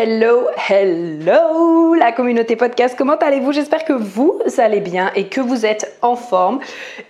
Hello, 0.00 0.46
hello 0.70 1.94
la 1.94 2.12
communauté 2.12 2.54
podcast, 2.54 2.94
comment 2.96 3.16
allez-vous? 3.16 3.50
J'espère 3.50 3.84
que 3.84 3.92
vous 3.92 4.40
allez 4.58 4.78
bien 4.78 5.10
et 5.16 5.26
que 5.26 5.40
vous 5.40 5.66
êtes 5.66 5.98
en 6.02 6.14
forme 6.14 6.60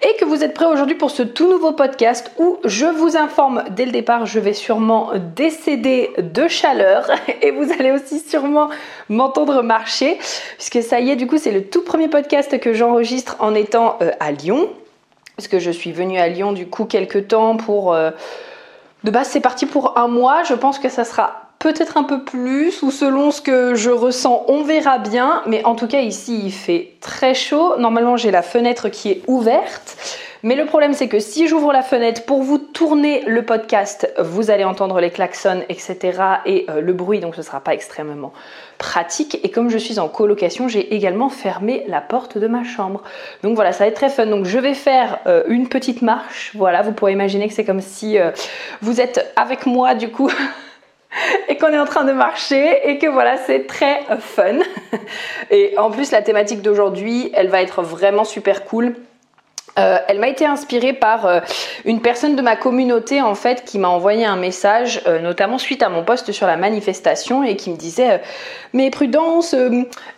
et 0.00 0.16
que 0.18 0.24
vous 0.24 0.42
êtes 0.42 0.54
prêts 0.54 0.64
aujourd'hui 0.64 0.94
pour 0.94 1.10
ce 1.10 1.22
tout 1.22 1.50
nouveau 1.50 1.72
podcast 1.72 2.30
où 2.38 2.56
je 2.64 2.86
vous 2.86 3.18
informe 3.18 3.64
dès 3.72 3.84
le 3.84 3.92
départ, 3.92 4.24
je 4.24 4.40
vais 4.40 4.54
sûrement 4.54 5.10
décéder 5.36 6.12
de 6.16 6.48
chaleur 6.48 7.10
et 7.42 7.50
vous 7.50 7.70
allez 7.72 7.90
aussi 7.90 8.20
sûrement 8.20 8.70
m'entendre 9.10 9.62
marcher 9.62 10.16
puisque 10.56 10.82
ça 10.82 10.98
y 10.98 11.10
est, 11.10 11.16
du 11.16 11.26
coup 11.26 11.36
c'est 11.36 11.52
le 11.52 11.64
tout 11.64 11.82
premier 11.82 12.08
podcast 12.08 12.58
que 12.58 12.72
j'enregistre 12.72 13.36
en 13.40 13.54
étant 13.54 13.98
euh, 14.00 14.12
à 14.18 14.32
Lyon 14.32 14.70
parce 15.36 15.48
que 15.48 15.58
je 15.58 15.70
suis 15.70 15.92
venue 15.92 16.18
à 16.18 16.28
Lyon 16.28 16.52
du 16.52 16.66
coup 16.66 16.86
quelques 16.86 17.28
temps 17.28 17.58
pour... 17.58 17.92
Euh, 17.92 18.12
de 19.04 19.10
base 19.10 19.28
c'est 19.28 19.40
parti 19.40 19.66
pour 19.66 19.98
un 19.98 20.08
mois, 20.08 20.42
je 20.42 20.54
pense 20.54 20.78
que 20.78 20.88
ça 20.88 21.04
sera 21.04 21.47
peut-être 21.58 21.96
un 21.96 22.04
peu 22.04 22.22
plus 22.22 22.82
ou 22.82 22.90
selon 22.90 23.30
ce 23.30 23.40
que 23.40 23.74
je 23.74 23.90
ressens, 23.90 24.44
on 24.48 24.62
verra 24.62 24.98
bien. 24.98 25.42
Mais 25.46 25.64
en 25.64 25.74
tout 25.74 25.86
cas, 25.86 26.00
ici, 26.00 26.40
il 26.44 26.52
fait 26.52 26.92
très 27.00 27.34
chaud. 27.34 27.76
Normalement, 27.78 28.16
j'ai 28.16 28.30
la 28.30 28.42
fenêtre 28.42 28.88
qui 28.88 29.10
est 29.10 29.22
ouverte. 29.26 29.96
Mais 30.44 30.54
le 30.54 30.66
problème, 30.66 30.92
c'est 30.92 31.08
que 31.08 31.18
si 31.18 31.48
j'ouvre 31.48 31.72
la 31.72 31.82
fenêtre 31.82 32.24
pour 32.24 32.42
vous 32.44 32.58
tourner 32.58 33.24
le 33.26 33.44
podcast, 33.44 34.12
vous 34.20 34.50
allez 34.50 34.62
entendre 34.62 35.00
les 35.00 35.10
klaxons, 35.10 35.62
etc. 35.68 35.98
et 36.46 36.64
euh, 36.70 36.80
le 36.80 36.92
bruit, 36.92 37.18
donc 37.18 37.34
ce 37.34 37.40
ne 37.40 37.44
sera 37.44 37.58
pas 37.58 37.74
extrêmement 37.74 38.32
pratique. 38.78 39.40
Et 39.42 39.50
comme 39.50 39.68
je 39.68 39.78
suis 39.78 39.98
en 39.98 40.08
colocation, 40.08 40.68
j'ai 40.68 40.94
également 40.94 41.28
fermé 41.28 41.82
la 41.88 42.00
porte 42.00 42.38
de 42.38 42.46
ma 42.46 42.62
chambre. 42.62 43.02
Donc 43.42 43.56
voilà, 43.56 43.72
ça 43.72 43.82
va 43.82 43.88
être 43.88 43.96
très 43.96 44.10
fun. 44.10 44.26
Donc 44.26 44.44
je 44.44 44.58
vais 44.58 44.74
faire 44.74 45.18
euh, 45.26 45.42
une 45.48 45.68
petite 45.68 46.02
marche. 46.02 46.52
Voilà, 46.54 46.82
vous 46.82 46.92
pourrez 46.92 47.12
imaginer 47.12 47.48
que 47.48 47.54
c'est 47.54 47.64
comme 47.64 47.80
si 47.80 48.16
euh, 48.16 48.30
vous 48.80 49.00
êtes 49.00 49.32
avec 49.34 49.66
moi, 49.66 49.96
du 49.96 50.08
coup. 50.10 50.30
et 51.48 51.56
qu'on 51.56 51.72
est 51.72 51.78
en 51.78 51.84
train 51.84 52.04
de 52.04 52.12
marcher 52.12 52.88
et 52.88 52.98
que 52.98 53.06
voilà, 53.06 53.36
c'est 53.38 53.66
très 53.66 54.00
fun. 54.20 54.58
Et 55.50 55.76
en 55.78 55.90
plus, 55.90 56.10
la 56.10 56.22
thématique 56.22 56.62
d'aujourd'hui, 56.62 57.30
elle 57.34 57.48
va 57.48 57.62
être 57.62 57.82
vraiment 57.82 58.24
super 58.24 58.64
cool. 58.64 58.94
Euh, 59.78 59.98
elle 60.08 60.18
m'a 60.18 60.28
été 60.28 60.44
inspirée 60.44 60.92
par 60.92 61.26
euh, 61.26 61.40
une 61.84 62.00
personne 62.00 62.34
de 62.34 62.42
ma 62.42 62.56
communauté 62.56 63.22
en 63.22 63.34
fait 63.34 63.64
qui 63.64 63.78
m'a 63.78 63.88
envoyé 63.88 64.24
un 64.24 64.36
message, 64.36 65.02
euh, 65.06 65.20
notamment 65.20 65.58
suite 65.58 65.82
à 65.82 65.88
mon 65.88 66.02
post 66.02 66.32
sur 66.32 66.46
la 66.46 66.56
manifestation 66.56 67.44
et 67.44 67.56
qui 67.56 67.70
me 67.70 67.76
disait 67.76 68.20
mais 68.74 68.90
prudence, 68.90 69.54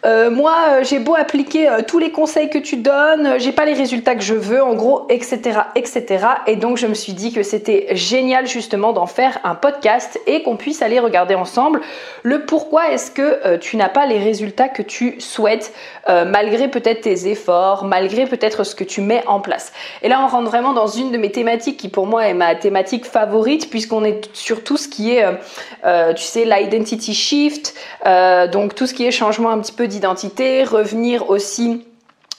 moi 0.04 0.82
j'ai 0.82 0.99
beau 0.99 1.15
appliquer 1.15 1.69
tous 1.87 1.99
les 1.99 2.10
conseils 2.10 2.50
que 2.50 2.59
tu 2.59 2.76
donnes, 2.76 3.38
j'ai 3.38 3.53
pas 3.53 3.65
les 3.65 3.75
résultats 3.75 4.16
que 4.16 4.22
je 4.22 4.34
veux, 4.34 4.62
en 4.62 4.75
gros, 4.75 5.06
etc., 5.09 5.60
etc. 5.76 6.26
Et 6.47 6.56
donc 6.56 6.76
je 6.76 6.87
me 6.87 6.94
suis 6.94 7.12
dit 7.12 7.32
que 7.32 7.44
c'était 7.44 7.88
génial 7.93 8.49
justement 8.49 8.93
d'en 8.93 9.06
faire 9.06 9.38
un 9.44 9.54
podcast 9.54 10.19
et 10.26 10.43
qu'on 10.43 10.56
puisse 10.56 10.82
aller 10.82 10.99
regarder 10.99 11.37
ensemble 11.37 11.81
le 12.25 12.44
pourquoi 12.44 12.91
est-ce 12.91 13.12
que 13.12 13.56
tu 13.59 13.76
n'as 13.76 13.88
pas 13.88 14.06
les 14.06 14.19
résultats 14.19 14.69
que 14.69 14.82
tu 14.82 15.20
souhaites 15.20 15.72
malgré 16.09 16.66
peut-être 16.69 17.03
tes 17.03 17.28
efforts, 17.28 17.84
malgré 17.84 18.26
peut-être 18.26 18.65
ce 18.65 18.75
que 18.75 18.84
tu 18.84 19.00
mets 19.00 19.22
en 19.28 19.41
place 19.41 19.50
et 20.03 20.09
là, 20.09 20.21
on 20.25 20.28
rentre 20.28 20.49
vraiment 20.49 20.72
dans 20.72 20.87
une 20.87 21.11
de 21.11 21.19
mes 21.19 21.31
thématiques 21.31 21.77
qui 21.77 21.88
pour 21.88 22.06
moi 22.06 22.27
est 22.27 22.34
ma 22.34 22.55
thématique 22.55 23.06
favorite 23.06 23.71
puisqu'on 23.71 24.05
est 24.05 24.34
sur 24.34 24.65
tout 24.65 24.77
ce 24.77 24.88
qui 24.88 25.12
est, 25.12 25.25
euh, 25.25 25.33
euh, 25.84 26.15
tu 26.15 26.25
sais, 26.25 26.44
l'identity 26.44 27.15
shift, 27.15 27.75
euh, 28.06 28.47
donc 28.49 28.75
tout 28.75 28.87
ce 28.87 28.94
qui 28.94 29.06
est 29.06 29.11
changement 29.11 29.50
un 29.50 29.59
petit 29.59 29.72
peu 29.72 29.87
d'identité, 29.87 30.65
revenir 30.65 31.31
aussi 31.31 31.84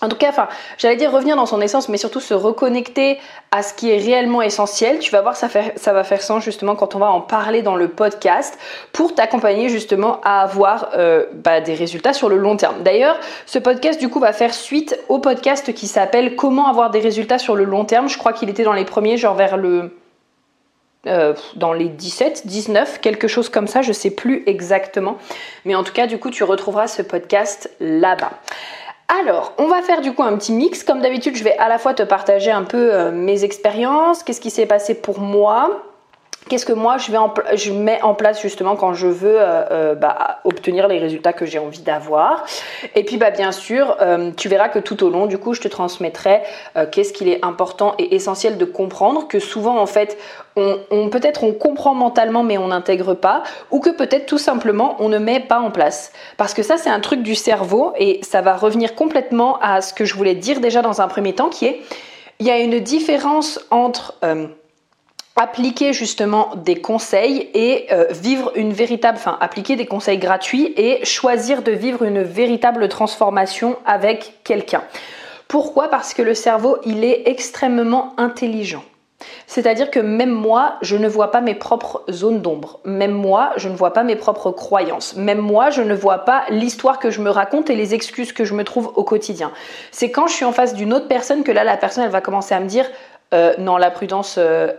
en 0.02 0.10
tout 0.10 0.18
cas, 0.18 0.30
enfin, 0.30 0.48
j'allais 0.80 0.96
dire 0.96 1.12
revenir 1.12 1.36
dans 1.36 1.46
son 1.46 1.62
essence, 1.62 1.88
mais 1.88 1.98
surtout 1.98 2.20
se 2.20 2.34
reconnecter 2.34 3.20
à 3.52 3.62
ce 3.62 3.74
qui 3.74 3.92
est 3.92 3.98
réellement 3.98 4.42
essentiel. 4.42 4.98
Tu 4.98 5.12
vas 5.12 5.22
voir, 5.22 5.36
ça, 5.36 5.48
va 5.48 6.04
faire 6.04 6.22
sens 6.22 6.44
justement 6.44 6.76
quand 6.76 6.96
on 6.96 7.00
va 7.00 7.12
en 7.12 7.22
parler 7.22 7.62
dans 7.62 7.76
le 7.76 7.88
podcast 7.88 8.58
pour 8.94 9.14
t'accompagner 9.14 9.70
justement 9.70 10.20
à 10.24 10.42
avoir 10.42 10.90
euh, 10.96 11.26
bah, 11.34 11.62
des 11.62 11.76
résultats 11.76 12.14
sur 12.14 12.30
le 12.30 12.38
long 12.38 12.58
terme. 12.58 12.82
D'ailleurs, 12.82 13.18
ce 13.46 13.60
podcast 13.60 14.00
du 14.00 14.10
coup 14.10 14.20
va 14.20 14.34
faire 14.34 14.54
suite 14.54 15.00
au 15.08 15.20
podcast 15.20 15.72
qui 15.74 15.88
s'appelle 15.88 16.36
Comment 16.36 16.68
avoir 16.68 16.90
des 16.90 17.00
résultats 17.00 17.38
sur 17.38 17.56
le 17.56 17.64
long 17.64 17.86
terme. 17.86 18.10
Je 18.10 18.18
crois 18.18 18.34
qu'il 18.34 18.50
était 18.50 18.64
dans 18.64 18.74
les 18.74 18.86
premiers, 18.86 19.18
genre 19.18 19.36
vers 19.36 19.56
le 19.56 19.92
euh, 21.08 21.34
dans 21.56 21.74
les 21.74 21.90
17, 21.90 22.46
19, 22.46 23.02
quelque 23.02 23.28
chose 23.28 23.50
comme 23.50 23.66
ça, 23.66 23.82
je 23.82 23.92
sais 23.92 24.12
plus 24.12 24.44
exactement. 24.46 25.18
Mais 25.66 25.74
en 25.74 25.84
tout 25.84 25.94
cas, 25.94 26.06
du 26.06 26.20
coup, 26.20 26.30
tu 26.30 26.44
retrouveras 26.44 26.88
ce 26.88 27.02
podcast 27.02 27.72
là-bas. 27.80 28.34
Alors, 29.20 29.54
on 29.58 29.68
va 29.68 29.82
faire 29.82 30.00
du 30.00 30.14
coup 30.14 30.24
un 30.24 30.38
petit 30.38 30.54
mix. 30.54 30.86
Comme 30.86 31.02
d'habitude, 31.02 31.36
je 31.36 31.44
vais 31.44 31.58
à 31.58 31.68
la 31.68 31.78
fois 31.78 31.94
te 31.94 32.04
partager 32.04 32.50
un 32.50 32.64
peu 32.64 32.94
euh, 32.94 33.12
mes 33.12 33.44
expériences, 33.44 34.24
qu'est-ce 34.24 34.40
qui 34.40 34.50
s'est 34.50 34.66
passé 34.66 34.94
pour 34.94 35.20
moi, 35.20 35.84
Qu'est-ce 36.50 36.66
que 36.66 36.74
moi 36.74 36.98
je, 36.98 37.12
vais 37.12 37.18
je 37.56 37.72
mets 37.72 38.02
en 38.02 38.14
place 38.14 38.42
justement 38.42 38.76
quand 38.76 38.94
je 38.94 39.08
veux 39.08 39.40
euh, 39.40 39.64
euh, 39.72 39.96
bah, 39.96 40.40
obtenir 40.44 40.88
les 40.88 40.98
résultats 40.98 41.34
que 41.34 41.46
j'ai 41.46 41.60
envie 41.60 41.82
d'avoir 41.82 42.46
Et 42.96 43.04
puis 43.04 43.18
bah, 43.18 43.30
bien 43.30 43.52
sûr, 43.52 43.98
tu 44.38 44.50
verras 44.50 44.70
que 44.70 44.80
tout 44.80 45.04
au 45.04 45.10
long 45.10 45.28
du 45.28 45.38
coup 45.38 45.54
je 45.54 45.62
te 45.62 45.68
transmettrai 45.68 46.42
qu'est-ce 46.92 47.14
qu'il 47.14 47.30
est 47.30 47.44
important 47.46 47.94
et 48.00 48.16
essentiel 48.16 48.58
de 48.58 48.66
comprendre, 48.66 49.28
que 49.28 49.40
souvent 49.40 49.80
en 49.80 49.86
fait 49.86 50.18
on, 50.58 51.10
peut-être 51.10 51.44
on 51.44 51.54
comprend 51.54 51.94
mentalement 51.94 52.44
mais 52.44 52.58
on 52.58 52.68
n'intègre 52.68 53.14
pas, 53.14 53.44
ou 53.70 53.80
que 53.80 53.90
peut-être 53.90 54.26
tout 54.26 54.38
simplement 54.38 54.96
on 55.00 55.10
ne 55.10 55.20
met 55.20 55.40
pas 55.40 55.60
en 55.60 55.72
place. 55.72 56.12
Parce 56.38 56.54
que 56.54 56.64
ça 56.64 56.78
c'est 56.78 56.90
un 56.90 57.00
truc 57.00 57.22
du 57.22 57.36
cerveau 57.36 57.94
et 57.98 58.20
ça 58.24 58.42
va 58.42 58.56
revenir 58.56 58.96
complètement 58.96 59.60
à 59.62 59.82
ce 59.82 59.94
que 59.94 60.06
je 60.06 60.16
voulais 60.16 60.36
dire 60.36 60.60
déjà 60.60 60.82
dans 60.82 61.02
un 61.02 61.08
premier 61.08 61.34
temps, 61.34 61.50
qui 61.50 61.66
est 61.66 61.82
il 62.42 62.48
y 62.48 62.52
a 62.52 62.58
une 62.58 62.80
différence 62.80 63.60
entre 63.70 64.16
euh, 64.24 64.48
appliquer 65.36 65.94
justement 65.94 66.52
des 66.56 66.76
conseils 66.76 67.50
et 67.54 67.88
euh, 67.92 68.06
vivre 68.12 68.52
une 68.56 68.74
véritable, 68.74 69.18
enfin 69.18 69.38
appliquer 69.40 69.76
des 69.76 69.86
conseils 69.86 70.18
gratuits 70.18 70.74
et 70.78 71.04
choisir 71.06 71.62
de 71.62 71.72
vivre 71.72 72.04
une 72.04 72.22
véritable 72.22 72.88
transformation 72.90 73.78
avec 73.86 74.40
quelqu'un. 74.44 74.84
Pourquoi? 75.48 75.90
Parce 75.90 76.14
que 76.14 76.22
le 76.22 76.34
cerveau, 76.34 76.78
il 76.86 77.04
est 77.04 77.24
extrêmement 77.26 78.14
intelligent. 78.18 78.84
C'est-à-dire 79.48 79.92
que 79.92 80.00
même 80.00 80.32
moi, 80.32 80.78
je 80.82 80.96
ne 80.96 81.08
vois 81.08 81.32
pas 81.32 81.42
mes 81.42 81.56
propres 81.56 82.04
zones 82.10 82.42
d'ombre. 82.42 82.80
Même 82.86 83.12
moi, 83.12 83.52
je 83.58 83.70
ne 83.70 83.76
vois 83.76 83.94
pas 83.94 84.04
mes 84.04 84.16
propres 84.16 84.52
croyances. 84.52 85.16
Même 85.16 85.40
moi, 85.40 85.70
je 85.70 85.82
ne 85.82 85.94
vois 85.94 86.20
pas 86.20 86.44
l'histoire 86.50 87.00
que 87.00 87.12
je 87.12 87.22
me 87.22 87.30
raconte 87.30 87.70
et 87.70 87.76
les 87.76 87.94
excuses 87.94 88.34
que 88.34 88.46
je 88.46 88.54
me 88.54 88.64
trouve 88.64 88.92
au 88.96 89.04
quotidien. 89.04 89.52
C'est 89.92 90.12
quand 90.12 90.28
je 90.28 90.34
suis 90.34 90.46
en 90.46 90.52
face 90.52 90.74
d'une 90.74 90.94
autre 90.94 91.08
personne 91.08 91.44
que 91.44 91.52
là, 91.52 91.64
la 91.64 91.78
personne, 91.78 92.04
elle 92.04 92.12
va 92.12 92.22
commencer 92.22 92.56
à 92.56 92.60
me 92.60 92.68
dire 92.68 92.86
euh, 93.34 93.54
non, 93.58 93.78
la 93.78 93.92
prudence, 93.92 94.36
euh, 94.38 94.72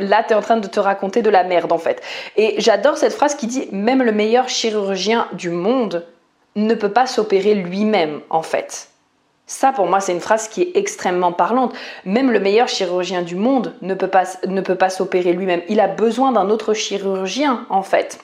là, 0.00 0.22
tu 0.22 0.32
es 0.32 0.36
en 0.36 0.40
train 0.40 0.56
de 0.56 0.66
te 0.66 0.80
raconter 0.80 1.22
de 1.22 1.30
la 1.30 1.44
merde 1.44 1.72
en 1.72 1.78
fait. 1.78 2.02
Et 2.36 2.54
j'adore 2.58 2.96
cette 2.96 3.12
phrase 3.12 3.34
qui 3.34 3.46
dit 3.46 3.68
même 3.72 4.02
le 4.02 4.12
meilleur 4.12 4.48
chirurgien 4.48 5.28
du 5.32 5.50
monde 5.50 6.06
ne 6.56 6.74
peut 6.74 6.92
pas 6.92 7.06
s'opérer 7.06 7.54
lui-même 7.54 8.20
en 8.30 8.42
fait. 8.42 8.88
Ça, 9.46 9.72
pour 9.72 9.86
moi, 9.86 9.98
c'est 9.98 10.12
une 10.12 10.20
phrase 10.20 10.46
qui 10.46 10.62
est 10.62 10.76
extrêmement 10.76 11.32
parlante. 11.32 11.74
Même 12.04 12.30
le 12.30 12.38
meilleur 12.38 12.68
chirurgien 12.68 13.22
du 13.22 13.34
monde 13.34 13.74
ne 13.82 13.94
peut 13.94 14.06
pas, 14.06 14.22
ne 14.46 14.60
peut 14.60 14.76
pas 14.76 14.90
s'opérer 14.90 15.32
lui-même. 15.32 15.62
Il 15.68 15.80
a 15.80 15.88
besoin 15.88 16.30
d'un 16.30 16.50
autre 16.50 16.72
chirurgien, 16.72 17.66
en 17.68 17.82
fait. 17.82 18.20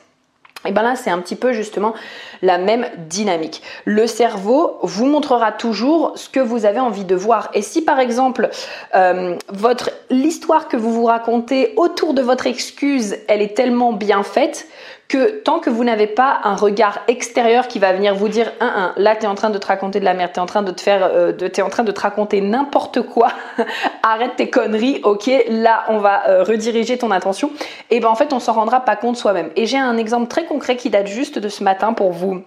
Et 0.66 0.72
bien 0.72 0.82
là, 0.82 0.96
c'est 0.96 1.10
un 1.10 1.18
petit 1.20 1.36
peu 1.36 1.52
justement 1.52 1.94
la 2.42 2.58
même 2.58 2.86
dynamique. 3.08 3.62
Le 3.84 4.06
cerveau 4.06 4.78
vous 4.82 5.06
montrera 5.06 5.52
toujours 5.52 6.12
ce 6.16 6.28
que 6.28 6.40
vous 6.40 6.66
avez 6.66 6.80
envie 6.80 7.04
de 7.04 7.14
voir. 7.14 7.50
Et 7.54 7.62
si 7.62 7.82
par 7.82 8.00
exemple, 8.00 8.50
euh, 8.94 9.36
l'histoire 10.10 10.68
que 10.68 10.76
vous 10.76 10.92
vous 10.92 11.04
racontez 11.04 11.72
autour 11.76 12.14
de 12.14 12.22
votre 12.22 12.46
excuse, 12.46 13.16
elle 13.28 13.42
est 13.42 13.56
tellement 13.56 13.92
bien 13.92 14.22
faite 14.22 14.66
que 15.08 15.40
tant 15.42 15.60
que 15.60 15.70
vous 15.70 15.84
n'avez 15.84 16.08
pas 16.08 16.40
un 16.42 16.56
regard 16.56 17.00
extérieur 17.06 17.68
qui 17.68 17.78
va 17.78 17.92
venir 17.92 18.14
vous 18.14 18.28
dire 18.28 18.52
un, 18.60 18.66
un 18.66 18.94
là 18.96 19.14
tu 19.14 19.24
es 19.24 19.26
en 19.26 19.36
train 19.36 19.50
de 19.50 19.58
te 19.58 19.66
raconter 19.66 20.00
de 20.00 20.04
la 20.04 20.14
merde, 20.14 20.32
tu 20.32 20.38
es 20.38 20.42
en 20.42 20.46
train 20.46 20.62
de 20.62 20.72
te 20.72 20.80
faire 20.80 21.04
euh, 21.04 21.32
de 21.32 21.46
es 21.46 21.62
en 21.62 21.68
train 21.68 21.84
de 21.84 21.92
te 21.92 22.00
raconter 22.00 22.40
n'importe 22.40 23.02
quoi. 23.02 23.28
Arrête 24.02 24.36
tes 24.36 24.50
conneries. 24.50 25.00
OK, 25.04 25.30
là 25.48 25.84
on 25.88 25.98
va 25.98 26.28
euh, 26.28 26.42
rediriger 26.42 26.98
ton 26.98 27.10
attention. 27.10 27.50
Et 27.90 28.00
ben 28.00 28.08
en 28.08 28.14
fait, 28.16 28.32
on 28.32 28.40
s'en 28.40 28.54
rendra 28.54 28.80
pas 28.80 28.96
compte 28.96 29.16
soi-même. 29.16 29.50
Et 29.54 29.66
j'ai 29.66 29.78
un 29.78 29.96
exemple 29.96 30.28
très 30.28 30.44
concret 30.44 30.76
qui 30.76 30.90
date 30.90 31.06
juste 31.06 31.38
de 31.38 31.48
ce 31.48 31.62
matin 31.62 31.92
pour 31.92 32.12
vous 32.12 32.42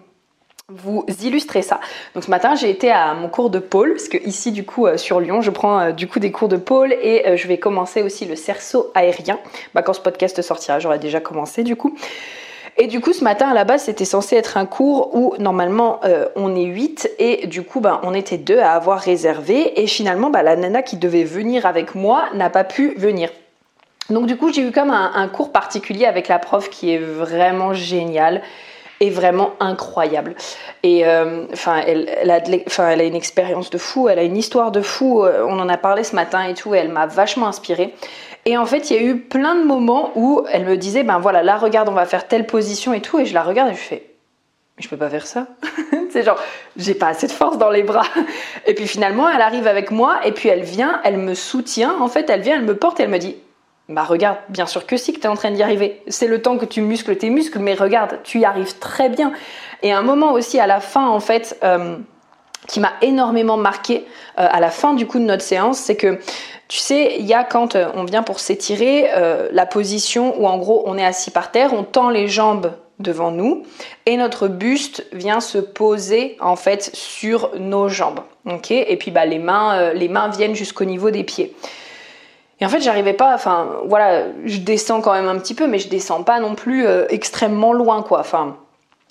vous 0.72 1.04
illustrer 1.24 1.64
ça. 1.64 1.80
Donc 2.14 2.26
ce 2.26 2.30
matin, 2.30 2.54
j'ai 2.54 2.70
été 2.70 2.92
à 2.92 3.16
mon 3.16 3.28
cours 3.28 3.50
de 3.50 3.58
pôle, 3.58 3.94
parce 3.94 4.08
que 4.08 4.18
ici, 4.18 4.52
du 4.52 4.66
coup, 4.66 4.86
euh, 4.86 4.98
sur 4.98 5.20
Lyon, 5.20 5.42
je 5.42 5.50
prends 5.50 5.90
du 5.90 6.08
coup 6.08 6.20
des 6.20 6.32
cours 6.32 6.48
de 6.48 6.58
pôle 6.58 6.94
et 6.94 7.36
je 7.38 7.48
vais 7.48 7.58
commencer 7.58 8.04
aussi 8.04 8.26
le 8.26 8.36
cerceau 8.36 8.92
aérien. 8.94 9.40
Bah, 9.74 9.82
quand 9.82 9.94
ce 9.94 10.02
podcast 10.02 10.40
sortira, 10.44 10.78
j'aurai 10.78 11.00
déjà 11.00 11.22
commencé 11.22 11.64
du 11.64 11.76
coup. 11.76 11.96
Et 12.82 12.88
du 12.88 13.02
coup, 13.02 13.12
ce 13.14 13.24
matin, 13.24 13.50
à 13.50 13.54
la 13.54 13.66
base, 13.66 13.84
c'était 13.84 14.06
censé 14.06 14.38
être 14.38 14.56
un 14.56 14.66
cours 14.66 15.14
où 15.14 15.36
normalement 15.38 16.00
on 16.38 16.56
est 16.56 16.64
8 16.64 17.12
et 17.20 17.46
du 17.46 17.64
coup, 17.64 17.82
bah, 17.82 18.00
on 18.04 18.14
était 18.14 18.38
deux 18.38 18.60
à 18.60 18.72
avoir 18.72 19.00
réservé. 19.00 19.82
Et 19.82 19.86
finalement, 19.86 20.30
bah, 20.30 20.44
la 20.44 20.56
nana 20.56 20.82
qui 20.82 20.96
devait 20.96 21.26
venir 21.26 21.66
avec 21.66 21.94
moi 21.94 22.30
n'a 22.34 22.50
pas 22.50 22.64
pu 22.64 22.94
venir. 22.96 23.30
Donc 24.10 24.26
du 24.26 24.38
coup, 24.38 24.52
j'ai 24.52 24.68
eu 24.68 24.72
comme 24.72 24.92
un, 24.92 25.28
cours 25.28 25.52
particulier 25.52 26.06
avec 26.06 26.28
la 26.28 26.40
prof 26.40 26.70
qui 26.70 26.94
est 26.94 26.98
vraiment 26.98 27.74
géniale 27.74 28.42
est 29.02 29.10
vraiment 29.10 29.52
incroyable. 29.62 30.36
Et 30.84 31.06
euh, 31.06 31.46
elle, 31.86 32.30
a 32.30 32.40
elle 32.40 33.02
a 33.02 33.04
une 33.04 33.16
expérience 33.16 33.70
de 33.70 33.78
fou, 33.78 34.10
elle 34.10 34.20
a 34.20 34.24
une 34.24 34.36
histoire 34.36 34.72
de 34.72 34.82
fou. 34.82 35.24
Euh, 35.24 35.46
on 35.48 35.58
en 35.60 35.70
a 35.70 35.78
parlé 35.78 36.04
ce 36.04 36.16
matin 36.16 36.44
et 36.44 36.54
tout, 36.54 36.76
et 36.76 36.80
elle 36.80 36.90
m'a 36.90 37.06
vachement 37.06 37.48
inspirée. 37.48 37.94
Et 38.46 38.58
en 38.58 38.66
fait, 38.66 38.90
il 38.90 38.96
y 38.96 39.00
a 39.00 39.04
eu 39.04 39.18
plein 39.18 39.56
de 39.56 39.64
moments 39.64 40.12
où 40.16 40.44
elle 40.52 40.66
me 40.66 40.78
disait, 40.78 41.04
ben 41.04 41.20
voilà, 41.20 41.44
là, 41.44 41.58
regarde, 41.58 41.90
on 41.90 41.94
va 41.94 42.06
faire 42.06 42.28
telle 42.28 42.46
position 42.46 42.94
et 42.94 43.02
tout, 43.02 43.20
et 43.20 43.26
je 43.26 43.34
la 43.34 43.44
regarde 43.44 43.72
et 43.72 43.76
je 43.76 43.80
fais, 43.80 44.10
je 44.78 44.88
peux 44.88 44.98
pas 44.98 45.10
faire 45.10 45.28
ça. 45.28 45.48
c'est 46.12 46.24
genre, 46.24 46.40
j'ai 46.78 46.94
pas 46.94 47.08
assez 47.08 47.28
de 47.28 47.32
force 47.32 47.58
dans 47.58 47.70
les 47.70 47.84
bras. 47.84 48.06
Et 48.66 48.74
puis 48.74 48.88
finalement, 48.88 49.30
elle 49.30 49.42
arrive 49.42 49.68
avec 49.68 49.92
moi, 49.92 50.20
et 50.26 50.32
puis 50.32 50.50
elle 50.50 50.64
vient, 50.64 51.02
elle 51.04 51.18
me 51.18 51.36
soutient. 51.36 51.96
En 52.00 52.08
fait, 52.08 52.30
elle 52.30 52.42
vient, 52.42 52.56
elle 52.56 52.66
me 52.66 52.76
porte, 52.76 53.00
et 53.00 53.04
elle 53.04 53.10
me 53.10 53.20
dit, 53.20 53.36
bah 53.90 54.04
regarde, 54.04 54.38
bien 54.50 54.68
sûr 54.68 54.86
que 54.86 54.98
si, 54.98 55.14
que 55.14 55.20
tu 55.20 55.26
es 55.26 55.30
en 55.30 55.36
train 55.36 55.52
d'y 55.52 55.64
arriver. 55.64 56.02
C'est 56.08 56.28
le 56.28 56.42
temps 56.42 56.58
que 56.58 56.66
tu 56.66 56.82
muscles 56.82 57.16
tes 57.18 57.30
muscles, 57.30 57.60
mais 57.60 57.74
regarde, 57.74 58.20
tu 58.24 58.40
y 58.40 58.46
arrives 58.46 58.78
très 58.78 59.10
bien. 59.10 59.34
Et 59.82 59.92
un 59.92 60.04
moment 60.04 60.34
aussi 60.34 60.60
à 60.60 60.68
la 60.68 60.80
fin, 60.80 61.08
en 61.08 61.20
fait, 61.20 61.58
euh, 61.64 61.98
qui 62.68 62.80
m'a 62.80 62.94
énormément 63.02 63.58
marqué 63.58 64.06
euh, 64.38 64.48
à 64.50 64.60
la 64.60 64.70
fin 64.70 64.94
du 64.94 65.08
coup 65.08 65.20
de 65.20 65.24
notre 65.24 65.44
séance, 65.44 65.80
c'est 65.80 65.96
que 65.96 66.20
tu 66.68 66.78
sais, 66.78 67.16
il 67.18 67.26
y 67.26 67.34
a 67.34 67.44
quand 67.44 67.76
euh, 67.76 67.90
on 67.96 68.04
vient 68.04 68.22
pour 68.22 68.40
s'étirer, 68.40 69.10
la 69.52 69.66
position 69.66 70.40
où 70.40 70.48
en 70.48 70.58
gros 70.58 70.84
on 70.86 70.98
est 70.98 71.06
assis 71.06 71.32
par 71.32 71.52
terre, 71.52 71.74
on 71.74 71.84
tend 71.84 72.10
les 72.10 72.28
jambes 72.28 72.74
devant 73.00 73.32
nous 73.32 73.64
et 74.06 74.18
notre 74.18 74.48
buste 74.48 75.06
vient 75.14 75.40
se 75.40 75.58
poser 75.58 76.38
en 76.42 76.56
fait 76.56 76.92
sur 76.94 77.52
nos 77.58 77.88
jambes. 77.88 78.20
et 78.70 78.98
puis 78.98 79.12
bah, 79.12 79.26
les, 79.26 79.40
mains, 79.40 80.30
viennent 80.30 80.56
jusqu'au 80.56 80.86
niveau 80.86 81.10
des 81.10 81.24
pieds. 81.24 81.56
Et 82.62 82.66
en 82.66 82.70
fait, 82.70 82.82
j'arrivais 82.82 83.14
pas, 83.14 83.34
enfin, 83.34 83.70
voilà, 83.86 84.26
je 84.46 84.58
descends 84.58 85.02
quand 85.02 85.14
même 85.14 85.28
un 85.28 85.40
petit 85.40 85.54
peu, 85.54 85.68
mais 85.68 85.80
je 85.80 85.88
descends 85.88 86.24
pas 86.24 86.40
non 86.40 86.56
plus 86.56 86.86
euh, 86.86 87.06
extrêmement 87.10 87.72
loin, 87.72 88.04
quoi. 88.04 88.20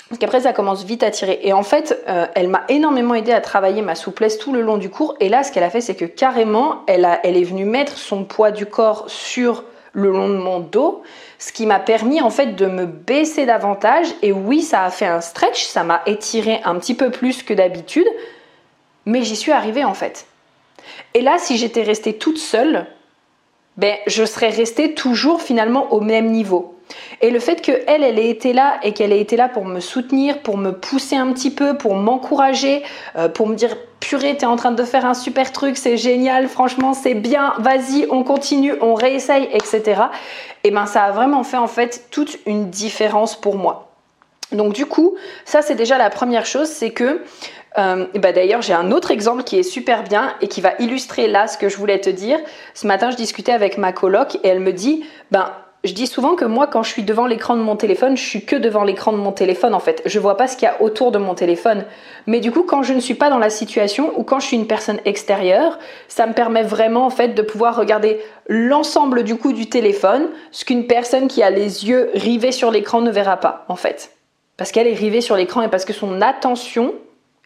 Parce 0.08 0.18
qu'après, 0.18 0.40
ça 0.40 0.54
commence 0.54 0.84
vite 0.84 1.02
à 1.02 1.10
tirer. 1.10 1.38
Et 1.42 1.52
en 1.52 1.62
fait, 1.62 2.02
euh, 2.08 2.26
elle 2.34 2.48
m'a 2.48 2.64
énormément 2.68 3.14
aidé 3.14 3.32
à 3.32 3.42
travailler 3.42 3.82
ma 3.82 3.94
souplesse 3.94 4.38
tout 4.38 4.54
le 4.54 4.62
long 4.62 4.78
du 4.78 4.88
cours. 4.88 5.14
Et 5.20 5.28
là, 5.28 5.42
ce 5.42 5.52
qu'elle 5.52 5.64
a 5.64 5.70
fait, 5.70 5.82
c'est 5.82 5.94
que 5.94 6.06
carrément, 6.06 6.82
elle, 6.86 7.04
est 7.22 7.44
venue 7.44 7.66
mettre 7.66 7.98
son 7.98 8.24
poids 8.24 8.50
du 8.50 8.64
corps 8.64 9.04
sur 9.08 9.64
le 9.92 10.10
long 10.10 10.28
de 10.28 10.36
mon 10.36 10.60
dos, 10.60 11.02
ce 11.38 11.52
qui 11.52 11.66
m'a 11.66 11.78
permis 11.78 12.22
en 12.22 12.30
fait 12.30 12.54
de 12.56 12.66
me 12.66 12.86
baisser 12.86 13.44
davantage. 13.44 14.06
Et 14.22 14.32
oui, 14.32 14.62
ça 14.62 14.84
a 14.84 14.90
fait 14.90 15.06
un 15.06 15.20
stretch, 15.20 15.64
ça 15.64 15.84
m'a 15.84 16.02
étiré 16.06 16.60
un 16.64 16.76
petit 16.76 16.94
peu 16.94 17.10
plus 17.10 17.42
que 17.42 17.52
d'habitude, 17.52 18.06
mais 19.04 19.22
j'y 19.22 19.36
suis 19.36 19.52
arrivée 19.52 19.84
en 19.84 19.94
fait. 19.94 20.26
Et 21.14 21.20
là, 21.20 21.36
si 21.38 21.58
j'étais 21.58 21.82
restée 21.82 22.16
toute 22.16 22.38
seule, 22.38 22.86
ben, 23.76 23.96
je 24.06 24.24
serais 24.24 24.50
restée 24.50 24.94
toujours 24.94 25.42
finalement 25.42 25.92
au 25.92 26.00
même 26.00 26.30
niveau. 26.30 26.77
Et 27.20 27.30
le 27.30 27.38
fait 27.40 27.60
qu'elle, 27.60 27.82
elle 27.86 28.18
ait 28.18 28.30
été 28.30 28.52
là 28.52 28.78
et 28.82 28.92
qu'elle 28.92 29.12
ait 29.12 29.20
été 29.20 29.36
là 29.36 29.48
pour 29.48 29.64
me 29.64 29.80
soutenir, 29.80 30.40
pour 30.40 30.56
me 30.56 30.72
pousser 30.72 31.16
un 31.16 31.32
petit 31.32 31.50
peu, 31.50 31.76
pour 31.76 31.94
m'encourager, 31.94 32.82
euh, 33.16 33.28
pour 33.28 33.46
me 33.46 33.54
dire 33.54 33.76
purée, 34.00 34.36
t'es 34.36 34.46
en 34.46 34.56
train 34.56 34.72
de 34.72 34.84
faire 34.84 35.04
un 35.04 35.14
super 35.14 35.52
truc, 35.52 35.76
c'est 35.76 35.96
génial, 35.96 36.48
franchement, 36.48 36.94
c'est 36.94 37.14
bien, 37.14 37.54
vas-y, 37.58 38.06
on 38.10 38.22
continue, 38.22 38.74
on 38.80 38.94
réessaye, 38.94 39.48
etc. 39.52 40.02
Et 40.64 40.70
ben, 40.70 40.86
ça 40.86 41.04
a 41.04 41.10
vraiment 41.10 41.42
fait 41.42 41.56
en 41.56 41.66
fait 41.66 42.06
toute 42.10 42.38
une 42.46 42.70
différence 42.70 43.34
pour 43.34 43.56
moi. 43.56 43.88
Donc 44.52 44.72
du 44.72 44.86
coup, 44.86 45.14
ça 45.44 45.60
c'est 45.60 45.74
déjà 45.74 45.98
la 45.98 46.08
première 46.08 46.46
chose, 46.46 46.68
c'est 46.68 46.90
que 46.90 47.22
euh, 47.76 48.06
bah 48.14 48.32
D'ailleurs, 48.32 48.62
j'ai 48.62 48.72
un 48.72 48.90
autre 48.92 49.10
exemple 49.10 49.44
qui 49.44 49.58
est 49.58 49.62
super 49.62 50.02
bien 50.02 50.34
et 50.40 50.48
qui 50.48 50.60
va 50.60 50.72
illustrer 50.78 51.28
là 51.28 51.46
ce 51.46 51.58
que 51.58 51.68
je 51.68 51.76
voulais 51.76 52.00
te 52.00 52.10
dire. 52.10 52.38
Ce 52.74 52.86
matin, 52.86 53.10
je 53.10 53.16
discutais 53.16 53.52
avec 53.52 53.78
ma 53.78 53.92
coloc 53.92 54.36
et 54.36 54.48
elle 54.48 54.60
me 54.60 54.72
dit, 54.72 55.04
ben, 55.30 55.52
je 55.84 55.92
dis 55.92 56.08
souvent 56.08 56.34
que 56.34 56.44
moi, 56.44 56.66
quand 56.66 56.82
je 56.82 56.90
suis 56.90 57.04
devant 57.04 57.26
l'écran 57.26 57.56
de 57.56 57.62
mon 57.62 57.76
téléphone, 57.76 58.16
je 58.16 58.22
suis 58.24 58.44
que 58.44 58.56
devant 58.56 58.82
l'écran 58.82 59.12
de 59.12 59.16
mon 59.16 59.30
téléphone 59.30 59.74
en 59.74 59.80
fait. 59.80 60.02
Je 60.06 60.18
vois 60.18 60.36
pas 60.36 60.48
ce 60.48 60.56
qu'il 60.56 60.66
y 60.66 60.70
a 60.70 60.82
autour 60.82 61.12
de 61.12 61.18
mon 61.18 61.34
téléphone. 61.34 61.84
Mais 62.26 62.40
du 62.40 62.50
coup, 62.50 62.64
quand 62.64 62.82
je 62.82 62.92
ne 62.92 63.00
suis 63.00 63.14
pas 63.14 63.30
dans 63.30 63.38
la 63.38 63.50
situation 63.50 64.12
ou 64.16 64.24
quand 64.24 64.40
je 64.40 64.46
suis 64.46 64.56
une 64.56 64.66
personne 64.66 64.98
extérieure, 65.04 65.78
ça 66.08 66.26
me 66.26 66.32
permet 66.32 66.64
vraiment 66.64 67.06
en 67.06 67.10
fait 67.10 67.28
de 67.28 67.42
pouvoir 67.42 67.76
regarder 67.76 68.20
l'ensemble 68.48 69.22
du 69.22 69.36
coup 69.36 69.52
du 69.52 69.68
téléphone, 69.68 70.28
ce 70.50 70.64
qu'une 70.64 70.88
personne 70.88 71.28
qui 71.28 71.44
a 71.44 71.50
les 71.50 71.86
yeux 71.86 72.10
rivés 72.14 72.52
sur 72.52 72.72
l'écran 72.72 73.00
ne 73.00 73.10
verra 73.12 73.36
pas 73.36 73.64
en 73.68 73.76
fait. 73.76 74.12
Parce 74.56 74.72
qu'elle 74.72 74.88
est 74.88 74.94
rivée 74.94 75.20
sur 75.20 75.36
l'écran 75.36 75.62
et 75.62 75.68
parce 75.68 75.84
que 75.84 75.92
son 75.92 76.20
attention 76.20 76.92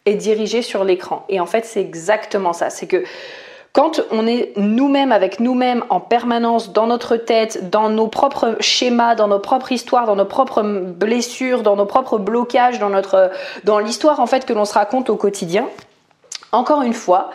est 0.06 0.14
dirigé 0.14 0.62
sur 0.62 0.84
l'écran. 0.84 1.26
Et 1.28 1.38
en 1.38 1.46
fait, 1.46 1.66
c'est 1.66 1.80
exactement 1.80 2.54
ça. 2.54 2.70
C'est 2.70 2.86
que 2.86 3.04
quand 3.72 4.02
on 4.10 4.26
est 4.26 4.52
nous-mêmes 4.56 5.12
avec 5.12 5.40
nous-mêmes 5.40 5.82
en 5.88 5.98
permanence 5.98 6.72
dans 6.72 6.86
notre 6.86 7.16
tête, 7.16 7.70
dans 7.70 7.88
nos 7.88 8.06
propres 8.06 8.56
schémas, 8.60 9.14
dans 9.14 9.28
nos 9.28 9.38
propres 9.38 9.72
histoires, 9.72 10.06
dans 10.06 10.16
nos 10.16 10.26
propres 10.26 10.62
blessures, 10.62 11.62
dans 11.62 11.76
nos 11.76 11.86
propres 11.86 12.18
blocages, 12.18 12.78
dans 12.78 12.90
notre 12.90 13.30
dans 13.64 13.78
l'histoire 13.78 14.20
en 14.20 14.26
fait 14.26 14.44
que 14.44 14.52
l'on 14.52 14.66
se 14.66 14.74
raconte 14.74 15.08
au 15.08 15.16
quotidien. 15.16 15.68
Encore 16.52 16.82
une 16.82 16.92
fois, 16.92 17.30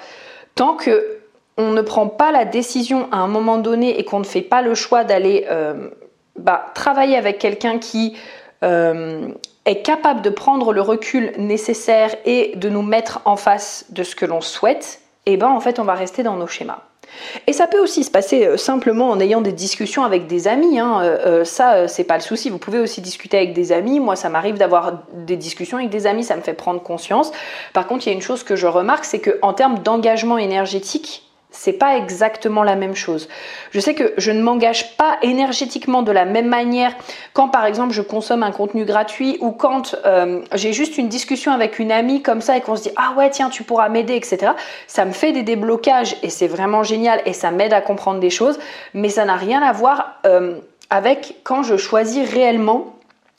tant 0.54 0.76
que 0.76 1.18
on 1.58 1.72
ne 1.72 1.82
prend 1.82 2.08
pas 2.08 2.32
la 2.32 2.46
décision 2.46 3.08
à 3.12 3.18
un 3.18 3.28
moment 3.28 3.58
donné 3.58 4.00
et 4.00 4.06
qu'on 4.06 4.20
ne 4.20 4.26
fait 4.26 4.42
pas 4.42 4.62
le 4.62 4.76
choix 4.76 5.04
d'aller 5.04 5.48
euh, 5.50 5.90
bah, 6.38 6.68
travailler 6.76 7.18
avec 7.18 7.40
quelqu'un 7.40 7.80
qui 7.80 8.16
euh, 8.64 9.28
est 9.66 9.82
capable 9.82 10.22
de 10.22 10.30
prendre 10.30 10.72
le 10.72 10.82
recul 10.82 11.34
nécessaire 11.40 12.16
et 12.26 12.56
de 12.56 12.70
nous 12.70 12.84
mettre 12.84 13.22
en 13.26 13.36
face 13.38 13.86
de 13.90 14.04
ce 14.04 14.16
que 14.16 14.26
l'on 14.26 14.40
souhaite, 14.40 15.02
eh 15.34 15.38
ben 15.38 15.50
en 15.50 15.60
fait 15.60 15.80
on 15.80 15.84
va 15.84 15.94
rester 15.94 16.24
dans 16.24 16.36
nos 16.36 16.48
schémas. 16.48 16.82
Et 17.48 17.54
ça 17.54 17.68
peut 17.68 17.80
aussi 17.80 18.04
se 18.04 18.12
passer 18.12 18.46
euh, 18.46 18.58
simplement 18.58 19.10
en 19.10 19.20
ayant 19.20 19.42
des 19.42 19.52
discussions 19.52 20.04
avec 20.04 20.28
des 20.28 20.48
amis. 20.48 20.80
Hein. 20.80 21.00
Euh, 21.02 21.42
euh, 21.42 21.44
ça, 21.44 21.88
c'est 21.88 22.04
pas 22.04 22.16
le 22.16 22.22
souci. 22.22 22.50
Vous 22.50 22.58
pouvez 22.58 22.80
aussi 22.80 23.02
discuter 23.02 23.38
avec 23.38 23.54
des 23.54 23.72
amis. 23.72 24.00
Moi, 24.00 24.16
ça 24.16 24.30
m'arrive 24.30 24.58
d'avoir 24.58 25.04
des 25.14 25.38
discussions 25.38 25.78
avec 25.78 25.90
des 25.90 26.08
amis. 26.08 26.24
Ça 26.24 26.36
me 26.36 26.42
fait 26.42 26.54
prendre 26.54 26.82
conscience. 26.82 27.32
Par 27.74 27.88
contre, 27.88 28.06
il 28.06 28.10
y 28.10 28.14
a 28.14 28.16
une 28.16 28.22
chose 28.22 28.44
que 28.44 28.56
je 28.56 28.68
remarque, 28.68 29.06
c'est 29.06 29.20
que 29.20 29.40
en 29.42 29.54
termes 29.54 29.80
d'engagement 29.80 30.38
énergétique, 30.38 31.27
c'est 31.58 31.74
pas 31.74 31.98
exactement 31.98 32.62
la 32.62 32.76
même 32.76 32.96
chose. 32.96 33.28
Je 33.72 33.80
sais 33.80 33.96
que 33.96 34.14
je 34.18 34.32
ne 34.32 34.42
m'engage 34.44 34.96
pas 34.96 35.18
énergétiquement 35.24 36.04
de 36.04 36.12
la 36.12 36.24
même 36.24 36.48
manière 36.48 36.94
quand 37.34 37.50
par 37.50 37.66
exemple 37.66 37.94
je 37.94 38.04
consomme 38.04 38.44
un 38.44 38.52
contenu 38.52 38.86
gratuit 38.86 39.38
ou 39.42 39.52
quand 39.52 39.96
euh, 40.06 40.42
j'ai 40.54 40.72
juste 40.72 41.00
une 41.00 41.10
discussion 41.10 41.52
avec 41.52 41.80
une 41.80 41.92
amie 41.92 42.22
comme 42.22 42.42
ça 42.42 42.56
et 42.56 42.62
qu'on 42.62 42.76
se 42.76 42.84
dit 42.84 42.92
ah 42.96 43.16
ouais 43.18 43.32
tiens 43.32 43.50
tu 43.50 43.64
pourras 43.64 43.90
m'aider 43.90 44.16
etc. 44.16 44.52
Ça 44.86 45.04
me 45.04 45.12
fait 45.12 45.32
des 45.32 45.42
déblocages 45.42 46.16
et 46.22 46.30
c'est 46.30 46.48
vraiment 46.48 46.84
génial 46.84 47.22
et 47.26 47.34
ça 47.34 47.50
m'aide 47.50 47.74
à 47.74 47.82
comprendre 47.82 48.20
des 48.20 48.30
choses 48.30 48.60
mais 48.94 49.10
ça 49.10 49.26
n'a 49.26 49.36
rien 49.36 49.64
à 49.64 49.72
voir 49.72 50.20
euh, 50.28 50.60
avec 50.92 51.38
quand 51.44 51.64
je 51.64 51.76
choisis 51.76 52.30
réellement 52.30 52.97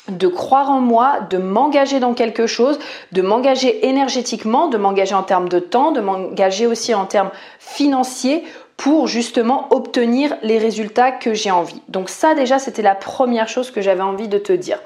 de 0.09 0.29
croire 0.29 0.71
en 0.71 0.81
moi, 0.81 1.21
de 1.31 1.39
m'engager 1.39 2.01
dans 2.01 2.15
quelque 2.15 2.47
chose, 2.47 2.79
de 3.13 3.23
m'engager 3.23 3.87
énergétiquement, 3.87 4.69
de 4.69 4.79
m'engager 4.79 5.15
en 5.15 5.23
termes 5.23 5.49
de 5.49 5.59
temps, 5.59 5.93
de 5.93 6.01
m'engager 6.01 6.67
aussi 6.67 6.95
en 6.95 7.07
termes 7.07 7.31
financiers 7.59 8.45
pour 8.77 9.09
justement 9.09 9.67
obtenir 9.71 10.37
les 10.43 10.59
résultats 10.59 11.11
que 11.11 11.35
j'ai 11.35 11.51
envie. 11.51 11.83
Donc 11.89 12.09
ça 12.09 12.35
déjà, 12.35 12.59
c'était 12.59 12.83
la 12.83 12.95
première 12.95 13.49
chose 13.49 13.71
que 13.71 13.81
j'avais 13.81 14.03
envie 14.03 14.29
de 14.29 14.39
te 14.39 14.53
dire. 14.53 14.79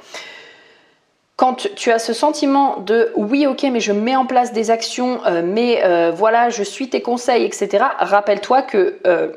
Quand 1.37 1.67
tu 1.77 1.91
as 1.91 1.99
ce 1.99 2.13
sentiment 2.13 2.79
de 2.79 3.11
oui 3.17 3.47
ok 3.47 3.65
mais 3.73 3.81
je 3.81 3.93
mets 3.93 4.15
en 4.15 4.27
place 4.27 4.53
des 4.53 4.71
actions 4.71 5.21
euh, 5.27 5.43
mais 5.45 5.83
euh, 5.83 6.13
voilà 6.15 6.51
je 6.51 6.63
suis 6.63 6.89
tes 6.89 7.01
conseils 7.01 7.45
etc 7.45 7.85
rappelle-toi 7.99 8.63
que 8.63 8.99
euh, 9.07 9.29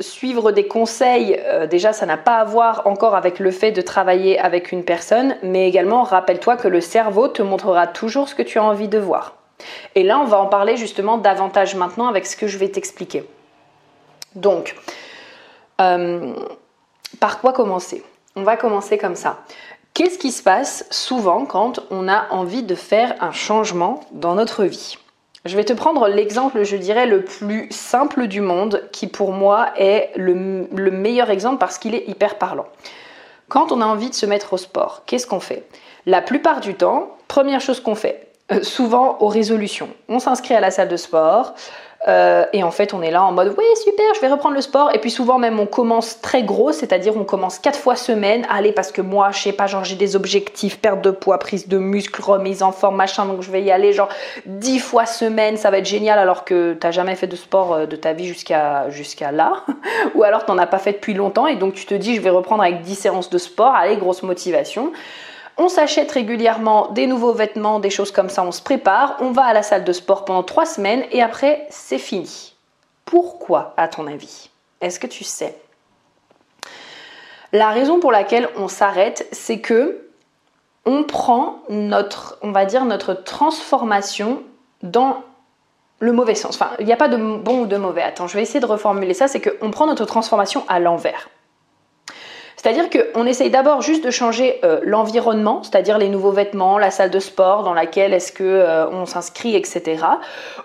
suivre 0.00 0.52
des 0.52 0.66
conseils, 0.66 1.40
euh, 1.44 1.66
déjà 1.66 1.92
ça 1.92 2.06
n'a 2.06 2.16
pas 2.16 2.36
à 2.36 2.44
voir 2.44 2.86
encore 2.86 3.14
avec 3.14 3.38
le 3.38 3.50
fait 3.50 3.72
de 3.72 3.80
travailler 3.80 4.38
avec 4.38 4.72
une 4.72 4.84
personne, 4.84 5.36
mais 5.42 5.68
également 5.68 6.02
rappelle-toi 6.02 6.56
que 6.56 6.68
le 6.68 6.80
cerveau 6.80 7.28
te 7.28 7.42
montrera 7.42 7.86
toujours 7.86 8.28
ce 8.28 8.34
que 8.34 8.42
tu 8.42 8.58
as 8.58 8.64
envie 8.64 8.88
de 8.88 8.98
voir. 8.98 9.36
Et 9.94 10.02
là 10.02 10.18
on 10.18 10.24
va 10.24 10.38
en 10.38 10.46
parler 10.46 10.76
justement 10.76 11.18
davantage 11.18 11.74
maintenant 11.74 12.08
avec 12.08 12.26
ce 12.26 12.36
que 12.36 12.46
je 12.46 12.58
vais 12.58 12.68
t'expliquer. 12.68 13.24
Donc, 14.34 14.76
euh, 15.80 16.34
par 17.20 17.40
quoi 17.40 17.52
commencer? 17.52 18.02
On 18.34 18.42
va 18.42 18.56
commencer 18.56 18.98
comme 18.98 19.16
ça. 19.16 19.38
Qu'est-ce 19.94 20.18
qui 20.18 20.32
se 20.32 20.42
passe 20.42 20.86
souvent 20.90 21.44
quand 21.44 21.80
on 21.90 22.08
a 22.08 22.28
envie 22.30 22.62
de 22.62 22.74
faire 22.74 23.14
un 23.20 23.32
changement 23.32 24.00
dans 24.12 24.34
notre 24.34 24.64
vie? 24.64 24.96
Je 25.44 25.56
vais 25.56 25.64
te 25.64 25.72
prendre 25.72 26.06
l'exemple, 26.08 26.62
je 26.62 26.76
dirais, 26.76 27.06
le 27.06 27.24
plus 27.24 27.68
simple 27.70 28.28
du 28.28 28.40
monde, 28.40 28.88
qui 28.92 29.08
pour 29.08 29.32
moi 29.32 29.70
est 29.76 30.10
le, 30.16 30.34
meilleur 30.90 31.30
exemple 31.30 31.58
parce 31.58 31.78
qu'il 31.78 31.94
est 31.94 32.08
hyper 32.08 32.38
parlant. 32.38 32.66
Quand 33.48 33.72
on 33.72 33.80
a 33.80 33.84
envie 33.84 34.08
de 34.08 34.14
se 34.14 34.24
mettre 34.24 34.52
au 34.52 34.56
sport, 34.56 35.02
qu'est-ce 35.06 35.26
qu'on 35.26 35.40
fait? 35.40 35.64
La 36.06 36.22
plupart 36.22 36.60
du 36.60 36.74
temps, 36.74 37.16
première 37.26 37.60
chose 37.60 37.80
qu'on 37.80 37.96
fait, 37.96 38.28
euh, 38.52 38.62
souvent 38.62 39.18
aux 39.20 39.26
résolutions. 39.26 39.88
On 40.08 40.20
s'inscrit 40.20 40.54
à 40.54 40.60
la 40.60 40.70
salle 40.70 40.88
de 40.88 40.96
sport, 40.96 41.54
euh, 42.08 42.44
et 42.52 42.64
en 42.64 42.72
fait, 42.72 42.94
on 42.94 43.02
est 43.02 43.12
là 43.12 43.22
en 43.22 43.30
mode 43.30 43.54
oui, 43.56 43.64
super, 43.84 44.04
je 44.14 44.20
vais 44.20 44.28
reprendre 44.28 44.56
le 44.56 44.60
sport. 44.60 44.92
Et 44.94 44.98
puis 44.98 45.10
souvent, 45.10 45.38
même, 45.38 45.60
on 45.60 45.66
commence 45.66 46.20
très 46.20 46.42
gros, 46.42 46.72
c'est-à-dire 46.72 47.16
on 47.16 47.24
commence 47.24 47.58
quatre 47.58 47.78
fois 47.78 47.94
semaine. 47.94 48.44
Allez, 48.50 48.72
parce 48.72 48.90
que 48.90 49.00
moi, 49.00 49.30
je 49.30 49.38
sais 49.38 49.52
pas, 49.52 49.66
genre 49.66 49.84
j'ai 49.84 49.94
des 49.94 50.16
objectifs, 50.16 50.80
perte 50.80 51.00
de 51.00 51.10
poids, 51.10 51.38
prise 51.38 51.68
de 51.68 51.78
muscle, 51.78 52.20
remise 52.20 52.62
en 52.62 52.72
forme, 52.72 52.96
machin, 52.96 53.24
donc 53.26 53.42
je 53.42 53.50
vais 53.50 53.62
y 53.62 53.70
aller 53.70 53.92
genre 53.92 54.08
dix 54.46 54.80
fois 54.80 55.06
semaine, 55.06 55.56
ça 55.56 55.70
va 55.70 55.78
être 55.78 55.86
génial 55.86 56.18
alors 56.18 56.44
que 56.44 56.74
t'as 56.74 56.90
jamais 56.90 57.14
fait 57.14 57.28
de 57.28 57.36
sport 57.36 57.74
euh, 57.74 57.86
de 57.86 57.96
ta 57.96 58.12
vie 58.12 58.26
jusqu'à 58.26 58.90
jusqu'à 58.90 59.30
là. 59.30 59.64
Ou 60.14 60.24
alors 60.24 60.44
t'en 60.44 60.58
as 60.58 60.66
pas 60.66 60.78
fait 60.78 60.92
depuis 60.92 61.14
longtemps 61.14 61.46
et 61.46 61.56
donc 61.56 61.74
tu 61.74 61.86
te 61.86 61.94
dis 61.94 62.16
je 62.16 62.20
vais 62.20 62.30
reprendre 62.30 62.62
avec 62.62 62.82
10 62.82 62.94
séances 62.96 63.30
de 63.30 63.38
sport, 63.38 63.74
allez, 63.74 63.96
grosse 63.96 64.22
motivation. 64.22 64.92
On 65.58 65.68
s'achète 65.68 66.10
régulièrement 66.10 66.88
des 66.88 67.06
nouveaux 67.06 67.32
vêtements, 67.32 67.78
des 67.78 67.90
choses 67.90 68.10
comme 68.10 68.30
ça, 68.30 68.42
on 68.42 68.52
se 68.52 68.62
prépare, 68.62 69.16
on 69.20 69.32
va 69.32 69.44
à 69.44 69.52
la 69.52 69.62
salle 69.62 69.84
de 69.84 69.92
sport 69.92 70.24
pendant 70.24 70.42
trois 70.42 70.66
semaines 70.66 71.04
et 71.10 71.22
après 71.22 71.66
c'est 71.70 71.98
fini. 71.98 72.54
Pourquoi 73.04 73.74
à 73.76 73.88
ton 73.88 74.06
avis 74.06 74.50
Est-ce 74.80 74.98
que 74.98 75.06
tu 75.06 75.24
sais? 75.24 75.56
La 77.52 77.68
raison 77.68 78.00
pour 78.00 78.12
laquelle 78.12 78.48
on 78.56 78.68
s'arrête, 78.68 79.28
c'est 79.30 79.60
que 79.60 80.08
on 80.86 81.04
prend 81.04 81.58
notre, 81.68 82.38
on 82.42 82.50
va 82.50 82.64
dire, 82.64 82.84
notre 82.84 83.12
transformation 83.12 84.42
dans 84.82 85.22
le 86.00 86.12
mauvais 86.12 86.34
sens. 86.34 86.56
Enfin, 86.56 86.70
il 86.80 86.86
n'y 86.86 86.92
a 86.92 86.96
pas 86.96 87.08
de 87.08 87.16
bon 87.16 87.62
ou 87.62 87.66
de 87.66 87.76
mauvais. 87.76 88.02
Attends, 88.02 88.26
je 88.26 88.34
vais 88.34 88.42
essayer 88.42 88.58
de 88.58 88.66
reformuler 88.66 89.14
ça. 89.14 89.28
C'est 89.28 89.40
qu'on 89.40 89.70
prend 89.70 89.86
notre 89.86 90.04
transformation 90.04 90.64
à 90.66 90.80
l'envers. 90.80 91.28
C'est-à-dire 92.62 92.90
qu'on 92.90 93.26
essaye 93.26 93.50
d'abord 93.50 93.82
juste 93.82 94.04
de 94.04 94.10
changer 94.12 94.60
euh, 94.62 94.78
l'environnement, 94.84 95.64
c'est-à-dire 95.64 95.98
les 95.98 96.08
nouveaux 96.08 96.30
vêtements, 96.30 96.78
la 96.78 96.92
salle 96.92 97.10
de 97.10 97.18
sport 97.18 97.64
dans 97.64 97.74
laquelle 97.74 98.14
est-ce 98.14 98.30
que 98.30 98.44
euh, 98.44 98.88
on 98.88 99.04
s'inscrit, 99.04 99.56
etc. 99.56 100.04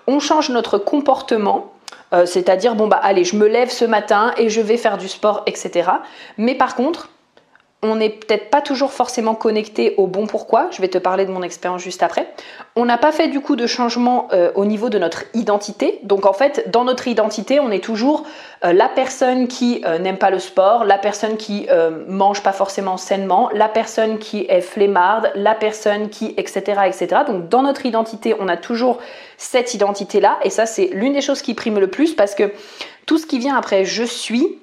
On 0.06 0.20
change 0.20 0.50
notre 0.50 0.78
comportement. 0.78 1.72
Euh, 2.12 2.24
c'est-à-dire, 2.24 2.76
bon, 2.76 2.86
bah 2.86 3.00
allez, 3.02 3.24
je 3.24 3.34
me 3.34 3.48
lève 3.48 3.70
ce 3.70 3.84
matin 3.84 4.32
et 4.36 4.48
je 4.48 4.60
vais 4.60 4.76
faire 4.76 4.96
du 4.96 5.08
sport, 5.08 5.42
etc. 5.46 5.90
Mais 6.36 6.54
par 6.54 6.76
contre, 6.76 7.08
on 7.82 7.94
n'est 7.94 8.10
peut-être 8.10 8.50
pas 8.50 8.60
toujours 8.60 8.92
forcément 8.92 9.36
connecté 9.36 9.94
au 9.98 10.08
bon 10.08 10.26
pourquoi. 10.26 10.68
Je 10.72 10.82
vais 10.82 10.88
te 10.88 10.98
parler 10.98 11.26
de 11.26 11.30
mon 11.30 11.44
expérience 11.44 11.80
juste 11.80 12.02
après. 12.02 12.28
On 12.74 12.84
n'a 12.84 12.98
pas 12.98 13.12
fait 13.12 13.28
du 13.28 13.40
coup 13.40 13.54
de 13.54 13.68
changement 13.68 14.26
euh, 14.32 14.50
au 14.56 14.64
niveau 14.64 14.88
de 14.88 14.98
notre 14.98 15.22
identité. 15.32 16.00
Donc 16.02 16.26
en 16.26 16.32
fait, 16.32 16.68
dans 16.70 16.82
notre 16.82 17.06
identité, 17.06 17.60
on 17.60 17.70
est 17.70 17.82
toujours 17.82 18.24
euh, 18.64 18.72
la 18.72 18.88
personne 18.88 19.46
qui 19.46 19.82
euh, 19.86 19.98
n'aime 20.00 20.18
pas 20.18 20.30
le 20.30 20.40
sport, 20.40 20.84
la 20.84 20.98
personne 20.98 21.36
qui 21.36 21.68
mange 22.08 22.42
pas 22.42 22.52
forcément 22.52 22.96
sainement, 22.96 23.48
la 23.52 23.68
personne 23.68 24.18
qui 24.18 24.46
est 24.48 24.60
flemmarde, 24.60 25.30
la 25.34 25.54
personne 25.54 26.08
qui, 26.08 26.34
etc., 26.36 26.82
etc. 26.86 27.22
Donc 27.26 27.48
dans 27.48 27.62
notre 27.62 27.86
identité, 27.86 28.34
on 28.40 28.48
a 28.48 28.56
toujours 28.56 28.98
cette 29.36 29.74
identité-là. 29.74 30.38
Et 30.42 30.50
ça, 30.50 30.66
c'est 30.66 30.90
l'une 30.92 31.12
des 31.12 31.20
choses 31.20 31.42
qui 31.42 31.54
prime 31.54 31.78
le 31.78 31.88
plus 31.88 32.14
parce 32.14 32.34
que 32.34 32.52
tout 33.06 33.18
ce 33.18 33.26
qui 33.26 33.38
vient 33.38 33.56
après 33.56 33.84
je 33.84 34.02
suis, 34.02 34.58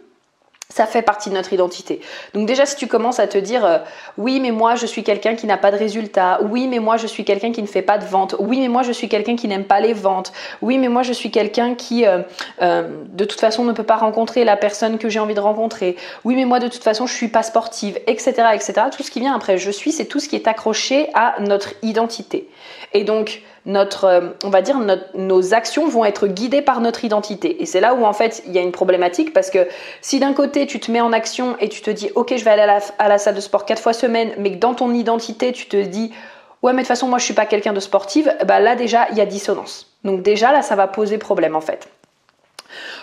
ça 0.76 0.86
fait 0.86 1.02
partie 1.02 1.30
de 1.30 1.36
notre 1.36 1.54
identité. 1.54 2.02
Donc 2.34 2.48
déjà, 2.48 2.66
si 2.66 2.76
tu 2.76 2.88
commences 2.88 3.22
à 3.22 3.28
te 3.28 3.38
dire, 3.38 3.64
euh, 3.64 3.78
oui, 4.18 4.42
mais 4.42 4.52
moi, 4.52 4.76
je 4.76 4.86
suis 4.86 5.06
quelqu'un 5.06 5.36
qui 5.36 5.48
n'a 5.48 5.56
pas 5.56 5.72
de 5.72 5.78
résultats, 5.78 6.40
oui, 6.52 6.68
mais 6.68 6.80
moi, 6.80 6.98
je 6.98 7.08
suis 7.08 7.24
quelqu'un 7.24 7.54
qui 7.54 7.62
ne 7.62 7.68
fait 7.68 7.82
pas 7.82 7.98
de 7.98 8.04
vente, 8.04 8.36
oui, 8.40 8.60
mais 8.60 8.68
moi, 8.68 8.84
je 8.84 8.92
suis 8.92 9.08
quelqu'un 9.08 9.38
qui 9.38 9.48
n'aime 9.48 9.64
pas 9.64 9.80
les 9.80 9.94
ventes, 9.94 10.34
oui, 10.62 10.78
mais 10.78 10.90
moi, 10.90 11.02
je 11.02 11.14
suis 11.14 11.32
quelqu'un 11.32 11.76
qui, 11.76 12.06
euh, 12.06 12.24
euh, 12.62 12.90
de 13.08 13.24
toute 13.24 13.40
façon, 13.40 13.64
ne 13.64 13.72
peut 13.72 13.84
pas 13.84 13.96
rencontrer 13.96 14.44
la 14.44 14.58
personne 14.58 14.98
que 14.98 15.08
j'ai 15.08 15.20
envie 15.20 15.34
de 15.34 15.40
rencontrer, 15.40 15.96
oui, 16.26 16.36
mais 16.36 16.44
moi, 16.44 16.60
de 16.60 16.68
toute 16.68 16.84
façon, 16.84 17.08
je 17.08 17.14
suis 17.14 17.30
pas 17.30 17.44
sportive, 17.44 17.98
etc., 18.06 18.34
etc. 18.54 18.74
Tout 18.92 19.02
ce 19.02 19.12
qui 19.12 19.22
vient 19.22 19.34
après 19.34 19.58
je 19.58 19.72
suis, 19.72 19.94
c'est 19.94 20.06
tout 20.06 20.20
ce 20.20 20.28
qui 20.28 20.36
est 20.36 20.48
accroché 20.50 21.08
à 21.14 21.36
notre 21.40 21.70
identité. 21.84 22.50
Et 22.94 23.06
donc, 23.06 23.44
notre, 23.66 24.06
euh, 24.06 24.22
on 24.44 24.50
va 24.50 24.62
dire, 24.62 24.80
nos 25.16 25.54
actions 25.54 25.88
vont 25.88 26.06
être 26.06 26.28
guidées 26.28 26.62
par 26.62 26.82
notre 26.82 27.04
identité. 27.04 27.62
Et 27.62 27.66
c'est 27.66 27.80
là 27.80 27.96
où 27.96 28.06
en 28.06 28.14
fait 28.14 28.44
il 28.46 28.54
y 28.54 28.60
a 28.60 28.62
une 28.62 28.72
problématique 28.72 29.34
parce 29.34 29.50
que 29.50 29.68
si 30.02 30.20
d'un 30.20 30.34
côté 30.34 30.68
tu 30.68 30.80
te 30.80 30.92
mets 30.92 31.02
en 31.02 31.12
action 31.12 31.56
et 31.60 31.70
tu 31.70 31.82
te 31.82 31.90
dis 31.90 32.12
ok 32.16 32.36
je 32.38 32.44
vais 32.44 32.52
aller 32.52 32.80
à 33.00 33.08
la, 33.08 33.18
salle 33.18 33.36
de 33.36 33.40
sport 33.42 33.66
quatre 33.66 33.82
fois 33.82 33.94
semaine, 33.94 34.34
mais 34.38 34.52
que 34.52 34.58
dans 34.58 34.76
ton 34.76 34.94
identité 34.94 35.52
tu 35.52 35.68
te 35.68 35.78
dis 35.78 36.14
ouais 36.62 36.74
mais 36.74 36.78
de 36.78 36.82
toute 36.84 36.90
façon 36.90 37.08
moi 37.08 37.18
je 37.18 37.26
suis 37.26 37.34
pas 37.34 37.46
quelqu'un 37.46 37.74
de 37.74 37.80
sportive, 37.80 38.32
bah 38.46 38.60
là 38.60 38.76
déjà 38.76 39.08
il 39.12 39.18
y 39.18 39.22
a 39.22 39.26
dissonance. 39.26 39.88
Donc 40.04 40.22
déjà 40.22 40.52
là 40.52 40.62
ça 40.62 40.76
va 40.76 40.88
poser 40.88 41.18
problème 41.18 41.56
en 41.56 41.62
fait. 41.62 41.90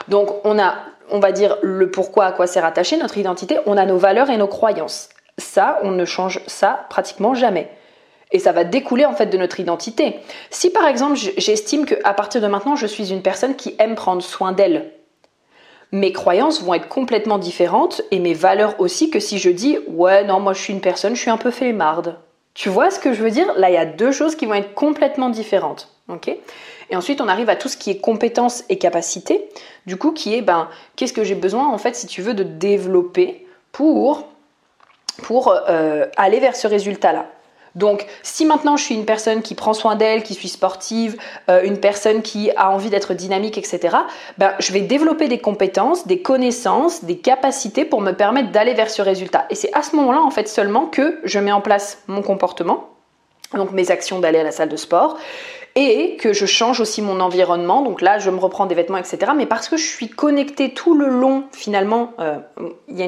Donc 0.08 0.44
on 0.44 0.60
a, 0.60 0.74
on 1.10 1.18
va 1.18 1.32
dire 1.32 1.56
le 1.62 1.90
pourquoi 1.90 2.26
à 2.26 2.32
quoi 2.32 2.46
c'est 2.46 2.60
rattaché 2.60 2.96
notre 2.98 3.18
identité, 3.18 3.58
on 3.66 3.76
a 3.76 3.84
nos 3.84 3.98
valeurs 3.98 4.30
et 4.30 4.36
nos 4.36 4.48
croyances. 4.48 5.08
Ça 5.38 5.80
on 5.82 5.90
ne 5.90 6.04
change 6.04 6.40
ça 6.46 6.86
pratiquement 6.88 7.34
jamais. 7.34 7.68
Et 8.32 8.38
ça 8.38 8.52
va 8.52 8.64
découler 8.64 9.04
en 9.04 9.12
fait 9.12 9.26
de 9.26 9.38
notre 9.38 9.60
identité. 9.60 10.16
Si 10.50 10.70
par 10.70 10.86
exemple 10.86 11.18
j'estime 11.36 11.84
qu'à 11.86 12.14
partir 12.14 12.40
de 12.40 12.46
maintenant 12.46 12.76
je 12.76 12.86
suis 12.86 13.12
une 13.12 13.22
personne 13.22 13.54
qui 13.54 13.74
aime 13.78 13.94
prendre 13.94 14.22
soin 14.22 14.52
d'elle, 14.52 14.90
mes 15.92 16.12
croyances 16.12 16.62
vont 16.62 16.72
être 16.72 16.88
complètement 16.88 17.38
différentes 17.38 18.00
et 18.10 18.18
mes 18.18 18.32
valeurs 18.32 18.80
aussi 18.80 19.10
que 19.10 19.20
si 19.20 19.38
je 19.38 19.50
dis 19.50 19.78
ouais 19.88 20.24
non 20.24 20.40
moi 20.40 20.54
je 20.54 20.62
suis 20.62 20.72
une 20.72 20.80
personne, 20.80 21.14
je 21.14 21.20
suis 21.20 21.30
un 21.30 21.36
peu 21.36 21.50
flemmarde. 21.50 22.18
Tu 22.54 22.68
vois 22.68 22.90
ce 22.90 22.98
que 22.98 23.12
je 23.12 23.22
veux 23.22 23.30
dire? 23.30 23.52
Là 23.56 23.70
il 23.70 23.74
y 23.74 23.78
a 23.78 23.86
deux 23.86 24.12
choses 24.12 24.34
qui 24.34 24.46
vont 24.46 24.54
être 24.54 24.74
complètement 24.74 25.28
différentes. 25.28 25.88
et 26.90 26.96
ensuite 26.96 27.20
on 27.20 27.28
arrive 27.28 27.50
à 27.50 27.56
tout 27.56 27.68
ce 27.68 27.76
qui 27.76 27.90
est 27.90 27.98
compétences 27.98 28.64
et 28.70 28.78
capacités. 28.78 29.48
Du 29.86 29.96
coup 29.96 30.12
qui 30.12 30.34
est 30.34 30.42
ben 30.42 30.68
qu'est-ce 30.96 31.12
que 31.12 31.24
j'ai 31.24 31.34
besoin 31.34 31.68
en 31.68 31.78
fait 31.78 31.94
si 31.94 32.06
tu 32.06 32.22
veux 32.22 32.34
de 32.34 32.44
développer 32.44 33.46
pour 33.72 34.28
euh, 35.68 36.06
aller 36.16 36.40
vers 36.40 36.56
ce 36.56 36.66
résultat 36.66 37.12
là. 37.12 37.26
Donc, 37.74 38.06
si 38.22 38.44
maintenant 38.44 38.76
je 38.76 38.84
suis 38.84 38.94
une 38.94 39.04
personne 39.04 39.42
qui 39.42 39.54
prend 39.54 39.72
soin 39.72 39.96
d'elle, 39.96 40.22
qui 40.22 40.34
suis 40.34 40.48
sportive, 40.48 41.16
euh, 41.48 41.62
une 41.62 41.78
personne 41.78 42.22
qui 42.22 42.50
a 42.56 42.70
envie 42.70 42.90
d'être 42.90 43.14
dynamique, 43.14 43.56
etc., 43.56 43.96
ben, 44.38 44.52
je 44.58 44.72
vais 44.72 44.80
développer 44.80 45.28
des 45.28 45.38
compétences, 45.38 46.06
des 46.06 46.20
connaissances, 46.20 47.04
des 47.04 47.18
capacités 47.18 47.84
pour 47.84 48.00
me 48.00 48.12
permettre 48.12 48.50
d'aller 48.50 48.74
vers 48.74 48.90
ce 48.90 49.02
résultat. 49.02 49.46
Et 49.50 49.54
c'est 49.54 49.72
à 49.74 49.82
ce 49.82 49.96
moment-là, 49.96 50.20
en 50.20 50.30
fait, 50.30 50.48
seulement 50.48 50.86
que 50.86 51.20
je 51.24 51.38
mets 51.38 51.52
en 51.52 51.60
place 51.60 52.02
mon 52.08 52.22
comportement, 52.22 52.90
donc 53.54 53.72
mes 53.72 53.90
actions 53.90 54.18
d'aller 54.18 54.40
à 54.40 54.44
la 54.44 54.52
salle 54.52 54.68
de 54.68 54.76
sport, 54.76 55.18
et 55.74 56.16
que 56.16 56.32
je 56.32 56.46
change 56.46 56.80
aussi 56.80 57.02
mon 57.02 57.20
environnement. 57.20 57.82
Donc 57.82 58.00
là, 58.00 58.18
je 58.18 58.30
me 58.30 58.38
reprends 58.38 58.66
des 58.66 58.74
vêtements, 58.74 58.98
etc. 58.98 59.32
Mais 59.36 59.46
parce 59.46 59.68
que 59.68 59.76
je 59.76 59.86
suis 59.86 60.08
connectée 60.08 60.74
tout 60.74 60.94
le 60.94 61.08
long, 61.08 61.44
finalement, 61.52 62.12
euh, 62.20 62.38
il, 62.88 62.98
y 62.98 63.02
a 63.02 63.06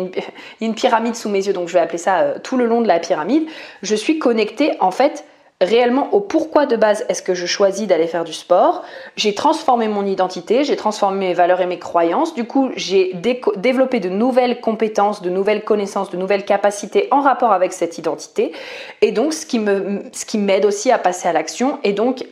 une, 0.60 0.74
pyramide 0.74 1.14
sous 1.14 1.28
mes 1.28 1.46
yeux, 1.46 1.52
donc 1.52 1.68
je 1.68 1.74
vais 1.74 1.80
appeler 1.80 1.98
ça 1.98 2.20
euh, 2.20 2.38
tout 2.42 2.56
le 2.56 2.66
long 2.66 2.80
de 2.80 2.88
la 2.88 2.98
pyramide. 2.98 3.46
Je 3.82 3.94
suis 3.94 4.18
connectée 4.18 4.72
en 4.80 4.90
fait 4.90 5.24
réellement 5.60 6.12
au 6.12 6.20
pourquoi 6.20 6.66
de 6.66 6.76
base 6.76 7.04
est-ce 7.08 7.22
que 7.22 7.34
je 7.34 7.46
choisis 7.46 7.86
d'aller 7.86 8.06
faire 8.06 8.24
du 8.24 8.32
sport. 8.32 8.82
J'ai 9.16 9.34
transformé 9.34 9.88
mon 9.88 10.04
identité, 10.04 10.64
j'ai 10.64 10.76
transformé 10.76 11.28
mes 11.28 11.34
valeurs 11.34 11.60
et 11.60 11.66
mes 11.66 11.78
croyances. 11.78 12.34
Du 12.34 12.44
coup, 12.44 12.70
j'ai 12.76 13.12
développé 13.14 14.00
de 14.00 14.08
nouvelles 14.08 14.60
compétences, 14.60 15.22
de 15.22 15.30
nouvelles 15.30 15.64
connaissances, 15.64 16.10
de 16.10 16.16
nouvelles 16.16 16.44
capacités 16.44 17.08
en 17.10 17.20
rapport 17.20 17.52
avec 17.52 17.72
cette 17.72 17.98
identité. 17.98 18.52
Et 19.00 19.12
donc, 19.12 19.32
ce 19.32 19.46
qui 19.46 20.38
m'aide 20.38 20.66
aussi 20.66 20.90
à 20.90 20.98
passer 20.98 21.28
à 21.28 21.32
l'action 21.32 21.78
et 21.84 21.92
donc 21.92 22.24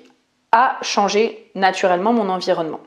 à 0.52 0.76
changer 0.82 1.50
naturellement 1.54 2.12
mon 2.12 2.28
environnement. 2.28 2.80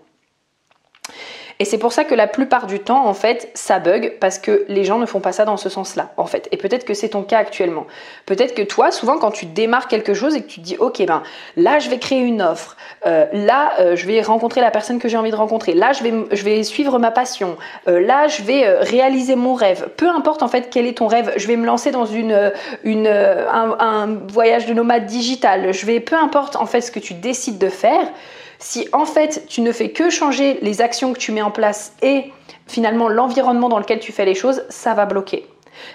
Et 1.59 1.65
c'est 1.65 1.77
pour 1.77 1.93
ça 1.93 2.03
que 2.03 2.13
la 2.13 2.27
plupart 2.27 2.67
du 2.67 2.79
temps, 2.79 3.07
en 3.07 3.13
fait, 3.13 3.49
ça 3.53 3.79
bug 3.79 4.17
parce 4.19 4.39
que 4.39 4.65
les 4.67 4.83
gens 4.83 4.97
ne 4.97 5.05
font 5.05 5.21
pas 5.21 5.31
ça 5.31 5.45
dans 5.45 5.55
ce 5.57 5.69
sens-là, 5.69 6.11
en 6.17 6.25
fait. 6.25 6.49
Et 6.51 6.57
peut-être 6.57 6.85
que 6.85 6.93
c'est 6.93 7.09
ton 7.09 7.23
cas 7.23 7.37
actuellement. 7.37 7.87
Peut-être 8.25 8.53
que 8.53 8.61
toi, 8.61 8.91
souvent, 8.91 9.17
quand 9.17 9.31
tu 9.31 9.45
démarres 9.45 9.87
quelque 9.87 10.13
chose 10.13 10.35
et 10.35 10.41
que 10.41 10.47
tu 10.47 10.59
te 10.59 10.65
dis, 10.65 10.75
ok, 10.77 11.05
ben 11.05 11.23
là, 11.55 11.79
je 11.79 11.89
vais 11.89 11.97
créer 11.97 12.19
une 12.19 12.41
offre, 12.41 12.75
euh, 13.05 13.25
là, 13.31 13.71
euh, 13.79 13.95
je 13.95 14.05
vais 14.05 14.21
rencontrer 14.21 14.59
la 14.59 14.71
personne 14.71 14.99
que 14.99 15.07
j'ai 15.07 15.17
envie 15.17 15.31
de 15.31 15.35
rencontrer, 15.35 15.73
là, 15.73 15.93
je 15.93 16.03
vais, 16.03 16.13
je 16.31 16.43
vais 16.43 16.63
suivre 16.63 16.99
ma 16.99 17.11
passion, 17.11 17.57
euh, 17.87 18.01
là, 18.01 18.27
je 18.27 18.41
vais 18.43 18.67
réaliser 18.79 19.35
mon 19.35 19.53
rêve. 19.53 19.87
Peu 19.95 20.09
importe, 20.09 20.43
en 20.43 20.49
fait, 20.49 20.69
quel 20.69 20.85
est 20.85 20.97
ton 20.97 21.07
rêve, 21.07 21.31
je 21.37 21.47
vais 21.47 21.55
me 21.55 21.65
lancer 21.65 21.91
dans 21.91 22.05
une, 22.05 22.33
un, 22.33 23.75
un 23.79 24.07
voyage 24.27 24.65
de 24.65 24.73
nomade 24.73 25.05
digital, 25.05 25.73
je 25.73 25.85
vais, 25.85 26.01
peu 26.01 26.15
importe, 26.15 26.57
en 26.57 26.65
fait, 26.65 26.81
ce 26.81 26.91
que 26.91 26.99
tu 26.99 27.13
décides 27.13 27.57
de 27.57 27.69
faire 27.69 28.11
si 28.59 28.87
en 28.93 29.05
fait 29.05 29.45
tu 29.47 29.61
ne 29.61 29.71
fais 29.71 29.89
que 29.89 30.09
changer 30.09 30.59
les 30.61 30.81
actions 30.81 31.13
que 31.13 31.19
tu 31.19 31.31
mets 31.31 31.41
en 31.41 31.51
place 31.51 31.93
et 32.01 32.31
finalement 32.67 33.09
l'environnement 33.09 33.69
dans 33.69 33.79
lequel 33.79 33.99
tu 33.99 34.11
fais 34.11 34.25
les 34.25 34.35
choses, 34.35 34.63
ça 34.69 34.93
va 34.93 35.05
bloquer. 35.05 35.47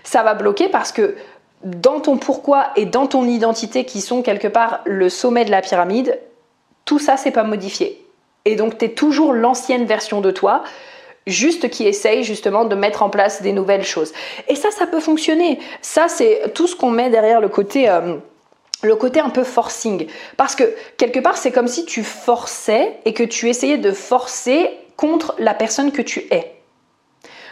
Ça 0.05 0.23
va 0.23 0.35
bloquer 0.35 0.69
parce 0.69 0.93
que 0.93 1.17
dans 1.65 2.01
ton 2.01 2.17
pourquoi 2.17 2.69
et 2.77 2.87
dans 2.87 3.07
ton 3.07 3.27
identité 3.27 3.85
qui 3.85 4.01
sont 4.01 4.23
quelque 4.23 4.49
part 4.49 4.81
le 4.85 5.09
sommet 5.09 5.45
de 5.45 5.51
la 5.51 5.63
pyramide, 5.63 6.19
tout 6.85 6.99
ça 6.99 7.17
c'est 7.17 7.31
pas 7.31 7.45
modifié. 7.45 8.05
Et 8.45 8.57
donc 8.57 8.79
tu 8.79 8.87
es 8.87 8.91
toujours 8.91 9.33
l'ancienne 9.33 9.85
version 9.85 10.21
de 10.21 10.31
toi, 10.31 10.63
juste 11.27 11.69
qui 11.71 11.87
essaye 11.87 12.25
justement 12.25 12.65
de 12.65 12.75
mettre 12.75 13.03
en 13.03 13.11
place 13.11 13.43
des 13.43 13.53
nouvelles 13.53 13.85
choses. 13.85 14.13
Et 14.49 14.55
ça, 14.55 14.71
ça 14.71 14.87
peut 14.87 15.01
fonctionner. 15.01 15.59
Ça, 15.83 16.09
c'est 16.09 16.53
tout 16.55 16.67
ce 16.67 16.75
qu'on 16.75 16.91
met 16.91 17.11
derrière 17.11 17.41
le 17.41 17.49
côté... 17.49 17.89
Euh, 17.89 18.17
le 18.83 18.97
côté 18.97 19.21
un 19.21 19.31
peu 19.31 19.45
forcing. 19.45 20.07
Parce 20.37 20.55
que 20.55 20.65
quelque 20.97 21.21
part, 21.21 21.37
c'est 21.37 21.53
comme 21.53 21.69
si 21.69 21.85
tu 21.85 22.03
forçais 22.03 22.97
et 23.05 23.13
que 23.13 23.23
tu 23.23 23.49
essayais 23.49 23.79
de 23.79 23.93
forcer 23.93 24.71
contre 24.97 25.35
la 25.39 25.55
personne 25.55 25.93
que 25.93 26.03
tu 26.03 26.27
es. 26.31 26.55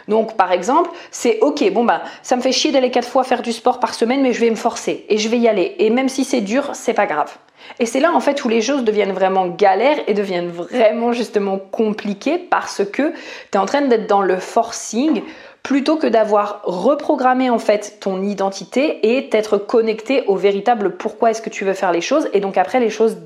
Donc 0.08 0.36
par 0.36 0.52
exemple, 0.52 0.90
c'est 1.10 1.38
ok, 1.40 1.70
bon 1.72 1.84
bah 1.84 2.02
ça 2.22 2.34
me 2.34 2.40
fait 2.40 2.52
chier 2.52 2.72
d'aller 2.72 2.90
quatre 2.90 3.08
fois 3.08 3.24
faire 3.24 3.42
du 3.42 3.52
sport 3.52 3.78
par 3.78 3.94
semaine, 3.94 4.22
mais 4.22 4.32
je 4.32 4.40
vais 4.40 4.50
me 4.50 4.56
forcer 4.56 5.04
et 5.08 5.18
je 5.18 5.28
vais 5.28 5.38
y 5.38 5.48
aller. 5.48 5.76
Et 5.78 5.90
même 5.90 6.08
si 6.08 6.24
c'est 6.24 6.40
dur, 6.40 6.70
c'est 6.72 6.94
pas 6.94 7.06
grave. 7.06 7.36
Et 7.78 7.86
c'est 7.86 8.00
là 8.00 8.12
en 8.14 8.20
fait 8.20 8.44
où 8.44 8.48
les 8.48 8.62
choses 8.62 8.84
deviennent 8.84 9.12
vraiment 9.12 9.46
galères 9.46 9.98
et 10.06 10.14
deviennent 10.14 10.48
vraiment 10.48 11.12
justement 11.12 11.58
compliquées 11.58 12.38
parce 12.38 12.82
que 12.84 13.12
tu 13.12 13.54
es 13.54 13.58
en 13.58 13.66
train 13.66 13.82
d'être 13.82 14.06
dans 14.06 14.22
le 14.22 14.38
forcing 14.38 15.22
plutôt 15.62 15.96
que 15.96 16.06
d'avoir 16.06 16.62
reprogrammé 16.64 17.50
en 17.50 17.58
fait 17.58 17.98
ton 18.00 18.22
identité 18.22 19.16
et 19.16 19.28
t'être 19.28 19.58
connecté 19.58 20.24
au 20.26 20.36
véritable 20.36 20.96
pourquoi 20.96 21.30
est-ce 21.30 21.42
que 21.42 21.50
tu 21.50 21.64
veux 21.64 21.74
faire 21.74 21.92
les 21.92 22.00
choses 22.00 22.28
et 22.32 22.40
donc 22.40 22.56
après 22.56 22.80
les 22.80 22.90
choses 22.90 23.16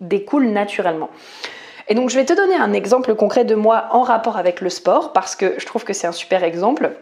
découlent 0.00 0.48
naturellement. 0.48 1.10
Et 1.88 1.94
donc 1.94 2.10
je 2.10 2.16
vais 2.16 2.24
te 2.24 2.32
donner 2.32 2.56
un 2.56 2.72
exemple 2.72 3.14
concret 3.14 3.44
de 3.44 3.54
moi 3.54 3.88
en 3.90 4.02
rapport 4.02 4.36
avec 4.36 4.60
le 4.60 4.70
sport 4.70 5.12
parce 5.12 5.36
que 5.36 5.54
je 5.58 5.66
trouve 5.66 5.84
que 5.84 5.92
c'est 5.92 6.06
un 6.06 6.12
super 6.12 6.42
exemple. 6.42 6.92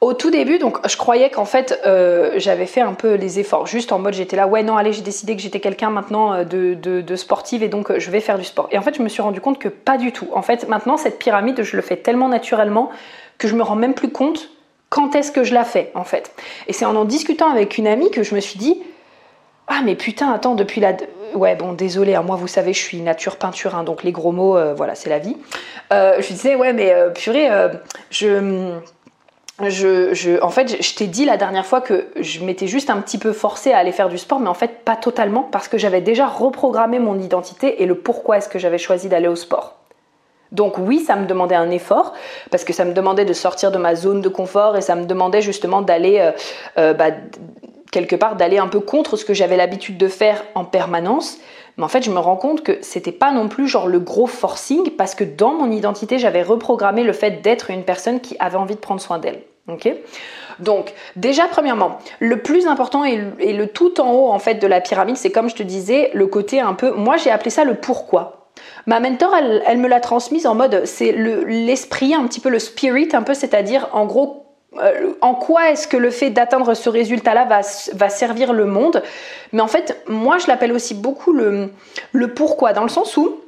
Au 0.00 0.14
tout 0.14 0.30
début, 0.30 0.58
donc 0.58 0.78
je 0.88 0.96
croyais 0.96 1.28
qu'en 1.28 1.44
fait 1.44 1.80
euh, 1.84 2.34
j'avais 2.36 2.66
fait 2.66 2.80
un 2.80 2.94
peu 2.94 3.14
les 3.14 3.40
efforts, 3.40 3.66
juste 3.66 3.90
en 3.90 3.98
mode 3.98 4.14
j'étais 4.14 4.36
là, 4.36 4.46
ouais 4.46 4.62
non 4.62 4.76
allez 4.76 4.92
j'ai 4.92 5.02
décidé 5.02 5.34
que 5.34 5.42
j'étais 5.42 5.58
quelqu'un 5.58 5.90
maintenant 5.90 6.34
euh, 6.34 6.44
de, 6.44 7.16
sportive 7.16 7.64
et 7.64 7.68
donc 7.68 7.90
euh, 7.90 7.98
je 7.98 8.08
vais 8.12 8.20
faire 8.20 8.38
du 8.38 8.44
sport. 8.44 8.68
Et 8.70 8.78
en 8.78 8.82
fait 8.82 8.94
je 8.94 9.02
me 9.02 9.08
suis 9.08 9.22
rendu 9.22 9.40
compte 9.40 9.58
que 9.58 9.68
pas 9.68 9.98
du 9.98 10.12
tout. 10.12 10.28
En 10.32 10.42
fait 10.42 10.68
maintenant 10.68 10.96
cette 10.98 11.18
pyramide 11.18 11.64
je 11.64 11.74
le 11.74 11.82
fais 11.82 11.96
tellement 11.96 12.28
naturellement 12.28 12.90
que 13.38 13.48
je 13.48 13.56
me 13.56 13.62
rends 13.64 13.74
même 13.74 13.94
plus 13.94 14.10
compte 14.10 14.50
quand 14.88 15.16
est-ce 15.16 15.32
que 15.32 15.42
je 15.42 15.52
la 15.52 15.64
fais 15.64 15.90
en 15.96 16.04
fait. 16.04 16.30
Et 16.68 16.72
c'est 16.72 16.84
en 16.84 16.94
en 16.94 17.04
discutant 17.04 17.50
avec 17.50 17.76
une 17.76 17.88
amie 17.88 18.12
que 18.12 18.22
je 18.22 18.36
me 18.36 18.40
suis 18.40 18.58
dit, 18.60 18.80
ah 19.66 19.80
mais 19.84 19.96
putain 19.96 20.30
attends 20.32 20.54
depuis 20.54 20.80
la 20.80 20.92
ouais 21.34 21.56
bon 21.56 21.72
désolé 21.72 22.14
hein, 22.14 22.22
moi 22.22 22.36
vous 22.36 22.46
savez 22.46 22.72
je 22.72 22.78
suis 22.78 23.00
nature 23.00 23.34
peinture 23.34 23.74
hein, 23.74 23.82
donc 23.82 24.04
les 24.04 24.12
gros 24.12 24.32
mots 24.32 24.56
voilà 24.74 24.94
c'est 24.94 25.10
la 25.10 25.18
vie 25.18 25.36
je 25.90 26.26
disais 26.26 26.54
ouais 26.54 26.72
mais 26.72 26.94
purée 27.14 27.50
je 28.10 28.78
en 29.60 30.50
fait, 30.50 30.82
je 30.82 30.94
t'ai 30.94 31.06
dit 31.08 31.24
la 31.24 31.36
dernière 31.36 31.66
fois 31.66 31.80
que 31.80 32.06
je 32.20 32.44
m'étais 32.44 32.68
juste 32.68 32.90
un 32.90 33.00
petit 33.00 33.18
peu 33.18 33.32
forcée 33.32 33.72
à 33.72 33.78
aller 33.78 33.90
faire 33.90 34.08
du 34.08 34.18
sport, 34.18 34.38
mais 34.38 34.48
en 34.48 34.54
fait 34.54 34.84
pas 34.84 34.94
totalement, 34.94 35.42
parce 35.42 35.66
que 35.66 35.78
j'avais 35.78 36.00
déjà 36.00 36.26
reprogrammé 36.26 36.98
mon 36.98 37.18
identité 37.18 37.82
et 37.82 37.86
le 37.86 37.96
pourquoi 37.96 38.38
est-ce 38.38 38.48
que 38.48 38.58
j'avais 38.58 38.78
choisi 38.78 39.08
d'aller 39.08 39.28
au 39.28 39.36
sport. 39.36 39.74
Donc 40.52 40.78
oui, 40.78 41.00
ça 41.00 41.16
me 41.16 41.26
demandait 41.26 41.56
un 41.56 41.70
effort, 41.70 42.14
parce 42.50 42.64
que 42.64 42.72
ça 42.72 42.84
me 42.84 42.92
demandait 42.92 43.24
de 43.24 43.32
sortir 43.32 43.70
de 43.72 43.78
ma 43.78 43.96
zone 43.96 44.22
de 44.22 44.28
confort 44.28 44.76
et 44.76 44.80
ça 44.80 44.94
me 44.94 45.04
demandait 45.04 45.42
justement 45.42 45.82
d'aller 45.82 46.18
euh, 46.20 46.30
euh, 46.78 46.94
bah, 46.94 47.10
quelque 47.90 48.16
part, 48.16 48.36
d'aller 48.36 48.58
un 48.58 48.68
peu 48.68 48.80
contre 48.80 49.16
ce 49.16 49.24
que 49.24 49.34
j'avais 49.34 49.56
l'habitude 49.56 49.98
de 49.98 50.08
faire 50.08 50.44
en 50.54 50.64
permanence. 50.64 51.38
Mais 51.76 51.84
en 51.84 51.88
fait, 51.88 52.02
je 52.02 52.10
me 52.10 52.18
rends 52.18 52.36
compte 52.36 52.62
que 52.62 52.78
c'était 52.80 53.12
pas 53.12 53.32
non 53.32 53.48
plus 53.48 53.68
genre 53.68 53.86
le 53.86 54.00
gros 54.00 54.26
forcing 54.26 54.90
parce 54.90 55.14
que 55.14 55.24
dans 55.24 55.52
mon 55.52 55.70
identité, 55.70 56.18
j'avais 56.18 56.42
reprogrammé 56.42 57.04
le 57.04 57.12
fait 57.12 57.42
d'être 57.42 57.70
une 57.70 57.84
personne 57.84 58.20
qui 58.20 58.36
avait 58.40 58.56
envie 58.56 58.74
de 58.74 58.80
prendre 58.80 59.00
soin 59.00 59.18
d'elle. 59.18 59.42
Ok 59.68 59.88
donc, 60.58 60.92
déjà, 61.14 61.46
premièrement, 61.46 61.98
le 62.18 62.42
plus 62.42 62.66
important 62.66 63.04
et 63.04 63.16
le, 63.16 63.66
tout 63.66 64.00
en 64.00 64.12
haut 64.12 64.28
en 64.28 64.38
fait 64.38 64.54
de 64.54 64.66
la 64.66 64.80
pyramide, 64.80 65.16
c'est 65.16 65.30
comme 65.30 65.48
je 65.48 65.54
te 65.54 65.62
disais, 65.62 66.10
le 66.14 66.26
côté 66.26 66.60
un 66.60 66.74
peu. 66.74 66.90
Moi, 66.90 67.16
j'ai 67.16 67.30
appelé 67.30 67.50
ça 67.50 67.62
le 67.62 67.74
pourquoi. 67.74 68.50
Ma 68.86 68.98
mentor, 68.98 69.32
elle, 69.36 69.78
me 69.78 69.86
l'a 69.86 70.00
transmise 70.00 70.46
en 70.46 70.56
mode, 70.56 70.84
c'est 70.84 71.12
l'esprit, 71.12 72.12
un 72.14 72.26
petit 72.26 72.40
peu 72.40 72.48
le 72.48 72.58
spirit, 72.58 73.10
un 73.12 73.22
peu, 73.22 73.34
c'est-à-dire 73.34 73.88
en 73.92 74.04
gros 74.06 74.46
euh, 74.78 75.12
en 75.20 75.34
quoi 75.34 75.70
est-ce 75.70 75.86
que 75.86 75.96
le 75.96 76.10
fait 76.10 76.30
d'atteindre 76.30 76.74
ce 76.74 76.88
résultat-là 76.88 77.62
va, 77.92 78.08
servir 78.08 78.52
le 78.52 78.64
monde? 78.64 79.02
Mais 79.52 79.60
en 79.60 79.68
fait, 79.68 80.02
moi, 80.08 80.38
je 80.38 80.48
l'appelle 80.48 80.72
aussi 80.72 80.94
beaucoup 80.94 81.32
le 81.32 81.70
pourquoi, 82.34 82.72
dans 82.72 82.82
le 82.82 82.88
sens 82.88 83.16
où 83.16 83.38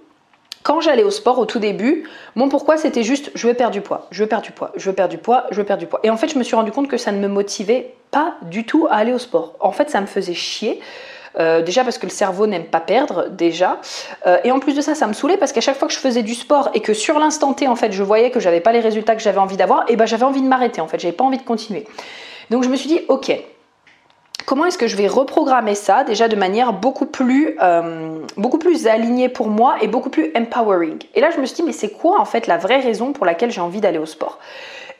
quand 0.62 0.80
j'allais 0.80 1.04
au 1.04 1.10
sport 1.10 1.38
au 1.38 1.46
tout 1.46 1.58
début, 1.58 2.08
mon 2.34 2.48
pourquoi 2.48 2.76
c'était 2.76 3.02
juste 3.02 3.30
je 3.34 3.46
veux 3.46 3.54
perdre 3.54 3.72
du 3.72 3.80
poids, 3.80 4.06
je 4.10 4.22
veux 4.22 4.28
perdre 4.28 4.44
du 4.44 4.52
poids, 4.52 4.72
je 4.76 4.86
veux 4.90 4.94
perdre 4.94 5.10
du 5.10 5.18
poids, 5.18 5.46
je 5.50 5.56
veux 5.56 5.64
perdre 5.64 5.80
du 5.80 5.86
poids. 5.86 6.00
Et 6.02 6.10
en 6.10 6.16
fait, 6.16 6.28
je 6.28 6.38
me 6.38 6.42
suis 6.42 6.56
rendu 6.56 6.70
compte 6.70 6.88
que 6.88 6.96
ça 6.96 7.12
ne 7.12 7.18
me 7.18 7.28
motivait 7.28 7.94
pas 8.10 8.34
du 8.42 8.64
tout 8.64 8.86
à 8.90 8.96
aller 8.96 9.12
au 9.12 9.18
sport. 9.18 9.54
En 9.60 9.72
fait, 9.72 9.90
ça 9.90 10.00
me 10.00 10.06
faisait 10.06 10.34
chier. 10.34 10.80
Euh, 11.38 11.62
déjà 11.62 11.84
parce 11.84 11.96
que 11.96 12.06
le 12.06 12.10
cerveau 12.10 12.46
n'aime 12.46 12.64
pas 12.64 12.80
perdre, 12.80 13.28
déjà. 13.30 13.78
Euh, 14.26 14.38
et 14.42 14.50
en 14.50 14.58
plus 14.58 14.74
de 14.74 14.80
ça, 14.80 14.94
ça 14.94 15.06
me 15.06 15.12
saoulait 15.12 15.36
parce 15.36 15.52
qu'à 15.52 15.60
chaque 15.60 15.76
fois 15.76 15.86
que 15.86 15.94
je 15.94 15.98
faisais 15.98 16.22
du 16.22 16.34
sport 16.34 16.70
et 16.74 16.80
que 16.80 16.92
sur 16.92 17.18
l'instant 17.18 17.52
T, 17.52 17.68
en 17.68 17.76
fait, 17.76 17.92
je 17.92 18.02
voyais 18.02 18.30
que 18.30 18.40
j'avais 18.40 18.60
pas 18.60 18.72
les 18.72 18.80
résultats 18.80 19.14
que 19.14 19.22
j'avais 19.22 19.38
envie 19.38 19.56
d'avoir, 19.56 19.84
et 19.88 19.96
ben 19.96 20.06
j'avais 20.06 20.24
envie 20.24 20.42
de 20.42 20.48
m'arrêter, 20.48 20.80
en 20.80 20.88
fait, 20.88 20.98
j'avais 20.98 21.14
pas 21.14 21.24
envie 21.24 21.38
de 21.38 21.44
continuer. 21.44 21.84
Donc 22.50 22.64
je 22.64 22.68
me 22.68 22.74
suis 22.74 22.88
dit, 22.88 23.00
ok, 23.08 23.32
comment 24.50 24.64
est-ce 24.64 24.78
que 24.78 24.88
je 24.88 24.96
vais 24.96 25.06
reprogrammer 25.06 25.76
ça 25.76 26.02
déjà 26.02 26.26
de 26.26 26.34
manière 26.34 26.72
beaucoup 26.72 27.06
plus, 27.06 27.56
euh, 27.62 28.18
beaucoup 28.36 28.58
plus 28.58 28.88
alignée 28.88 29.28
pour 29.28 29.46
moi 29.46 29.76
et 29.80 29.86
beaucoup 29.86 30.10
plus 30.10 30.32
empowering. 30.36 30.98
Et 31.14 31.20
là, 31.20 31.30
je 31.30 31.40
me 31.40 31.46
suis 31.46 31.54
dit, 31.54 31.62
mais 31.62 31.70
c'est 31.70 31.90
quoi 31.90 32.20
en 32.20 32.24
fait 32.24 32.48
la 32.48 32.56
vraie 32.56 32.80
raison 32.80 33.12
pour 33.12 33.24
laquelle 33.24 33.52
j'ai 33.52 33.60
envie 33.60 33.80
d'aller 33.80 33.98
au 33.98 34.06
sport? 34.06 34.40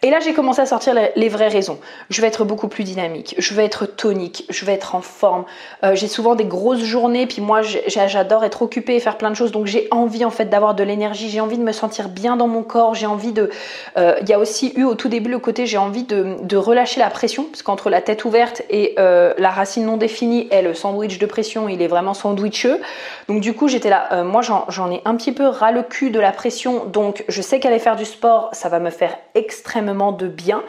Et 0.03 0.09
là, 0.09 0.19
j'ai 0.19 0.33
commencé 0.33 0.63
à 0.63 0.67
sortir 0.67 0.95
les, 1.15 1.29
vraies 1.29 1.49
raisons. 1.49 1.79
Je 2.09 2.23
vais 2.23 2.27
être 2.27 2.45
beaucoup 2.45 2.69
plus 2.69 2.85
dynamique, 2.85 3.35
je 3.37 3.53
vais 3.53 3.67
être 3.67 3.85
tonique, 3.85 4.47
je 4.49 4.65
vais 4.65 4.73
être 4.73 4.95
en 4.95 5.03
forme. 5.03 5.45
Euh, 5.85 5.95
j'ai 5.95 6.09
souvent 6.09 6.35
des 6.35 6.47
grosses 6.47 6.83
journées, 6.83 7.27
puis 7.27 7.43
moi, 7.43 7.61
j'adore 7.87 8.43
être 8.43 8.63
occupée 8.63 8.97
et 8.97 9.01
faire 9.01 9.19
plein 9.19 9.29
de 9.29 9.35
choses, 9.35 9.53
donc 9.53 9.67
j'ai 9.67 9.89
envie 9.91 10.25
en 10.25 10.31
fait 10.31 10.47
d'avoir 10.47 10.75
de 10.75 10.83
l'énergie, 10.83 11.29
j'ai 11.29 11.41
envie 11.41 11.59
de 11.59 11.63
me 11.63 11.73
sentir 11.73 12.09
bien 12.09 12.37
dans 12.37 12.49
mon 12.49 12.63
corps, 12.63 12.95
j'ai 12.95 13.05
envie 13.05 13.33
de... 13.33 13.51
Euh, 13.99 14.15
il 14.23 14.29
y 14.31 14.33
a 14.33 14.39
aussi 14.39 14.73
eu 14.75 14.85
au 14.85 14.95
tout 14.95 15.09
début 15.09 15.31
le 15.31 15.39
côté, 15.39 15.67
j'ai 15.67 15.77
envie 15.77 16.05
de, 16.05 16.57
relâcher 16.57 17.01
la 17.01 17.11
pression, 17.11 17.45
parce 17.45 17.63
qu'entre 17.63 17.91
la 17.91 18.01
tête 18.01 18.25
ouverte 18.25 18.63
et 18.71 18.95
euh, 18.99 19.35
la 19.37 19.51
racine 19.51 19.85
non 19.85 19.99
définie, 19.99 20.49
et 20.51 20.63
le 20.63 20.73
sandwich 20.73 21.19
de 21.19 21.27
pression, 21.27 21.69
il 21.69 21.83
est 21.83 21.89
vraiment 21.89 22.15
sandwicheux. 22.15 22.81
Donc 23.29 23.43
du 23.43 23.53
coup, 23.53 23.69
j'étais 23.69 23.91
là, 23.91 24.25
moi 24.25 24.41
j'en 24.41 24.91
ai 24.91 25.03
un 25.05 25.15
petit 25.17 25.33
peu 25.33 25.47
ras 25.47 25.73
le 25.73 25.83
cul 25.83 26.11
de 26.11 26.21
la 26.21 26.33
pression, 26.33 26.87
donc 26.87 27.23
je 27.29 27.43
sais 27.43 27.61
qu'aller 27.61 27.79
faire 27.79 27.97
du 27.97 28.07
sport, 28.07 28.49
ça 28.53 28.71
va 28.71 28.79
me 28.79 28.91
faire 28.91 29.17
extrêmement 29.35 29.90
de 29.95 30.27
bien. 30.27 30.63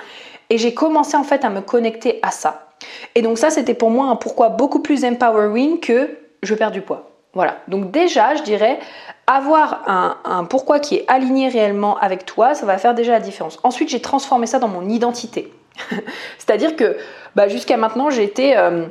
Et 0.50 0.58
j'ai 0.58 0.74
commencé 0.74 1.16
en 1.16 1.24
fait 1.24 1.46
à 1.46 1.50
me 1.50 1.62
connecter 1.62 2.20
à 2.22 2.32
ça. 2.32 2.72
Et 3.16 3.22
donc 3.22 3.38
ça, 3.38 3.50
c'était 3.50 3.74
pour 3.74 3.90
moi 3.90 4.08
un 4.08 4.16
pourquoi 4.16 4.50
beaucoup 4.50 4.80
plus 4.80 5.06
empowering 5.06 5.80
que 5.80 6.18
je 6.44 6.54
perds 6.56 6.72
du 6.72 6.82
poids. 6.82 7.10
Voilà. 7.34 7.58
Donc 7.68 7.92
déjà, 7.92 8.36
je 8.36 8.44
dirais, 8.44 8.80
avoir 9.28 9.84
un, 9.88 10.44
pourquoi 10.46 10.80
qui 10.80 10.96
est 10.96 11.06
aligné 11.08 11.48
réellement 11.48 11.98
avec 11.98 12.26
toi, 12.26 12.54
ça 12.54 12.66
va 12.66 12.78
faire 12.78 12.94
déjà 12.94 13.14
la 13.14 13.20
différence. 13.22 13.60
Ensuite, 13.64 13.90
j'ai 13.90 14.02
transformé 14.02 14.46
ça 14.46 14.60
dans 14.60 14.68
mon 14.68 14.90
identité. 14.90 15.52
C'est-à-dire 16.38 16.76
que 16.76 16.98
bah, 17.36 17.48
jusqu'à 17.48 17.78
maintenant, 17.78 18.10
j'étais... 18.10 18.56
Euh, 18.58 18.86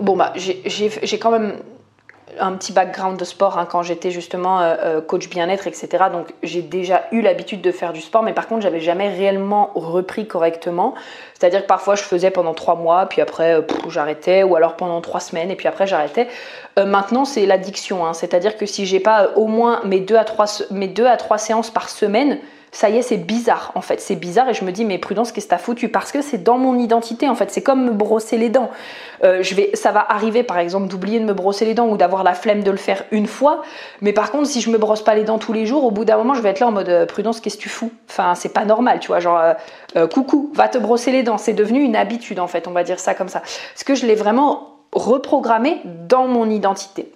bon, 0.00 0.16
bah, 0.16 0.32
j'ai 0.34 1.18
quand 1.18 1.30
même 1.30 1.54
un 2.38 2.52
petit 2.52 2.72
background 2.72 3.18
de 3.18 3.24
sport 3.24 3.58
hein, 3.58 3.66
quand 3.66 3.82
j'étais 3.82 4.10
justement 4.10 4.60
euh, 4.60 4.74
euh, 4.80 5.00
coach 5.00 5.28
bien-être, 5.28 5.66
etc. 5.66 6.04
Donc 6.10 6.32
j'ai 6.42 6.62
déjà 6.62 7.04
eu 7.12 7.20
l'habitude 7.20 7.60
de 7.60 7.70
faire 7.72 7.92
du 7.92 8.00
sport, 8.00 8.22
mais 8.22 8.32
par 8.32 8.48
contre 8.48 8.62
j'avais 8.62 8.80
jamais 8.80 9.08
réellement 9.08 9.70
repris 9.74 10.26
correctement. 10.26 10.94
C'est-à-dire 11.34 11.62
que 11.62 11.66
parfois 11.66 11.94
je 11.94 12.02
faisais 12.02 12.30
pendant 12.30 12.54
trois 12.54 12.74
mois, 12.74 13.06
puis 13.06 13.20
après 13.20 13.54
euh, 13.54 13.62
j'arrêtais, 13.88 14.42
ou 14.42 14.56
alors 14.56 14.76
pendant 14.76 15.00
trois 15.00 15.20
semaines, 15.20 15.50
et 15.50 15.56
puis 15.56 15.68
après 15.68 15.86
j'arrêtais. 15.86 16.28
maintenant 16.76 17.24
c'est 17.24 17.46
l'addiction, 17.46 18.06
hein. 18.06 18.14
c'est-à-dire 18.14 18.56
que 18.56 18.66
si 18.66 18.86
j'ai 18.86 19.00
pas 19.00 19.30
au 19.36 19.46
moins 19.46 19.80
mes 19.84 20.00
deux 20.00 20.16
à 20.16 20.24
trois, 20.24 20.46
mes 20.70 20.88
deux 20.88 21.06
à 21.06 21.16
trois 21.16 21.38
séances 21.38 21.70
par 21.70 21.88
semaine, 21.88 22.38
ça 22.74 22.88
y 22.88 22.96
est, 22.96 23.02
c'est 23.02 23.18
bizarre 23.18 23.70
en 23.74 23.82
fait. 23.82 24.00
C'est 24.00 24.16
bizarre 24.16 24.48
et 24.48 24.54
je 24.54 24.64
me 24.64 24.72
dis, 24.72 24.86
mais 24.86 24.98
prudence, 24.98 25.30
qu'est-ce 25.30 25.46
que 25.46 25.50
t'as 25.50 25.58
foutu? 25.58 25.90
Parce 25.90 26.10
que 26.10 26.22
c'est 26.22 26.42
dans 26.42 26.56
mon 26.56 26.78
identité 26.78 27.28
en 27.28 27.34
fait. 27.34 27.50
C'est 27.50 27.62
comme 27.62 27.84
me 27.84 27.92
brosser 27.92 28.38
les 28.38 28.48
dents. 28.48 28.70
Euh, 29.24 29.44
ça 29.74 29.92
va 29.92 30.04
arriver 30.08 30.42
par 30.42 30.58
exemple 30.58 30.88
d'oublier 30.88 31.20
de 31.20 31.26
me 31.26 31.34
brosser 31.34 31.66
les 31.66 31.74
dents 31.74 31.86
ou 31.88 31.98
d'avoir 31.98 32.24
la 32.24 32.32
flemme 32.32 32.62
de 32.62 32.70
le 32.70 32.78
faire 32.78 33.04
une 33.10 33.26
fois. 33.26 33.62
Mais 34.00 34.14
par 34.14 34.30
contre, 34.30 34.46
si 34.46 34.62
je 34.62 34.70
me 34.70 34.78
brosse 34.78 35.02
pas 35.02 35.14
les 35.14 35.22
dents 35.22 35.38
tous 35.38 35.52
les 35.52 35.66
jours, 35.66 35.84
au 35.84 35.90
bout 35.90 36.06
d'un 36.06 36.16
moment, 36.16 36.32
je 36.32 36.40
vais 36.40 36.48
être 36.48 36.60
là 36.60 36.68
en 36.68 36.72
mode 36.72 36.88
euh, 36.88 37.04
prudence, 37.04 37.40
qu'est-ce 37.40 37.58
que 37.58 37.62
tu 37.62 37.68
fous? 37.68 37.92
Enfin, 38.08 38.34
c'est 38.34 38.54
pas 38.54 38.64
normal, 38.64 39.00
tu 39.00 39.08
vois. 39.08 39.20
Genre, 39.20 39.38
euh, 39.96 40.06
coucou, 40.06 40.50
va 40.54 40.68
te 40.68 40.78
brosser 40.78 41.12
les 41.12 41.22
dents. 41.22 41.36
C'est 41.36 41.52
devenu 41.52 41.82
une 41.82 41.94
habitude 41.94 42.40
en 42.40 42.46
fait, 42.46 42.66
on 42.66 42.72
va 42.72 42.84
dire 42.84 42.98
ça 42.98 43.12
comme 43.12 43.28
ça. 43.28 43.40
Parce 43.40 43.84
que 43.84 43.94
je 43.94 44.06
l'ai 44.06 44.14
vraiment 44.14 44.78
reprogrammé 44.92 45.82
dans 45.84 46.26
mon 46.26 46.48
identité. 46.48 47.12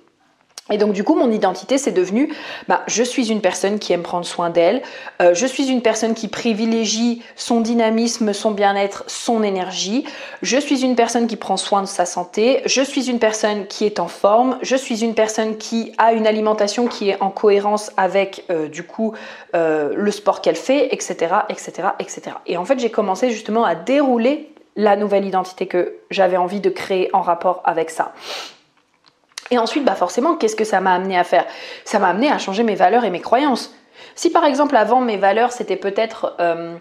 Et 0.70 0.78
donc 0.78 0.92
du 0.92 1.04
coup, 1.04 1.14
mon 1.14 1.30
identité, 1.30 1.78
c'est 1.78 1.92
devenu, 1.92 2.32
bah, 2.66 2.82
je 2.88 3.02
suis 3.04 3.30
une 3.30 3.40
personne 3.40 3.78
qui 3.78 3.92
aime 3.92 4.02
prendre 4.02 4.26
soin 4.26 4.50
d'elle, 4.50 4.82
euh, 5.22 5.32
je 5.32 5.46
suis 5.46 5.68
une 5.68 5.80
personne 5.80 6.14
qui 6.14 6.26
privilégie 6.26 7.22
son 7.36 7.60
dynamisme, 7.60 8.32
son 8.32 8.50
bien-être, 8.50 9.04
son 9.06 9.44
énergie, 9.44 10.04
je 10.42 10.58
suis 10.58 10.82
une 10.84 10.96
personne 10.96 11.28
qui 11.28 11.36
prend 11.36 11.56
soin 11.56 11.82
de 11.82 11.86
sa 11.86 12.04
santé, 12.04 12.62
je 12.66 12.82
suis 12.82 13.08
une 13.08 13.20
personne 13.20 13.66
qui 13.68 13.84
est 13.84 14.00
en 14.00 14.08
forme, 14.08 14.58
je 14.62 14.74
suis 14.74 15.04
une 15.04 15.14
personne 15.14 15.56
qui 15.56 15.92
a 15.98 16.12
une 16.12 16.26
alimentation 16.26 16.88
qui 16.88 17.10
est 17.10 17.22
en 17.22 17.30
cohérence 17.30 17.92
avec 17.96 18.44
euh, 18.50 18.66
du 18.68 18.82
coup 18.82 19.14
euh, 19.54 19.92
le 19.94 20.10
sport 20.10 20.40
qu'elle 20.40 20.56
fait, 20.56 20.92
etc., 20.92 21.34
etc., 21.48 21.88
etc. 22.00 22.22
Et 22.46 22.56
en 22.56 22.64
fait, 22.64 22.80
j'ai 22.80 22.90
commencé 22.90 23.30
justement 23.30 23.64
à 23.64 23.76
dérouler 23.76 24.50
la 24.74 24.96
nouvelle 24.96 25.24
identité 25.24 25.66
que 25.66 25.94
j'avais 26.10 26.36
envie 26.36 26.60
de 26.60 26.70
créer 26.70 27.08
en 27.12 27.22
rapport 27.22 27.62
avec 27.64 27.90
ça. 27.90 28.12
Et 29.50 29.58
ensuite, 29.58 29.84
bah 29.84 29.94
forcément, 29.94 30.34
qu'est-ce 30.34 30.56
que 30.56 30.64
ça 30.64 30.80
m'a 30.80 30.94
amené 30.94 31.18
à 31.18 31.24
faire? 31.24 31.44
Ça 31.84 31.98
m'a 31.98 32.08
amené 32.08 32.30
à 32.30 32.38
changer 32.38 32.62
mes 32.62 32.74
valeurs 32.74 33.04
et 33.04 33.10
mes 33.10 33.20
croyances. 33.20 33.74
Si 34.14 34.30
par 34.30 34.44
exemple 34.44 34.76
avant 34.76 35.00
mes 35.00 35.16
valeurs 35.16 35.52
c'était 35.52 35.76
peut-être, 35.76 36.34
euh, 36.40 36.76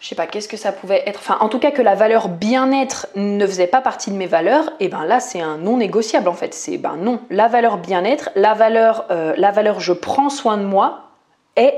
je 0.00 0.08
sais 0.08 0.14
pas, 0.14 0.26
qu'est-ce 0.26 0.48
que 0.48 0.56
ça 0.56 0.72
pouvait 0.72 1.02
être, 1.06 1.18
enfin 1.18 1.38
en 1.40 1.48
tout 1.48 1.58
cas 1.58 1.70
que 1.70 1.82
la 1.82 1.94
valeur 1.94 2.28
bien-être 2.28 3.08
ne 3.16 3.46
faisait 3.46 3.66
pas 3.66 3.80
partie 3.80 4.10
de 4.10 4.16
mes 4.16 4.26
valeurs, 4.26 4.68
et 4.80 4.86
eh 4.86 4.88
ben 4.88 5.04
là 5.04 5.20
c'est 5.20 5.40
un 5.40 5.56
non 5.56 5.76
négociable 5.76 6.28
en 6.28 6.34
fait. 6.34 6.54
C'est 6.54 6.78
ben 6.78 6.96
non, 6.96 7.20
la 7.30 7.48
valeur 7.48 7.78
bien-être, 7.78 8.30
la 8.34 8.54
valeur, 8.54 9.06
euh, 9.10 9.34
la 9.36 9.50
valeur 9.50 9.80
je 9.80 9.92
prends 9.92 10.30
soin 10.30 10.56
de 10.58 10.64
moi, 10.64 11.07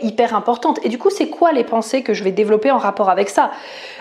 hyper 0.03 0.35
importante. 0.35 0.79
Et 0.85 0.89
du 0.89 0.99
coup, 0.99 1.11
c'est 1.11 1.29
quoi 1.29 1.53
les 1.53 1.65
pensées 1.65 2.03
que 2.03 2.15
je 2.15 2.25
vais 2.25 2.33
développer 2.33 2.71
en 2.71 2.79
rapport 2.79 3.11
avec 3.11 3.29
ça? 3.29 3.51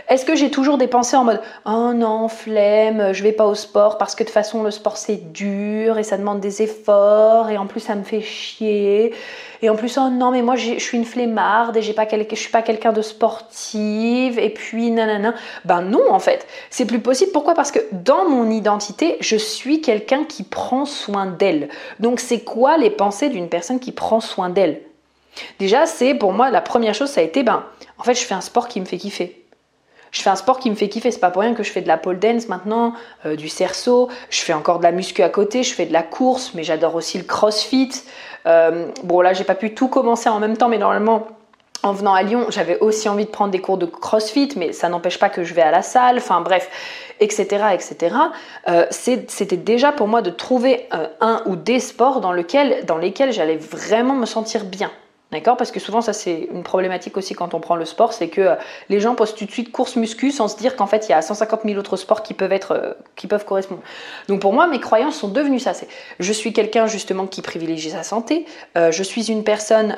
Est-ce 0.09 0.25
que 0.25 0.35
j'ai 0.35 0.49
toujours 0.49 0.79
des 0.79 0.87
pensées 0.87 1.15
en 1.17 1.23
mode 1.23 1.39
oh 1.67 1.93
non, 1.93 2.29
flemme, 2.29 3.13
je 3.13 3.21
vais 3.21 3.31
pas 3.31 3.45
au 3.45 3.53
sport 3.53 3.99
parce 3.99 4.15
que 4.15 4.23
de 4.23 4.27
toute 4.27 4.33
façon 4.33 4.63
le 4.63 4.71
sport 4.71 4.97
c'est 4.97 5.31
dur 5.31 5.99
et 5.99 6.03
ça 6.03 6.17
demande 6.17 6.39
des 6.39 6.63
efforts 6.63 7.51
et 7.51 7.59
en 7.59 7.67
plus 7.67 7.79
ça 7.79 7.93
me 7.93 8.01
fait 8.01 8.21
chier 8.21 9.13
et 9.61 9.69
en 9.69 9.75
plus 9.75 9.99
oh 9.99 10.09
non 10.09 10.31
mais 10.31 10.41
moi 10.41 10.55
je 10.55 10.79
suis 10.79 10.97
une 10.97 11.05
flemmarde 11.05 11.77
et 11.77 11.83
j'ai 11.83 11.93
pas 11.93 12.07
je 12.09 12.35
suis 12.35 12.49
pas 12.49 12.63
quelqu'un 12.63 12.91
de 12.91 13.03
sportive 13.03 14.39
et 14.39 14.49
puis 14.49 14.89
nanana. 14.89 15.35
Ben 15.63 15.81
non 15.81 16.11
en 16.11 16.19
fait, 16.19 16.47
c'est 16.71 16.85
plus 16.85 17.01
possible. 17.01 17.31
Pourquoi? 17.31 17.53
Parce 17.53 17.71
que 17.71 17.79
dans 17.91 18.27
mon 18.27 18.49
identité, 18.49 19.17
je 19.19 19.35
suis 19.35 19.79
quelqu'un 19.79 20.23
qui 20.23 20.41
prend 20.41 20.85
soin 20.85 21.27
d'elle. 21.27 21.69
Donc 21.99 22.19
c'est 22.19 22.39
quoi 22.39 22.79
les 22.79 22.89
pensées 22.89 23.29
d'une 23.29 23.47
personne 23.47 23.79
qui 23.79 23.91
prend 23.91 24.21
soin 24.21 24.49
d'elle? 24.49 24.81
Déjà, 25.59 25.85
c'est 25.85 26.13
pour 26.13 26.33
moi 26.33 26.49
la 26.49 26.61
première 26.61 26.93
chose, 26.93 27.09
ça 27.09 27.21
a 27.21 27.23
été 27.23 27.43
ben, 27.43 27.63
en 27.97 28.03
fait, 28.03 28.15
je 28.15 28.25
fais 28.25 28.33
un 28.33 28.41
sport 28.41 28.67
qui 28.67 28.79
me 28.79 28.85
fait 28.85 28.97
kiffer. 28.97 29.39
Je 30.11 30.21
fais 30.21 30.29
un 30.29 30.35
sport 30.35 30.59
qui 30.59 30.69
me 30.69 30.75
fait 30.75 30.89
kiffer. 30.89 31.11
C'est 31.11 31.19
pas 31.19 31.31
pour 31.31 31.41
rien 31.41 31.53
que 31.53 31.63
je 31.63 31.71
fais 31.71 31.81
de 31.81 31.87
la 31.87 31.97
pole 31.97 32.19
dance 32.19 32.47
maintenant, 32.47 32.93
euh, 33.25 33.35
du 33.35 33.49
cerceau. 33.49 34.09
Je 34.29 34.41
fais 34.41 34.53
encore 34.53 34.79
de 34.79 34.83
la 34.83 34.91
muscu 34.91 35.21
à 35.21 35.29
côté. 35.29 35.63
Je 35.63 35.73
fais 35.73 35.85
de 35.85 35.93
la 35.93 36.03
course, 36.03 36.53
mais 36.53 36.63
j'adore 36.63 36.95
aussi 36.95 37.17
le 37.17 37.23
crossfit. 37.23 37.91
Euh, 38.45 38.87
bon, 39.03 39.21
là, 39.21 39.33
j'ai 39.33 39.43
pas 39.43 39.55
pu 39.55 39.73
tout 39.73 39.87
commencer 39.87 40.29
en 40.29 40.39
même 40.39 40.57
temps, 40.57 40.69
mais 40.69 40.77
normalement, 40.77 41.27
en 41.83 41.93
venant 41.93 42.13
à 42.13 42.23
Lyon, 42.23 42.47
j'avais 42.49 42.79
aussi 42.79 43.07
envie 43.07 43.25
de 43.25 43.29
prendre 43.29 43.51
des 43.51 43.61
cours 43.61 43.77
de 43.77 43.85
crossfit, 43.85 44.49
mais 44.55 44.73
ça 44.73 44.89
n'empêche 44.89 45.19
pas 45.19 45.29
que 45.29 45.43
je 45.43 45.53
vais 45.53 45.61
à 45.61 45.71
la 45.71 45.81
salle. 45.81 46.17
Enfin, 46.17 46.41
bref, 46.41 46.69
etc. 47.19 47.65
etc. 47.73 48.15
Euh, 48.67 48.85
c'était 48.89 49.57
déjà 49.57 49.91
pour 49.91 50.07
moi 50.07 50.21
de 50.21 50.31
trouver 50.31 50.87
un 51.21 51.43
ou 51.45 51.55
des 51.55 51.79
sports 51.79 52.19
dans, 52.21 52.31
lesquels 52.31 53.31
j'allais 53.31 53.57
vraiment 53.57 54.15
me 54.15 54.25
sentir 54.25 54.65
bien. 54.65 54.91
D'accord? 55.31 55.57
Parce 55.57 55.71
que 55.71 55.79
souvent, 55.79 56.01
ça, 56.01 56.11
c'est 56.11 56.49
une 56.51 56.63
problématique 56.63 57.15
aussi 57.15 57.35
quand 57.35 57.53
on 57.53 57.59
prend 57.59 57.75
le 57.75 57.85
sport, 57.85 58.13
c'est 58.13 58.29
que 58.29 58.41
euh, 58.41 58.55
les 58.89 58.99
gens 58.99 59.13
posent 59.13 59.35
tout 59.35 59.45
de 59.45 59.51
suite 59.51 59.71
course 59.71 59.95
muscu 59.95 60.31
sans 60.31 60.47
se 60.47 60.57
dire 60.57 60.75
qu'en 60.75 60.87
fait, 60.87 61.07
il 61.07 61.11
y 61.11 61.13
a 61.13 61.21
150 61.21 61.61
000 61.65 61.77
autres 61.77 61.97
sports 61.97 62.23
qui 62.23 62.33
peuvent, 62.33 62.51
être, 62.51 62.71
euh, 62.71 62.93
qui 63.15 63.27
peuvent 63.27 63.45
correspondre. 63.45 63.81
Donc 64.27 64.41
pour 64.41 64.53
moi, 64.53 64.65
mes 64.65 64.79
croyances 64.79 65.17
sont 65.17 65.27
devenues 65.27 65.59
ça. 65.59 65.75
C'est, 65.75 65.87
je 66.19 66.33
suis 66.33 66.51
quelqu'un 66.51 66.87
justement 66.87 67.27
qui 67.27 67.43
privilégie 67.43 67.91
sa 67.91 68.01
santé, 68.01 68.45
euh, 68.75 68.91
je 68.91 69.03
suis 69.03 69.29
une 69.31 69.43
personne 69.43 69.95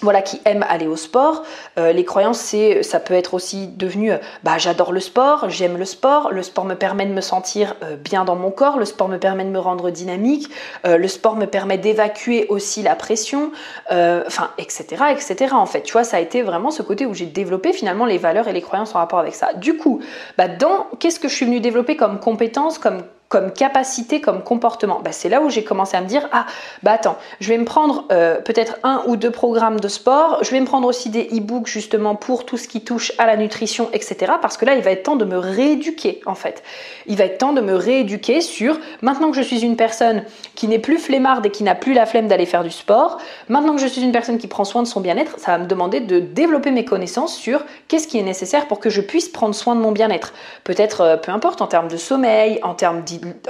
voilà, 0.00 0.22
qui 0.22 0.40
aiment 0.44 0.64
aller 0.68 0.86
au 0.86 0.96
sport. 0.96 1.44
Euh, 1.78 1.92
les 1.92 2.04
croyances, 2.04 2.38
c'est, 2.38 2.82
ça 2.82 3.00
peut 3.00 3.14
être 3.14 3.34
aussi 3.34 3.68
devenu, 3.68 4.12
euh, 4.12 4.18
bah, 4.42 4.58
j'adore 4.58 4.92
le 4.92 5.00
sport, 5.00 5.48
j'aime 5.48 5.76
le 5.76 5.84
sport, 5.84 6.32
le 6.32 6.42
sport 6.42 6.64
me 6.64 6.74
permet 6.74 7.06
de 7.06 7.12
me 7.12 7.20
sentir 7.20 7.74
euh, 7.82 7.96
bien 7.96 8.24
dans 8.24 8.36
mon 8.36 8.50
corps, 8.50 8.78
le 8.78 8.84
sport 8.84 9.08
me 9.08 9.18
permet 9.18 9.44
de 9.44 9.50
me 9.50 9.58
rendre 9.58 9.90
dynamique, 9.90 10.50
le 10.84 11.08
sport 11.08 11.36
me 11.36 11.46
permet 11.46 11.78
d'évacuer 11.78 12.46
aussi 12.48 12.82
la 12.82 12.94
pression, 12.94 13.52
enfin, 13.90 14.50
etc., 14.58 15.04
etc. 15.10 15.54
En 15.54 15.66
fait, 15.66 15.82
tu 15.82 15.92
vois, 15.92 16.04
ça 16.04 16.18
a 16.18 16.20
été 16.20 16.42
vraiment 16.42 16.70
ce 16.70 16.82
côté 16.82 17.06
où 17.06 17.14
j'ai 17.14 17.26
développé 17.26 17.72
finalement 17.72 18.06
les 18.06 18.18
valeurs 18.18 18.48
et 18.48 18.52
les 18.52 18.62
croyances 18.62 18.94
en 18.94 18.98
rapport 18.98 19.18
avec 19.18 19.34
ça. 19.34 19.54
Du 19.54 19.76
coup, 19.76 20.00
bah, 20.36 20.48
dans 20.48 20.86
qu'est-ce 20.98 21.20
que 21.20 21.28
je 21.28 21.34
suis 21.34 21.46
venue 21.46 21.60
développer 21.60 21.96
comme 21.96 22.20
compétence, 22.20 22.78
comme 22.78 23.02
comme 23.34 23.50
capacité, 23.50 24.20
comme 24.20 24.44
comportement 24.44 25.00
bah, 25.02 25.10
C'est 25.10 25.28
là 25.28 25.40
où 25.40 25.50
j'ai 25.50 25.64
commencé 25.64 25.96
à 25.96 26.00
me 26.00 26.06
dire, 26.06 26.28
ah, 26.30 26.46
bah 26.84 26.92
attends, 26.92 27.18
je 27.40 27.48
vais 27.48 27.58
me 27.58 27.64
prendre 27.64 28.04
euh, 28.12 28.40
peut-être 28.40 28.76
un 28.84 29.02
ou 29.08 29.16
deux 29.16 29.32
programmes 29.32 29.80
de 29.80 29.88
sport, 29.88 30.38
je 30.42 30.52
vais 30.52 30.60
me 30.60 30.66
prendre 30.66 30.86
aussi 30.86 31.10
des 31.10 31.24
e-books 31.36 31.66
justement 31.66 32.14
pour 32.14 32.46
tout 32.46 32.56
ce 32.56 32.68
qui 32.68 32.82
touche 32.82 33.10
à 33.18 33.26
la 33.26 33.36
nutrition, 33.36 33.88
etc. 33.92 34.34
Parce 34.40 34.56
que 34.56 34.64
là, 34.64 34.76
il 34.76 34.82
va 34.82 34.92
être 34.92 35.02
temps 35.02 35.16
de 35.16 35.24
me 35.24 35.36
rééduquer 35.36 36.20
en 36.26 36.36
fait. 36.36 36.62
Il 37.06 37.16
va 37.16 37.24
être 37.24 37.38
temps 37.38 37.52
de 37.52 37.60
me 37.60 37.74
rééduquer 37.74 38.40
sur, 38.40 38.78
maintenant 39.02 39.32
que 39.32 39.36
je 39.36 39.42
suis 39.42 39.64
une 39.64 39.74
personne 39.74 40.22
qui 40.54 40.68
n'est 40.68 40.78
plus 40.78 40.98
flemmarde 40.98 41.44
et 41.44 41.50
qui 41.50 41.64
n'a 41.64 41.74
plus 41.74 41.92
la 41.92 42.06
flemme 42.06 42.28
d'aller 42.28 42.46
faire 42.46 42.62
du 42.62 42.70
sport, 42.70 43.18
maintenant 43.48 43.74
que 43.74 43.80
je 43.80 43.88
suis 43.88 44.02
une 44.02 44.12
personne 44.12 44.38
qui 44.38 44.46
prend 44.46 44.64
soin 44.64 44.84
de 44.84 44.86
son 44.86 45.00
bien-être, 45.00 45.40
ça 45.40 45.50
va 45.50 45.58
me 45.58 45.66
demander 45.66 45.98
de 45.98 46.20
développer 46.20 46.70
mes 46.70 46.84
connaissances 46.84 47.34
sur 47.34 47.64
qu'est-ce 47.88 48.06
qui 48.06 48.16
est 48.16 48.22
nécessaire 48.22 48.68
pour 48.68 48.78
que 48.78 48.90
je 48.90 49.00
puisse 49.00 49.28
prendre 49.28 49.56
soin 49.56 49.74
de 49.74 49.80
mon 49.80 49.90
bien-être. 49.90 50.34
Peut-être, 50.62 51.00
euh, 51.00 51.16
peu 51.16 51.32
importe, 51.32 51.62
en 51.62 51.66
termes 51.66 51.88
de 51.88 51.96
sommeil, 51.96 52.60
en 52.62 52.74
termes 52.74 53.02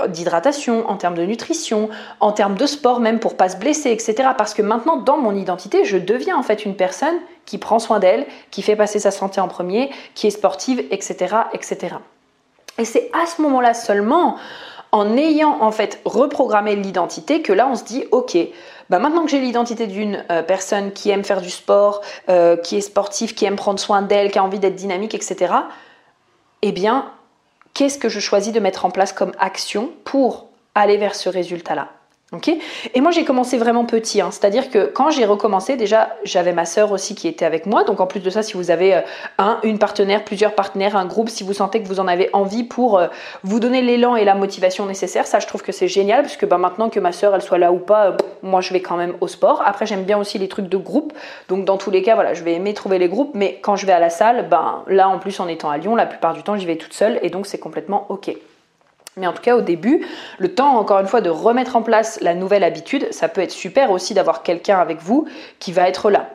d'hydratation, 0.09 0.89
en 0.89 0.97
termes 0.97 1.15
de 1.15 1.25
nutrition, 1.25 1.89
en 2.21 2.33
termes 2.33 2.57
de 2.57 2.67
sport 2.67 3.01
même 3.01 3.19
pour 3.19 3.37
pas 3.37 3.49
se 3.49 3.57
blesser, 3.57 3.91
etc. 3.91 4.31
Parce 4.37 4.55
que 4.55 4.63
maintenant, 4.63 4.97
dans 4.97 5.19
mon 5.19 5.35
identité, 5.35 5.85
je 5.85 5.97
deviens 5.97 6.37
en 6.37 6.43
fait 6.43 6.65
une 6.65 6.77
personne 6.77 7.17
qui 7.47 7.59
prend 7.59 7.79
soin 7.79 7.99
d'elle, 7.99 8.27
qui 8.51 8.63
fait 8.63 8.77
passer 8.77 8.99
sa 8.99 9.11
santé 9.11 9.41
en 9.41 9.49
premier, 9.49 9.91
qui 10.15 10.27
est 10.27 10.31
sportive, 10.31 10.85
etc. 10.91 11.37
etc. 11.53 11.97
Et 12.79 12.85
c'est 12.85 13.11
à 13.13 13.27
ce 13.27 13.43
moment-là 13.43 13.75
seulement, 13.75 14.37
en 14.93 15.17
ayant 15.17 15.61
en 15.61 15.71
fait 15.71 16.01
reprogrammé 16.05 16.77
l'identité, 16.77 17.43
que 17.43 17.53
là 17.53 17.69
on 17.71 17.75
se 17.75 17.85
dit, 17.85 18.05
ok, 18.11 18.37
bah 18.91 18.99
maintenant 18.99 19.25
que 19.25 19.31
j'ai 19.31 19.41
l'identité 19.41 19.87
d'une 19.87 20.25
euh, 20.31 20.43
personne 20.43 20.93
qui 20.93 21.11
aime 21.11 21.25
faire 21.25 21.41
du 21.41 21.51
sport, 21.51 22.01
euh, 22.29 22.57
qui 22.57 22.77
est 22.77 22.81
sportive, 22.81 23.35
qui 23.35 23.45
aime 23.45 23.57
prendre 23.57 23.79
soin 23.79 24.03
d'elle, 24.03 24.31
qui 24.31 24.39
a 24.39 24.45
envie 24.45 24.59
d'être 24.59 24.75
dynamique, 24.77 25.15
etc., 25.15 25.55
eh 26.63 26.73
bien, 26.73 27.11
qu'est-ce 27.75 27.99
que 27.99 28.09
je 28.09 28.21
choisis 28.21 28.53
de 28.53 28.61
mettre 28.61 28.85
en 28.85 28.91
place 28.91 29.13
comme 29.13 29.33
action 29.39 29.91
pour 30.05 30.49
aller 30.75 30.97
vers 30.97 31.15
ce 31.15 31.29
résultat-là 31.29 31.91
et 32.94 33.01
moi 33.01 33.11
j'ai 33.11 33.25
commencé 33.25 33.59
vraiment 33.59 33.85
petit, 33.85 34.20
hein. 34.20 34.31
c'est-à-dire 34.31 34.70
que 34.70 34.87
quand 34.87 35.11
j'ai 35.11 35.25
recommencé, 35.25 35.77
déjà 35.77 36.16
j'avais 36.25 36.53
ma 36.53 36.64
sœur 36.64 36.92
aussi 36.92 37.14
qui 37.14 37.29
était 37.29 37.44
avec 37.44 37.66
moi, 37.66 37.85
donc 37.85 38.01
en 38.01 38.07
plus 38.07 38.20
de 38.20 38.31
ça, 38.31 38.42
si 38.42 38.55
vous 38.55 38.70
avez 38.70 38.94
euh, 38.94 39.01
un, 39.38 39.59
une 39.62 39.79
partenaire, 39.79 40.25
plusieurs 40.25 40.55
partenaires, 40.55 40.97
un 40.97 41.07
groupe, 41.07 41.29
si 41.29 41.44
vous 41.44 41.53
sentez 41.53 41.83
que 41.83 41.88
vous 41.88 42.01
en 42.01 42.09
avez 42.09 42.31
envie 42.33 42.64
pour 42.64 42.99
euh, 42.99 43.09
vous 43.42 43.61
donner 43.61 43.83
l'élan 43.83 44.16
et 44.16 44.25
la 44.25 44.35
motivation 44.35 44.87
nécessaire, 44.87 45.27
ça 45.27 45.38
je 45.40 45.47
trouve 45.47 45.62
que 45.62 45.73
c'est 45.73 45.88
génial, 45.88 46.23
parce 46.23 46.37
que 46.37 46.47
ben, 46.47 46.59
maintenant 46.59 46.88
que 46.88 47.01
ma 47.01 47.12
sœur 47.12 47.35
elle 47.35 47.42
soit 47.42 47.59
là 47.59 47.73
ou 47.73 47.79
pas, 47.79 48.07
euh, 48.07 48.16
moi 48.42 48.61
je 48.61 48.73
vais 48.73 48.81
quand 48.81 48.97
même 48.97 49.14
au 49.20 49.29
sport. 49.29 49.62
Après 49.64 49.87
j'aime 49.87 50.05
bien 50.05 50.18
aussi 50.18 50.38
les 50.38 50.49
trucs 50.49 50.68
de 50.68 50.77
groupe, 50.77 51.12
donc 51.49 51.64
dans 51.64 51.77
tous 51.77 51.90
les 51.90 52.03
cas, 52.03 52.14
voilà, 52.14 52.35
je 52.35 52.42
vais 52.42 52.55
aimer 52.55 52.75
trouver 52.75 52.99
les 52.99 53.09
groupes, 53.09 53.31
mais 53.35 53.59
quand 53.62 53.77
je 53.77 53.87
vais 53.87 53.92
à 53.92 54.01
la 54.01 54.11
salle, 54.11 54.49
ben 54.49 54.83
là 54.87 55.09
en 55.09 55.18
plus 55.18 55.40
en 55.40 55.49
étant 55.49 55.70
à 55.70 55.79
Lyon, 55.79 55.94
la 55.94 56.07
plupart 56.07 56.35
du 56.35 56.42
temps 56.42 56.57
j'y 56.57 56.66
vais 56.66 56.77
toute 56.77 56.92
seule, 56.92 57.18
et 57.23 57.31
donc 57.31 57.47
c'est 57.47 57.59
complètement 57.59 58.07
ok. 58.09 58.35
Mais 59.16 59.27
en 59.27 59.33
tout 59.33 59.42
cas, 59.42 59.57
au 59.57 59.61
début, 59.61 60.05
le 60.38 60.55
temps, 60.55 60.77
encore 60.77 60.98
une 60.98 61.07
fois, 61.07 61.20
de 61.20 61.31
remettre 61.31 61.77
en 61.77 61.83
place 61.83 62.18
la 62.20 62.35
nouvelle 62.35 62.64
habitude, 62.64 63.07
ça 63.12 63.29
peut 63.29 63.40
être 63.40 63.53
super 63.53 63.90
aussi 63.90 64.14
d'avoir 64.14 64.42
quelqu'un 64.42 64.79
avec 64.79 65.00
vous 65.00 65.27
qui 65.61 65.72
va 65.72 65.88
être 65.88 66.11
là. 66.11 66.31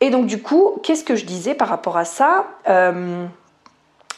et 0.00 0.10
donc, 0.10 0.26
du 0.26 0.42
coup, 0.42 0.78
qu'est-ce 0.82 1.04
que 1.04 1.14
je 1.16 1.24
disais 1.24 1.54
par 1.54 1.68
rapport 1.68 1.96
à 1.96 2.04
ça? 2.04 2.46
Euh, 2.68 3.26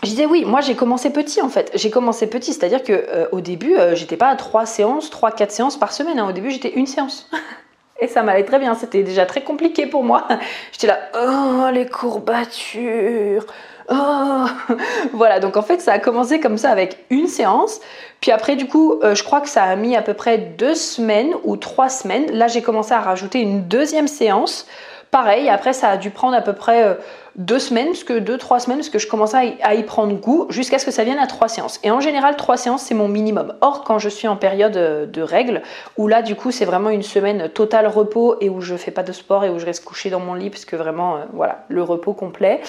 je 0.02 0.08
disais 0.08 0.26
oui, 0.26 0.44
moi 0.44 0.60
j'ai 0.60 0.74
commencé 0.74 1.10
petit 1.10 1.40
en 1.40 1.48
fait. 1.48 1.70
J'ai 1.74 1.90
commencé 1.90 2.28
petit, 2.28 2.52
c'est-à-dire 2.52 2.82
que 2.82 2.92
euh, 2.92 3.26
au 3.30 3.40
début, 3.40 3.76
euh, 3.76 3.94
j'étais 3.94 4.16
pas 4.16 4.28
à 4.28 4.36
3 4.36 4.66
séances, 4.66 5.10
3 5.10 5.30
4 5.30 5.50
séances 5.52 5.76
par 5.76 5.92
semaine. 5.92 6.18
Hein. 6.18 6.28
Au 6.28 6.32
début, 6.32 6.50
j'étais 6.50 6.72
une 6.72 6.86
séance. 6.86 7.30
Et 8.00 8.08
ça 8.08 8.24
m'allait 8.24 8.44
très 8.44 8.58
bien, 8.58 8.74
c'était 8.74 9.04
déjà 9.04 9.26
très 9.26 9.42
compliqué 9.42 9.86
pour 9.86 10.02
moi. 10.02 10.26
J'étais 10.72 10.88
là, 10.88 10.98
oh 11.14 11.70
les 11.72 11.86
courbatures, 11.86 13.46
oh 13.92 14.74
Voilà, 15.12 15.40
donc 15.40 15.56
en 15.56 15.62
fait 15.62 15.80
ça 15.80 15.92
a 15.92 15.98
commencé 15.98 16.40
comme 16.40 16.58
ça 16.58 16.70
avec 16.70 17.04
une 17.10 17.26
séance. 17.26 17.80
Puis 18.20 18.30
après 18.30 18.56
du 18.56 18.66
coup, 18.66 19.00
euh, 19.02 19.14
je 19.14 19.22
crois 19.22 19.40
que 19.40 19.48
ça 19.48 19.64
a 19.64 19.76
mis 19.76 19.96
à 19.96 20.02
peu 20.02 20.14
près 20.14 20.38
deux 20.38 20.74
semaines 20.74 21.32
ou 21.44 21.56
trois 21.56 21.88
semaines. 21.88 22.30
Là 22.32 22.48
j'ai 22.48 22.62
commencé 22.62 22.92
à 22.92 23.00
rajouter 23.00 23.40
une 23.40 23.62
deuxième 23.68 24.08
séance. 24.08 24.66
Pareil, 25.10 25.48
après 25.48 25.72
ça 25.72 25.90
a 25.90 25.96
dû 25.96 26.10
prendre 26.10 26.36
à 26.36 26.40
peu 26.40 26.54
près... 26.54 26.96
Deux 27.36 27.58
semaines, 27.58 27.86
parce 27.86 28.04
que 28.04 28.18
deux, 28.18 28.36
trois 28.36 28.60
semaines, 28.60 28.76
parce 28.78 28.90
que 28.90 28.98
je 28.98 29.06
commençais 29.06 29.56
à 29.62 29.74
y, 29.74 29.82
prendre 29.84 30.14
goût 30.14 30.46
jusqu'à 30.50 30.78
ce 30.78 30.84
que 30.84 30.90
ça 30.90 31.02
vienne 31.02 31.18
à 31.18 31.26
trois 31.26 31.48
séances. 31.48 31.80
Et 31.82 31.90
en 31.90 31.98
général, 31.98 32.36
trois 32.36 32.58
séances, 32.58 32.82
c'est 32.82 32.94
mon 32.94 33.08
minimum. 33.08 33.54
Or, 33.62 33.84
quand 33.84 33.98
je 33.98 34.10
suis 34.10 34.28
en 34.28 34.36
période 34.36 34.76
euh, 34.76 35.06
de 35.06 35.22
règles, 35.22 35.62
où 35.96 36.08
là, 36.08 36.20
du 36.20 36.34
coup, 36.34 36.50
c'est 36.50 36.66
vraiment 36.66 36.90
une 36.90 37.02
semaine 37.02 37.48
totale 37.48 37.86
repos 37.86 38.36
et 38.42 38.50
où 38.50 38.60
je 38.60 38.76
fais 38.76 38.90
pas 38.90 39.02
de 39.02 39.12
sport 39.12 39.46
et 39.46 39.48
où 39.48 39.58
je 39.58 39.64
reste 39.64 39.82
couché 39.82 40.10
dans 40.10 40.20
mon 40.20 40.34
lit, 40.34 40.50
parce 40.50 40.66
que 40.66 40.76
vraiment, 40.76 41.16
euh, 41.16 41.18
voilà, 41.32 41.64
le 41.68 41.82
repos 41.82 42.12
complet. 42.12 42.60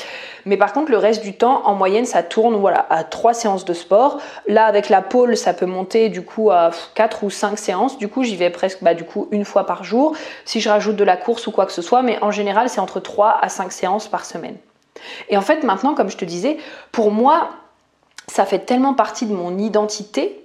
Mais 0.46 0.56
par 0.56 0.72
contre, 0.72 0.92
le 0.92 0.98
reste 0.98 1.24
du 1.24 1.34
temps, 1.34 1.64
en 1.66 1.76
moyenne, 1.76 2.06
ça 2.06 2.24
tourne, 2.24 2.56
voilà, 2.56 2.86
à 2.90 3.04
trois 3.04 3.34
séances 3.34 3.66
de 3.66 3.74
sport. 3.74 4.20
Là, 4.48 4.66
avec 4.66 4.88
la 4.88 5.02
pôle, 5.02 5.36
ça 5.36 5.54
peut 5.54 5.66
monter, 5.66 6.08
du 6.08 6.24
coup, 6.24 6.52
à 6.52 6.72
quatre 6.96 7.26
ou 7.26 7.30
cinq 7.30 7.60
séances. 7.60 7.98
Du 7.98 8.08
coup, 8.08 8.24
j'y 8.24 8.38
vais 8.38 8.50
presque, 8.50 8.82
bah, 8.82 8.94
du 8.94 9.04
coup, 9.04 9.28
une 9.32 9.44
fois 9.44 9.66
par 9.66 9.84
jour. 9.84 10.16
Si 10.46 10.62
je 10.62 10.70
rajoute 10.70 10.96
de 10.96 11.04
la 11.04 11.18
course 11.18 11.48
ou 11.48 11.52
quoi 11.52 11.66
que 11.66 11.74
ce 11.74 11.82
soit, 11.82 12.02
mais 12.02 12.18
en 12.22 12.32
général, 12.32 12.70
c'est 12.70 12.80
entre 12.80 13.02
trois 13.02 13.38
à 13.42 13.50
cinq 13.50 13.74
séances 13.74 14.08
par 14.08 14.24
semaine. 14.24 14.54
Et 15.30 15.38
en 15.38 15.42
fait, 15.42 15.64
maintenant, 15.64 15.96
comme 15.96 16.10
je 16.10 16.18
te 16.18 16.26
disais, 16.26 16.58
pour 16.92 17.12
moi, 17.12 17.50
ça 18.28 18.46
fait 18.46 18.60
tellement 18.60 18.94
partie 18.94 19.26
de 19.26 19.34
mon 19.34 19.58
identité 19.58 20.40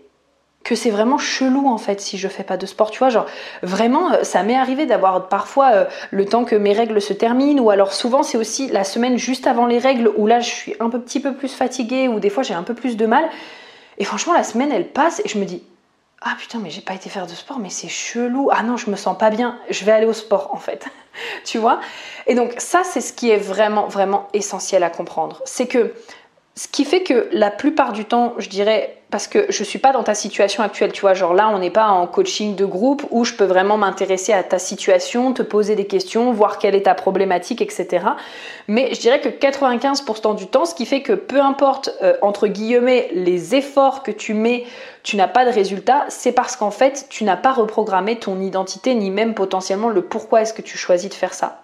que 0.64 0.74
c'est 0.74 0.90
vraiment 0.90 1.16
chelou 1.16 1.66
en 1.66 1.78
fait 1.78 2.00
si 2.00 2.18
je 2.18 2.28
fais 2.28 2.42
pas 2.42 2.56
de 2.56 2.66
sport. 2.66 2.90
Tu 2.90 2.98
vois, 2.98 3.08
genre 3.08 3.26
vraiment, 3.62 4.12
euh, 4.12 4.22
ça 4.22 4.42
m'est 4.42 4.56
arrivé 4.56 4.84
d'avoir 4.84 5.28
parfois 5.28 5.70
euh, 5.72 5.84
le 6.10 6.26
temps 6.26 6.44
que 6.44 6.56
mes 6.56 6.72
règles 6.72 7.00
se 7.00 7.12
terminent, 7.12 7.62
ou 7.62 7.70
alors 7.70 7.92
souvent 7.92 8.22
c'est 8.22 8.36
aussi 8.36 8.68
la 8.68 8.84
semaine 8.84 9.16
juste 9.16 9.46
avant 9.46 9.66
les 9.66 9.78
règles 9.78 10.12
où 10.16 10.26
là 10.26 10.40
je 10.40 10.50
suis 10.50 10.74
un 10.80 10.90
petit 10.90 11.20
peu 11.20 11.32
plus 11.34 11.54
fatiguée, 11.54 12.08
ou 12.08 12.20
des 12.20 12.28
fois 12.28 12.42
j'ai 12.42 12.54
un 12.54 12.64
peu 12.64 12.74
plus 12.74 12.96
de 12.96 13.06
mal. 13.06 13.24
Et 13.98 14.04
franchement, 14.04 14.34
la 14.34 14.44
semaine 14.44 14.70
elle 14.70 14.88
passe 14.88 15.22
et 15.24 15.28
je 15.28 15.38
me 15.38 15.44
dis 15.44 15.62
ah 16.20 16.34
putain, 16.36 16.58
mais 16.58 16.70
j'ai 16.70 16.80
pas 16.80 16.94
été 16.94 17.08
faire 17.08 17.26
de 17.26 17.32
sport, 17.32 17.60
mais 17.60 17.70
c'est 17.70 17.88
chelou. 17.88 18.50
Ah 18.52 18.62
non, 18.62 18.76
je 18.76 18.90
me 18.90 18.96
sens 18.96 19.16
pas 19.16 19.30
bien. 19.30 19.58
Je 19.70 19.84
vais 19.84 19.92
aller 19.92 20.06
au 20.06 20.12
sport 20.12 20.52
en 20.52 20.58
fait. 20.58 20.86
tu 21.44 21.58
vois? 21.58 21.80
Et 22.26 22.34
donc, 22.34 22.54
ça, 22.58 22.82
c'est 22.84 23.00
ce 23.00 23.12
qui 23.12 23.30
est 23.30 23.36
vraiment, 23.36 23.86
vraiment 23.86 24.26
essentiel 24.32 24.82
à 24.82 24.90
comprendre. 24.90 25.40
C'est 25.44 25.66
que 25.66 25.94
ce 26.56 26.66
qui 26.66 26.84
fait 26.84 27.04
que 27.04 27.28
la 27.30 27.52
plupart 27.52 27.92
du 27.92 28.04
temps, 28.04 28.34
je 28.38 28.48
dirais, 28.48 28.97
parce 29.10 29.26
que 29.26 29.46
je 29.48 29.64
suis 29.64 29.78
pas 29.78 29.92
dans 29.92 30.02
ta 30.02 30.14
situation 30.14 30.62
actuelle, 30.62 30.92
tu 30.92 31.00
vois, 31.00 31.14
genre 31.14 31.32
là 31.32 31.48
on 31.48 31.58
n'est 31.58 31.70
pas 31.70 31.86
en 31.86 32.06
coaching 32.06 32.56
de 32.56 32.66
groupe 32.66 33.06
où 33.10 33.24
je 33.24 33.32
peux 33.32 33.44
vraiment 33.44 33.78
m'intéresser 33.78 34.34
à 34.34 34.42
ta 34.42 34.58
situation, 34.58 35.32
te 35.32 35.42
poser 35.42 35.76
des 35.76 35.86
questions, 35.86 36.30
voir 36.32 36.58
quelle 36.58 36.74
est 36.74 36.82
ta 36.82 36.94
problématique, 36.94 37.62
etc. 37.62 38.04
Mais 38.66 38.92
je 38.92 39.00
dirais 39.00 39.20
que 39.20 39.30
95% 39.30 40.36
du 40.36 40.46
temps, 40.46 40.66
ce 40.66 40.74
qui 40.74 40.84
fait 40.84 41.00
que 41.00 41.14
peu 41.14 41.40
importe 41.40 41.90
euh, 42.02 42.16
entre 42.20 42.48
guillemets 42.48 43.08
les 43.14 43.54
efforts 43.54 44.02
que 44.02 44.10
tu 44.10 44.34
mets, 44.34 44.64
tu 45.02 45.16
n'as 45.16 45.28
pas 45.28 45.46
de 45.46 45.50
résultat, 45.50 46.04
c'est 46.08 46.32
parce 46.32 46.56
qu'en 46.56 46.70
fait 46.70 47.06
tu 47.08 47.24
n'as 47.24 47.36
pas 47.36 47.52
reprogrammé 47.52 48.18
ton 48.18 48.40
identité 48.40 48.94
ni 48.94 49.10
même 49.10 49.32
potentiellement 49.32 49.88
le 49.88 50.02
pourquoi 50.02 50.42
est-ce 50.42 50.52
que 50.52 50.62
tu 50.62 50.76
choisis 50.76 51.08
de 51.08 51.14
faire 51.14 51.32
ça. 51.32 51.62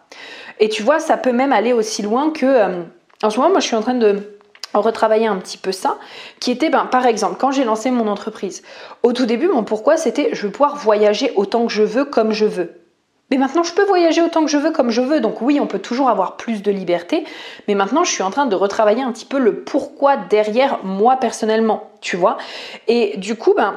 Et 0.61 0.71
tu 0.71 0.83
vois, 0.83 0.99
ça 0.99 1.19
peut 1.19 1.33
même 1.33 1.53
aller 1.53 1.75
aussi 1.75 2.01
loin 2.01 2.31
que 2.31 2.47
euh, 2.47 2.83
en 3.23 3.29
ce 3.29 3.37
moment 3.37 3.51
moi 3.51 3.61
je 3.61 3.67
suis 3.67 3.77
en 3.77 3.83
train 3.83 3.95
de 3.95 4.34
retravailler 4.81 5.27
un 5.27 5.37
petit 5.37 5.59
peu 5.59 5.73
ça, 5.73 5.99
qui 6.41 6.51
était, 6.51 6.71
ben, 6.71 6.87
par 6.87 7.07
exemple, 7.07 7.37
quand 7.39 7.51
j'ai 7.51 7.65
lancé 7.65 7.91
mon 7.91 8.09
entreprise, 8.09 8.63
au 9.03 9.13
tout 9.13 9.27
début, 9.27 9.49
mon 9.49 9.65
pourquoi, 9.65 9.97
c'était 9.97 10.31
je 10.33 10.47
veux 10.47 10.53
pouvoir 10.53 10.77
voyager 10.77 11.33
autant 11.37 11.67
que 11.67 11.73
je 11.73 11.83
veux, 11.83 12.05
comme 12.05 12.33
je 12.33 12.47
veux. 12.47 12.85
Mais 13.31 13.39
maintenant, 13.39 13.63
je 13.63 13.73
peux 13.73 13.85
voyager 13.85 14.21
autant 14.21 14.45
que 14.45 14.51
je 14.51 14.59
veux, 14.59 14.71
comme 14.71 14.91
je 14.91 15.01
veux. 15.01 15.21
Donc 15.21 15.41
oui, 15.41 15.59
on 15.59 15.67
peut 15.67 15.79
toujours 15.79 16.11
avoir 16.11 16.37
plus 16.37 16.63
de 16.63 16.71
liberté. 16.71 17.25
Mais 17.67 17.75
maintenant, 17.75 18.05
je 18.05 18.11
suis 18.11 18.23
en 18.23 18.31
train 18.31 18.47
de 18.47 18.55
retravailler 18.55 19.03
un 19.03 19.13
petit 19.13 19.25
peu 19.25 19.39
le 19.39 19.65
pourquoi 19.65 20.17
derrière 20.17 20.85
moi 20.85 21.17
personnellement, 21.17 21.91
tu 22.01 22.17
vois. 22.17 22.37
Et 22.87 23.17
du 23.17 23.35
coup, 23.37 23.55
ben, 23.57 23.75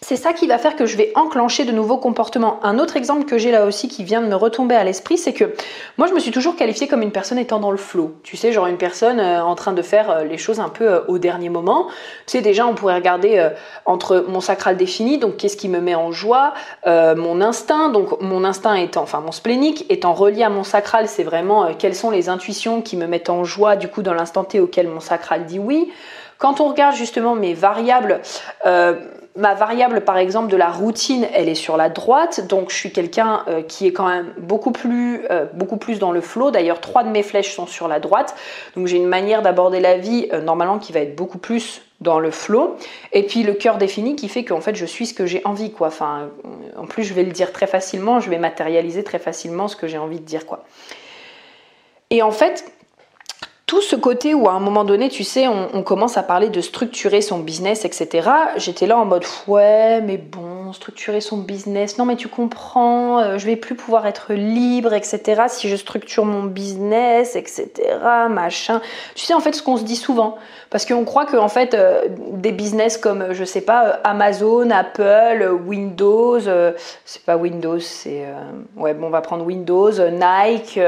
c'est 0.00 0.16
ça 0.16 0.32
qui 0.32 0.46
va 0.46 0.58
faire 0.58 0.76
que 0.76 0.84
je 0.84 0.96
vais 0.96 1.12
enclencher 1.14 1.64
de 1.64 1.72
nouveaux 1.72 1.96
comportements. 1.96 2.58
Un 2.62 2.78
autre 2.78 2.96
exemple 2.96 3.24
que 3.24 3.36
j'ai 3.36 3.50
là 3.50 3.64
aussi 3.64 3.88
qui 3.88 4.04
vient 4.04 4.20
de 4.20 4.26
me 4.26 4.34
retomber 4.34 4.74
à 4.74 4.84
l'esprit, 4.84 5.18
c'est 5.18 5.32
que 5.32 5.54
moi 5.98 6.06
je 6.06 6.12
me 6.12 6.20
suis 6.20 6.30
toujours 6.30 6.56
qualifiée 6.56 6.88
comme 6.88 7.00
une 7.02 7.10
personne 7.10 7.38
étant 7.38 7.58
dans 7.58 7.70
le 7.70 7.76
flow. 7.76 8.14
Tu 8.22 8.36
sais, 8.36 8.52
genre 8.52 8.66
une 8.66 8.76
personne 8.76 9.20
euh, 9.20 9.42
en 9.42 9.54
train 9.54 9.72
de 9.72 9.82
faire 9.82 10.10
euh, 10.10 10.24
les 10.24 10.38
choses 10.38 10.60
un 10.60 10.68
peu 10.70 10.84
euh, 10.84 11.00
au 11.08 11.18
dernier 11.18 11.48
moment. 11.48 11.86
Tu 12.26 12.32
sais, 12.32 12.40
déjà 12.42 12.66
on 12.66 12.74
pourrait 12.74 12.94
regarder 12.94 13.50
entre 13.86 14.24
mon 14.28 14.40
sacral 14.40 14.76
défini, 14.76 15.18
donc 15.18 15.38
qu'est-ce 15.38 15.56
qui 15.56 15.68
me 15.68 15.80
met 15.80 15.94
en 15.94 16.12
joie, 16.12 16.54
mon 16.86 17.40
instinct, 17.40 17.88
donc 17.88 18.20
mon 18.20 18.44
instinct 18.44 18.74
étant, 18.74 19.02
enfin 19.02 19.20
mon 19.20 19.32
splénique 19.32 19.86
étant 19.90 20.12
relié 20.12 20.42
à 20.42 20.50
mon 20.50 20.64
sacral, 20.64 21.08
c'est 21.08 21.24
vraiment 21.24 21.74
quelles 21.78 21.94
sont 21.94 22.10
les 22.10 22.28
intuitions 22.28 22.82
qui 22.82 22.96
me 22.96 23.06
mettent 23.06 23.30
en 23.30 23.44
joie 23.44 23.76
du 23.76 23.88
coup 23.88 24.02
dans 24.02 24.14
l'instant 24.14 24.44
T 24.44 24.60
auquel 24.60 24.88
mon 24.88 25.00
sacral 25.00 25.46
dit 25.46 25.58
oui. 25.58 25.90
Quand 26.38 26.60
on 26.60 26.68
regarde 26.68 26.94
justement 26.94 27.34
mes 27.34 27.54
variables, 27.54 28.20
ma 29.36 29.54
variable 29.54 30.02
par 30.02 30.16
exemple 30.16 30.48
de 30.48 30.56
la 30.56 30.70
routine, 30.70 31.26
elle 31.34 31.48
est 31.48 31.56
sur 31.56 31.76
la 31.76 31.88
droite, 31.88 32.46
donc 32.46 32.70
je 32.70 32.76
suis 32.76 32.92
quelqu'un 32.92 33.44
euh, 33.48 33.62
qui 33.62 33.86
est 33.86 33.92
quand 33.92 34.08
même 34.08 34.32
beaucoup 34.38 34.70
plus, 34.70 35.22
euh, 35.30 35.46
beaucoup 35.54 35.76
plus 35.76 35.98
dans 35.98 36.12
le 36.12 36.20
flow. 36.20 36.50
D'ailleurs, 36.50 36.80
trois 36.80 37.02
de 37.02 37.08
mes 37.08 37.22
flèches 37.22 37.52
sont 37.52 37.66
sur 37.66 37.88
la 37.88 37.98
droite, 37.98 38.36
donc 38.76 38.86
j'ai 38.86 38.96
une 38.96 39.08
manière 39.08 39.42
d'aborder 39.42 39.80
la 39.80 39.98
vie 39.98 40.28
euh, 40.32 40.40
normalement 40.40 40.78
qui 40.78 40.92
va 40.92 41.00
être 41.00 41.16
beaucoup 41.16 41.38
plus 41.38 41.82
dans 42.00 42.20
le 42.20 42.30
flow. 42.30 42.76
Et 43.12 43.24
puis 43.24 43.42
le 43.42 43.54
cœur 43.54 43.76
défini 43.76 44.14
qui 44.14 44.28
fait 44.28 44.44
qu'en 44.44 44.60
fait 44.60 44.76
je 44.76 44.84
suis 44.84 45.06
ce 45.06 45.14
que 45.14 45.26
j'ai 45.26 45.42
envie 45.44 45.72
quoi. 45.72 45.90
En 46.76 46.86
plus 46.86 47.02
je 47.02 47.14
vais 47.14 47.22
le 47.22 47.32
dire 47.32 47.52
très 47.52 47.66
facilement, 47.66 48.20
je 48.20 48.30
vais 48.30 48.38
matérialiser 48.38 49.02
très 49.02 49.18
facilement 49.18 49.68
ce 49.68 49.76
que 49.76 49.86
j'ai 49.86 49.98
envie 49.98 50.20
de 50.20 50.24
dire 50.24 50.46
quoi. 50.46 50.64
Et 52.10 52.22
en 52.22 52.30
fait, 52.30 52.64
tout 53.66 53.80
ce 53.80 53.96
côté 53.96 54.34
où 54.34 54.48
à 54.48 54.52
un 54.52 54.60
moment 54.60 54.84
donné, 54.84 55.08
tu 55.08 55.24
sais, 55.24 55.48
on, 55.48 55.82
commence 55.82 56.16
à 56.16 56.22
parler 56.22 56.48
de 56.48 56.60
structurer 56.60 57.20
son 57.20 57.38
business, 57.38 57.84
etc. 57.84 58.28
J'étais 58.56 58.86
là 58.86 58.98
en 58.98 59.04
mode 59.04 59.24
ouais, 59.46 60.00
mais 60.02 60.18
bon, 60.18 60.63
structurer 60.72 61.20
son 61.20 61.38
business, 61.38 61.98
non 61.98 62.04
mais 62.04 62.16
tu 62.16 62.28
comprends, 62.28 63.18
euh, 63.18 63.38
je 63.38 63.46
vais 63.46 63.56
plus 63.56 63.74
pouvoir 63.74 64.06
être 64.06 64.32
libre, 64.32 64.92
etc. 64.92 65.42
Si 65.48 65.68
je 65.68 65.76
structure 65.76 66.24
mon 66.24 66.44
business, 66.44 67.36
etc. 67.36 67.70
Machin. 68.30 68.80
Tu 69.14 69.24
sais 69.24 69.34
en 69.34 69.40
fait 69.40 69.52
ce 69.52 69.62
qu'on 69.62 69.76
se 69.76 69.84
dit 69.84 69.96
souvent, 69.96 70.36
parce 70.70 70.86
qu'on 70.86 71.04
croit 71.04 71.26
que 71.26 71.36
en 71.36 71.48
fait 71.48 71.74
euh, 71.74 72.08
des 72.32 72.52
business 72.52 72.98
comme 72.98 73.32
je 73.32 73.44
sais 73.44 73.60
pas 73.60 73.86
euh, 73.86 73.92
Amazon, 74.04 74.70
Apple, 74.70 75.48
Windows, 75.66 76.40
c'est 77.04 77.22
pas 77.22 77.36
Windows, 77.36 77.80
c'est 77.80 78.24
ouais 78.76 78.94
bon 78.94 79.06
on 79.06 79.10
va 79.10 79.20
prendre 79.20 79.44
Windows, 79.44 79.92
Nike, 79.92 80.78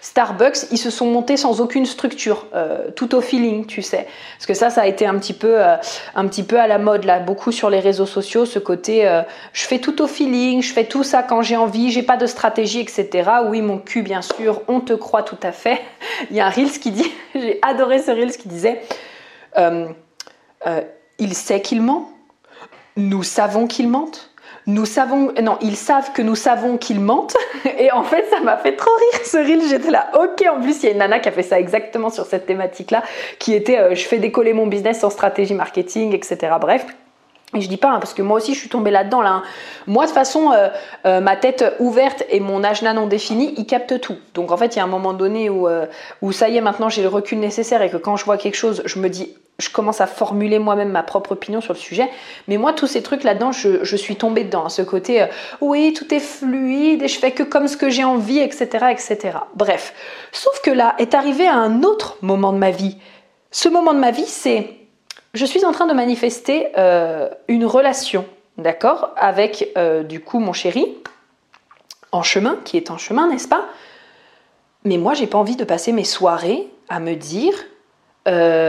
Starbucks, 0.00 0.70
ils 0.70 0.78
se 0.78 0.90
sont 0.90 1.06
montés 1.06 1.36
sans 1.36 1.60
aucune 1.60 1.86
structure 1.86 2.46
euh, 2.54 2.90
tout 2.94 3.14
au 3.14 3.20
feeling, 3.20 3.66
tu 3.66 3.82
sais. 3.82 4.06
Parce 4.36 4.46
que 4.46 4.54
ça, 4.54 4.70
ça 4.70 4.82
a 4.82 4.86
été 4.86 5.06
un 5.06 5.18
petit 5.18 5.32
peu, 5.32 5.60
euh, 5.60 5.76
un 6.14 6.26
petit 6.26 6.42
peu 6.42 6.58
à 6.58 6.66
la 6.66 6.78
mode 6.78 7.04
là, 7.04 7.18
beaucoup 7.18 7.52
sur 7.52 7.70
les 7.70 7.80
réseaux 7.80 8.06
sociaux, 8.06 8.46
ce 8.46 8.58
côté, 8.58 9.15
euh, 9.16 9.22
je 9.52 9.64
fais 9.64 9.78
tout 9.78 10.02
au 10.02 10.06
feeling, 10.06 10.62
je 10.62 10.72
fais 10.72 10.84
tout 10.84 11.02
ça 11.02 11.22
quand 11.22 11.42
j'ai 11.42 11.56
envie, 11.56 11.90
j'ai 11.90 12.02
pas 12.02 12.16
de 12.16 12.26
stratégie, 12.26 12.80
etc. 12.80 13.30
Oui, 13.48 13.62
mon 13.62 13.78
cul, 13.78 14.02
bien 14.02 14.22
sûr, 14.22 14.62
on 14.68 14.80
te 14.80 14.92
croit 14.92 15.22
tout 15.22 15.38
à 15.42 15.52
fait. 15.52 15.80
Il 16.30 16.36
y 16.36 16.40
a 16.40 16.46
un 16.46 16.50
reels 16.50 16.78
qui 16.78 16.90
dit, 16.90 17.10
j'ai 17.34 17.58
adoré 17.62 18.00
ce 18.00 18.10
reels 18.10 18.36
qui 18.36 18.48
disait, 18.48 18.82
il 21.18 21.34
sait 21.34 21.62
qu'il 21.62 21.80
ment, 21.80 22.10
nous 22.96 23.22
savons 23.22 23.66
qu'il 23.66 23.88
mente 23.88 24.30
nous 24.68 24.84
savons, 24.84 25.32
non, 25.40 25.58
ils 25.60 25.76
savent 25.76 26.12
que 26.12 26.22
nous 26.22 26.34
savons 26.34 26.76
qu'ils 26.76 27.00
mentent. 27.00 27.36
Et 27.78 27.92
en 27.92 28.02
fait, 28.02 28.26
ça 28.30 28.40
m'a 28.40 28.56
fait 28.56 28.74
trop 28.74 28.90
rire 28.90 29.20
ce 29.24 29.36
reel. 29.36 29.62
J'étais 29.68 29.90
là, 29.90 30.10
ok. 30.14 30.44
En 30.50 30.60
plus, 30.60 30.82
il 30.82 30.86
y 30.86 30.88
a 30.88 30.92
une 30.92 30.98
nana 30.98 31.20
qui 31.20 31.28
a 31.28 31.32
fait 31.32 31.44
ça 31.44 31.60
exactement 31.60 32.10
sur 32.10 32.26
cette 32.26 32.46
thématique-là, 32.46 33.02
qui 33.38 33.54
était, 33.54 33.78
euh, 33.78 33.94
je 33.94 34.04
fais 34.04 34.18
décoller 34.18 34.52
mon 34.52 34.66
business 34.66 35.00
sans 35.00 35.10
stratégie 35.10 35.54
marketing, 35.54 36.14
etc. 36.14 36.54
Bref. 36.60 36.84
Et 37.54 37.60
je 37.60 37.68
dis 37.68 37.76
pas, 37.76 37.90
hein, 37.90 37.98
parce 38.00 38.12
que 38.12 38.22
moi 38.22 38.38
aussi 38.38 38.54
je 38.54 38.58
suis 38.58 38.68
tombée 38.68 38.90
là-dedans. 38.90 39.22
Là, 39.22 39.30
hein. 39.30 39.42
Moi, 39.86 40.04
de 40.04 40.08
toute 40.08 40.14
façon, 40.14 40.52
euh, 40.52 40.68
euh, 41.06 41.20
ma 41.20 41.36
tête 41.36 41.76
ouverte 41.78 42.24
et 42.28 42.40
mon 42.40 42.64
ajna 42.64 42.92
non 42.92 43.06
défini, 43.06 43.54
ils 43.56 43.66
captent 43.66 44.00
tout. 44.00 44.16
Donc 44.34 44.50
en 44.50 44.56
fait, 44.56 44.74
il 44.74 44.78
y 44.78 44.80
a 44.80 44.84
un 44.84 44.88
moment 44.88 45.12
donné 45.12 45.48
où, 45.48 45.68
où 46.22 46.32
ça 46.32 46.48
y 46.48 46.56
est, 46.56 46.60
maintenant 46.60 46.88
j'ai 46.88 47.02
le 47.02 47.08
recul 47.08 47.38
nécessaire 47.38 47.82
et 47.82 47.90
que 47.90 47.96
quand 47.96 48.16
je 48.16 48.24
vois 48.24 48.36
quelque 48.36 48.56
chose, 48.56 48.82
je 48.84 48.98
me 48.98 49.08
dis, 49.08 49.36
je 49.58 49.70
commence 49.70 50.00
à 50.00 50.06
formuler 50.06 50.58
moi-même 50.58 50.90
ma 50.90 51.02
propre 51.02 51.32
opinion 51.32 51.60
sur 51.60 51.72
le 51.72 51.78
sujet. 51.78 52.10
Mais 52.46 52.58
moi, 52.58 52.72
tous 52.72 52.86
ces 52.86 53.02
trucs 53.02 53.24
là-dedans, 53.24 53.52
je, 53.52 53.96
suis 53.96 54.16
tombée 54.16 54.44
dedans. 54.44 54.68
Ce 54.68 54.82
côté, 54.82 55.22
euh, 55.22 55.26
oui, 55.60 55.94
tout 55.94 56.12
est 56.12 56.20
fluide 56.20 57.02
et 57.02 57.08
je 57.08 57.18
fais 57.18 57.30
que 57.30 57.42
comme 57.42 57.68
ce 57.68 57.76
que 57.76 57.88
j'ai 57.88 58.04
envie, 58.04 58.38
etc., 58.38 58.86
etc. 58.90 59.38
Bref. 59.54 59.94
Sauf 60.32 60.60
que 60.60 60.70
là 60.70 60.94
est 60.98 61.14
arrivé 61.14 61.48
un 61.48 61.82
autre 61.82 62.18
moment 62.20 62.52
de 62.52 62.58
ma 62.58 62.70
vie. 62.70 62.98
Ce 63.50 63.68
moment 63.68 63.94
de 63.94 63.98
ma 63.98 64.10
vie, 64.10 64.26
c'est, 64.26 64.75
je 65.36 65.44
suis 65.44 65.64
en 65.66 65.72
train 65.72 65.86
de 65.86 65.92
manifester 65.92 66.68
euh, 66.78 67.28
une 67.46 67.66
relation, 67.66 68.24
d'accord, 68.56 69.10
avec 69.16 69.70
euh, 69.76 70.02
du 70.02 70.20
coup 70.20 70.38
mon 70.38 70.54
chéri, 70.54 70.96
en 72.10 72.22
chemin, 72.22 72.58
qui 72.64 72.78
est 72.78 72.90
en 72.90 72.96
chemin, 72.96 73.28
n'est-ce 73.28 73.46
pas? 73.46 73.66
Mais 74.84 74.96
moi, 74.96 75.12
j'ai 75.12 75.26
pas 75.26 75.36
envie 75.36 75.56
de 75.56 75.64
passer 75.64 75.92
mes 75.92 76.04
soirées 76.04 76.66
à 76.88 77.00
me 77.00 77.14
dire 77.14 77.54
euh, 78.28 78.65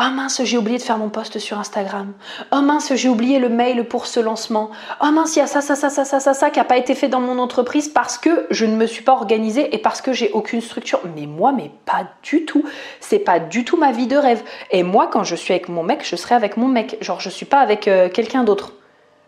oh 0.00 0.10
mince, 0.10 0.42
j'ai 0.44 0.56
oublié 0.56 0.78
de 0.78 0.82
faire 0.82 0.98
mon 0.98 1.10
post 1.10 1.38
sur 1.38 1.58
Instagram. 1.58 2.12
Oh 2.52 2.60
mince, 2.60 2.94
j'ai 2.94 3.08
oublié 3.08 3.38
le 3.38 3.48
mail 3.48 3.84
pour 3.84 4.06
ce 4.06 4.18
lancement. 4.20 4.70
Oh 5.02 5.10
mince, 5.10 5.36
il 5.36 5.40
y 5.40 5.42
a 5.42 5.46
ça, 5.46 5.60
ça, 5.60 5.76
ça, 5.76 5.90
ça, 5.90 6.04
ça, 6.04 6.20
ça, 6.20 6.34
ça 6.34 6.50
qui 6.50 6.58
n'a 6.58 6.64
pas 6.64 6.78
été 6.78 6.94
fait 6.94 7.08
dans 7.08 7.20
mon 7.20 7.38
entreprise 7.38 7.88
parce 7.88 8.16
que 8.16 8.46
je 8.50 8.64
ne 8.64 8.76
me 8.76 8.86
suis 8.86 9.02
pas 9.02 9.12
organisée 9.12 9.74
et 9.74 9.78
parce 9.78 10.00
que 10.00 10.12
j'ai 10.12 10.30
aucune 10.32 10.60
structure. 10.60 11.00
Mais 11.14 11.26
moi, 11.26 11.52
mais 11.52 11.70
pas 11.84 12.06
du 12.22 12.44
tout. 12.44 12.64
C'est 13.00 13.18
pas 13.18 13.38
du 13.38 13.64
tout 13.64 13.76
ma 13.76 13.92
vie 13.92 14.06
de 14.06 14.16
rêve. 14.16 14.42
Et 14.70 14.82
moi, 14.82 15.08
quand 15.08 15.24
je 15.24 15.36
suis 15.36 15.52
avec 15.52 15.68
mon 15.68 15.82
mec, 15.82 16.06
je 16.08 16.16
serai 16.16 16.34
avec 16.34 16.56
mon 16.56 16.68
mec. 16.68 16.96
Genre, 17.00 17.20
je 17.20 17.28
suis 17.28 17.46
pas 17.46 17.60
avec 17.60 17.86
euh, 17.86 18.08
quelqu'un 18.08 18.44
d'autre. 18.44 18.72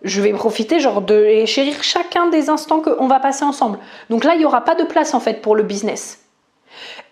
Je 0.03 0.21
vais 0.21 0.33
profiter 0.33 0.81
genre 0.81 1.01
de 1.01 1.45
chérir 1.47 1.83
chacun 1.83 2.29
des 2.29 2.51
instants 2.51 2.81
qu'on 2.81 3.07
va 3.07 3.21
passer 3.21 3.45
ensemble. 3.45 3.79
Donc 4.11 4.25
là, 4.25 4.35
il 4.35 4.39
n'y 4.39 4.45
aura 4.45 4.65
pas 4.65 4.75
de 4.75 4.85
place 4.85 5.15
en 5.15 5.21
fait 5.21 5.43
pour 5.43 5.55
le 5.55 5.63
business. 5.63 6.25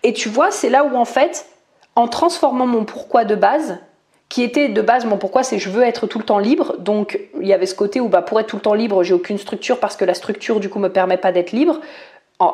Et 0.03 0.13
tu 0.13 0.29
vois, 0.29 0.51
c'est 0.51 0.69
là 0.69 0.83
où 0.83 0.97
en 0.97 1.05
fait, 1.05 1.45
en 1.95 2.07
transformant 2.07 2.67
mon 2.67 2.85
pourquoi 2.85 3.25
de 3.25 3.35
base, 3.35 3.79
qui 4.31 4.43
était 4.43 4.69
de 4.69 4.81
base 4.81 5.05
mon 5.05 5.17
pourquoi 5.17 5.43
c'est 5.43 5.59
je 5.59 5.69
veux 5.69 5.83
être 5.83 6.07
tout 6.07 6.17
le 6.17 6.23
temps 6.23 6.39
libre. 6.39 6.77
Donc 6.79 7.19
il 7.39 7.47
y 7.47 7.53
avait 7.53 7.65
ce 7.65 7.75
côté 7.75 7.99
où 7.99 8.07
bah, 8.07 8.21
pour 8.21 8.39
être 8.39 8.47
tout 8.47 8.55
le 8.55 8.61
temps 8.61 8.73
libre, 8.73 9.03
j'ai 9.03 9.13
aucune 9.13 9.37
structure 9.37 9.79
parce 9.79 9.97
que 9.97 10.05
la 10.05 10.13
structure 10.13 10.59
du 10.59 10.69
coup 10.69 10.79
me 10.79 10.87
permet 10.87 11.17
pas 11.17 11.31
d'être 11.31 11.51
libre. 11.51 11.81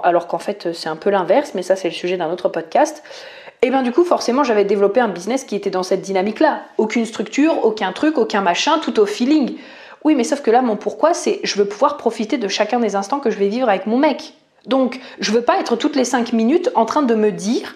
Alors 0.04 0.28
qu'en 0.28 0.40
fait 0.40 0.74
c'est 0.74 0.90
un 0.90 0.96
peu 0.96 1.12
l'inverse, 1.12 1.52
mais 1.54 1.62
ça 1.62 1.76
c'est 1.76 1.88
le 1.88 1.94
sujet 1.94 2.18
d'un 2.18 2.32
autre 2.32 2.50
podcast. 2.50 3.04
Et 3.62 3.70
bien 3.70 3.84
du 3.84 3.92
coup 3.92 4.04
forcément 4.04 4.44
j'avais 4.44 4.66
développé 4.66 5.00
un 5.00 5.08
business 5.08 5.44
qui 5.44 5.56
était 5.56 5.70
dans 5.70 5.84
cette 5.84 6.02
dynamique-là. 6.02 6.62
Aucune 6.80 7.06
structure, 7.06 7.64
aucun 7.64 7.92
truc, 7.92 8.18
aucun 8.18 8.42
machin, 8.42 8.80
tout 8.80 9.00
au 9.00 9.06
feeling. 9.06 9.56
Oui 10.04 10.16
mais 10.16 10.24
sauf 10.24 10.42
que 10.42 10.50
là 10.50 10.64
mon 10.64 10.78
pourquoi 10.78 11.14
c'est 11.14 11.40
je 11.44 11.60
veux 11.60 11.66
pouvoir 11.66 11.98
profiter 11.98 12.40
de 12.40 12.48
chacun 12.48 12.80
des 12.80 12.96
instants 12.96 13.20
que 13.20 13.30
je 13.30 13.38
vais 13.38 13.50
vivre 13.50 13.70
avec 13.70 13.86
mon 13.86 14.00
mec. 14.00 14.34
Donc 14.66 15.00
je 15.20 15.32
veux 15.32 15.44
pas 15.44 15.60
être 15.60 15.76
toutes 15.76 15.96
les 15.96 16.06
5 16.06 16.34
minutes 16.34 16.72
en 16.74 16.86
train 16.86 17.04
de 17.04 17.14
me 17.14 17.32
dire 17.32 17.76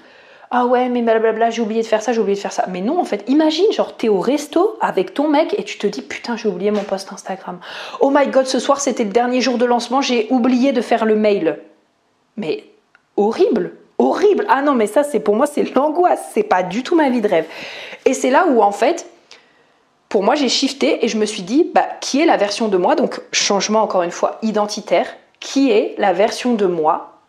ah 0.54 0.66
ouais, 0.66 0.90
mais 0.90 1.02
blablabla, 1.02 1.50
j'ai 1.50 1.62
oublié 1.62 1.82
de 1.82 1.88
faire 1.88 2.02
ça, 2.02 2.12
j'ai 2.12 2.20
oublié 2.20 2.36
de 2.36 2.42
faire 2.42 2.52
ça. 2.52 2.66
Mais 2.68 2.82
non, 2.82 3.00
en 3.00 3.06
fait, 3.06 3.24
imagine, 3.30 3.72
genre, 3.72 3.96
t'es 3.96 4.10
au 4.10 4.20
resto 4.20 4.78
avec 4.82 5.14
ton 5.14 5.30
mec 5.30 5.56
et 5.58 5.64
tu 5.64 5.78
te 5.78 5.88
dis, 5.88 6.02
putain, 6.02 6.36
j'ai 6.36 6.50
oublié 6.50 6.72
mon 6.72 6.84
post 6.84 7.12
Instagram. 7.14 7.60
Oh 8.02 8.12
my 8.14 8.28
god, 8.28 8.46
ce 8.46 8.60
soir, 8.60 8.82
c'était 8.82 9.06
le 9.06 9.12
dernier 9.12 9.40
jour 9.40 9.58
de 9.58 9.64
lancement, 9.64 10.02
j'ai 10.02 10.28
oublié 10.30 10.74
de 10.74 10.82
faire 10.82 11.06
le 11.06 11.16
mail. 11.16 11.60
Mais 12.36 12.66
horrible, 13.16 13.78
horrible. 13.98 14.46
Ah 14.50 14.62
non, 14.62 14.76
mais 14.76 14.88
ça, 14.88 15.04
c'est 15.04 15.22
pour 15.22 15.38
moi, 15.38 15.46
c'est 15.46 15.74
l'angoisse, 15.74 16.32
c'est 16.34 16.44
pas 16.44 16.64
du 16.64 16.84
tout 16.84 16.96
ma 16.96 17.10
vie 17.10 17.22
de 17.22 17.30
rêve. 17.30 17.46
Et 18.04 18.14
c'est 18.14 18.30
là 18.30 18.46
où, 18.50 18.62
en 18.62 18.74
fait, 18.74 19.10
pour 20.10 20.22
moi, 20.22 20.36
j'ai 20.36 20.50
shifté 20.50 21.06
et 21.06 21.08
je 21.08 21.18
me 21.18 21.26
suis 21.26 21.44
dit, 21.44 21.72
bah, 21.74 21.88
qui 22.02 22.20
est 22.20 22.26
la 22.26 22.36
version 22.36 22.68
de 22.68 22.76
moi? 22.76 22.96
Donc, 22.96 23.22
changement 23.32 23.82
encore 23.82 24.04
une 24.04 24.12
fois 24.12 24.38
identitaire. 24.42 25.08
Qui 25.40 25.72
est 25.72 25.96
la 25.98 26.14
version 26.14 26.54
de 26.54 26.66
moi 26.66 27.20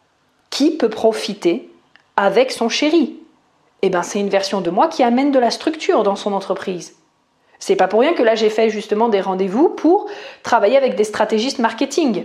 qui 0.51 0.77
peut 0.77 0.91
profiter 0.91 1.72
avec 2.16 2.53
son 2.53 2.68
chéri. 2.68 3.16
Eh 3.83 3.90
bien, 3.90 4.03
c'est 4.03 4.20
une 4.20 4.29
version 4.29 4.61
de 4.61 4.70
moi 4.70 4.88
qui 4.88 5.03
amène 5.03 5.33
de 5.33 5.38
la 5.38 5.51
structure 5.51 6.03
dans 6.03 6.16
son 6.16 6.33
entreprise. 6.33 6.94
C'est 7.59 7.77
pas 7.77 7.88
pour 7.88 8.01
rien 8.01 8.12
que 8.12 8.25
là 8.25 8.35
j'ai 8.35 8.51
fait 8.51 8.70
justement 8.70 9.09
des 9.09 9.20
rendez-vous 9.20 9.68
pour 9.68 10.07
travailler 10.42 10.77
avec 10.77 10.96
des 10.96 11.05
stratégistes 11.05 11.61
marketing 11.61 12.25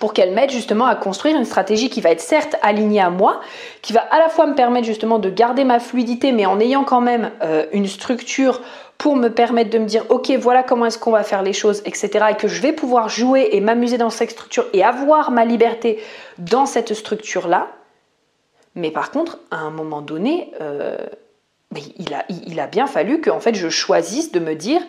pour 0.00 0.12
qu'elles 0.12 0.32
m'aident 0.32 0.50
justement 0.50 0.86
à 0.86 0.94
construire 0.94 1.36
une 1.36 1.44
stratégie 1.44 1.90
qui 1.90 2.00
va 2.00 2.10
être 2.10 2.20
certes 2.20 2.56
alignée 2.62 3.00
à 3.00 3.10
moi, 3.10 3.40
qui 3.82 3.92
va 3.92 4.00
à 4.00 4.18
la 4.18 4.28
fois 4.28 4.46
me 4.46 4.54
permettre 4.54 4.86
justement 4.86 5.18
de 5.18 5.30
garder 5.30 5.64
ma 5.64 5.80
fluidité, 5.80 6.32
mais 6.32 6.46
en 6.46 6.60
ayant 6.60 6.84
quand 6.84 7.00
même 7.00 7.30
euh, 7.42 7.66
une 7.72 7.86
structure 7.86 8.60
pour 8.96 9.16
me 9.16 9.28
permettre 9.28 9.70
de 9.70 9.78
me 9.78 9.86
dire 9.86 10.04
ok 10.08 10.30
voilà 10.32 10.64
comment 10.64 10.86
est-ce 10.86 10.98
qu'on 10.98 11.12
va 11.12 11.22
faire 11.22 11.42
les 11.42 11.52
choses 11.52 11.82
etc 11.84 12.26
et 12.30 12.34
que 12.34 12.48
je 12.48 12.60
vais 12.60 12.72
pouvoir 12.72 13.08
jouer 13.08 13.50
et 13.52 13.60
m'amuser 13.60 13.96
dans 13.96 14.10
cette 14.10 14.32
structure 14.32 14.66
et 14.72 14.82
avoir 14.82 15.30
ma 15.30 15.44
liberté 15.44 16.02
dans 16.38 16.66
cette 16.66 16.94
structure 16.94 17.46
là 17.46 17.68
mais 18.78 18.90
par 18.90 19.10
contre 19.10 19.38
à 19.50 19.58
un 19.58 19.70
moment 19.70 20.00
donné 20.00 20.52
euh, 20.60 20.96
il, 21.98 22.60
a, 22.60 22.66
bien 22.66 22.86
fallu 22.86 23.20
que 23.20 23.30
en 23.30 23.40
fait 23.40 23.54
je 23.54 23.68
choisisse 23.68 24.32
de 24.32 24.40
me 24.40 24.54
dire 24.54 24.80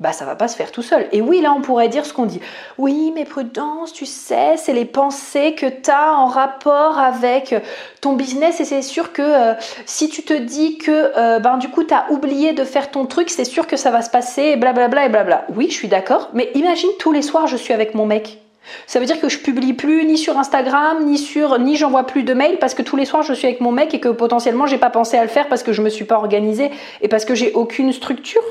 bah 0.00 0.12
ça 0.12 0.24
va 0.24 0.34
pas 0.34 0.48
se 0.48 0.56
faire 0.56 0.72
tout 0.72 0.82
seul. 0.82 1.06
Et 1.12 1.20
oui, 1.20 1.40
là 1.40 1.52
on 1.56 1.60
pourrait 1.60 1.88
dire 1.88 2.04
ce 2.04 2.12
qu'on 2.12 2.26
dit. 2.26 2.40
Oui, 2.76 3.12
mais 3.14 3.24
prudence, 3.24 3.92
tu 3.92 4.04
sais, 4.04 4.56
c'est 4.56 4.72
les 4.72 4.84
pensées 4.84 5.54
que 5.54 5.66
tu 5.66 5.90
as 5.90 6.16
en 6.16 6.26
rapport 6.26 6.98
avec 6.98 7.54
ton 8.00 8.14
business 8.14 8.58
et 8.58 8.64
c'est 8.64 8.82
sûr 8.82 9.12
que 9.12 9.22
euh, 9.22 9.54
si 9.86 10.08
tu 10.08 10.24
te 10.24 10.32
dis 10.32 10.78
que 10.78 11.12
euh, 11.16 11.38
ben 11.38 11.56
du 11.56 11.68
coup 11.68 11.84
tu 11.84 11.94
as 11.94 12.10
oublié 12.10 12.52
de 12.52 12.64
faire 12.64 12.90
ton 12.90 13.06
truc, 13.06 13.30
c'est 13.30 13.44
sûr 13.44 13.68
que 13.68 13.76
ça 13.76 13.92
va 13.92 14.02
se 14.02 14.10
passer 14.10 14.42
et 14.42 14.56
blablabla 14.56 15.06
et 15.06 15.08
blabla. 15.08 15.44
Oui, 15.54 15.66
je 15.68 15.74
suis 15.74 15.88
d'accord, 15.88 16.30
mais 16.34 16.50
imagine 16.54 16.90
tous 16.98 17.12
les 17.12 17.22
soirs 17.22 17.46
je 17.46 17.56
suis 17.56 17.72
avec 17.72 17.94
mon 17.94 18.06
mec. 18.06 18.40
Ça 18.86 19.00
veut 19.00 19.06
dire 19.06 19.20
que 19.20 19.28
je 19.28 19.38
publie 19.38 19.72
plus 19.72 20.04
ni 20.04 20.16
sur 20.16 20.38
Instagram, 20.38 21.04
ni 21.04 21.18
sur 21.18 21.58
ni 21.58 21.76
j'envoie 21.76 22.04
plus 22.04 22.22
de 22.22 22.34
mails 22.34 22.58
parce 22.58 22.74
que 22.74 22.82
tous 22.82 22.96
les 22.96 23.04
soirs 23.04 23.22
je 23.22 23.32
suis 23.32 23.46
avec 23.46 23.60
mon 23.60 23.72
mec 23.72 23.92
et 23.94 24.00
que 24.00 24.08
potentiellement 24.08 24.66
j'ai 24.66 24.78
pas 24.78 24.90
pensé 24.90 25.16
à 25.16 25.22
le 25.22 25.28
faire 25.28 25.48
parce 25.48 25.62
que 25.62 25.72
je 25.72 25.82
me 25.82 25.88
suis 25.88 26.04
pas 26.04 26.16
organisée 26.16 26.70
et 27.00 27.08
parce 27.08 27.24
que 27.24 27.34
j'ai 27.34 27.52
aucune 27.52 27.92
structure. 27.92 28.42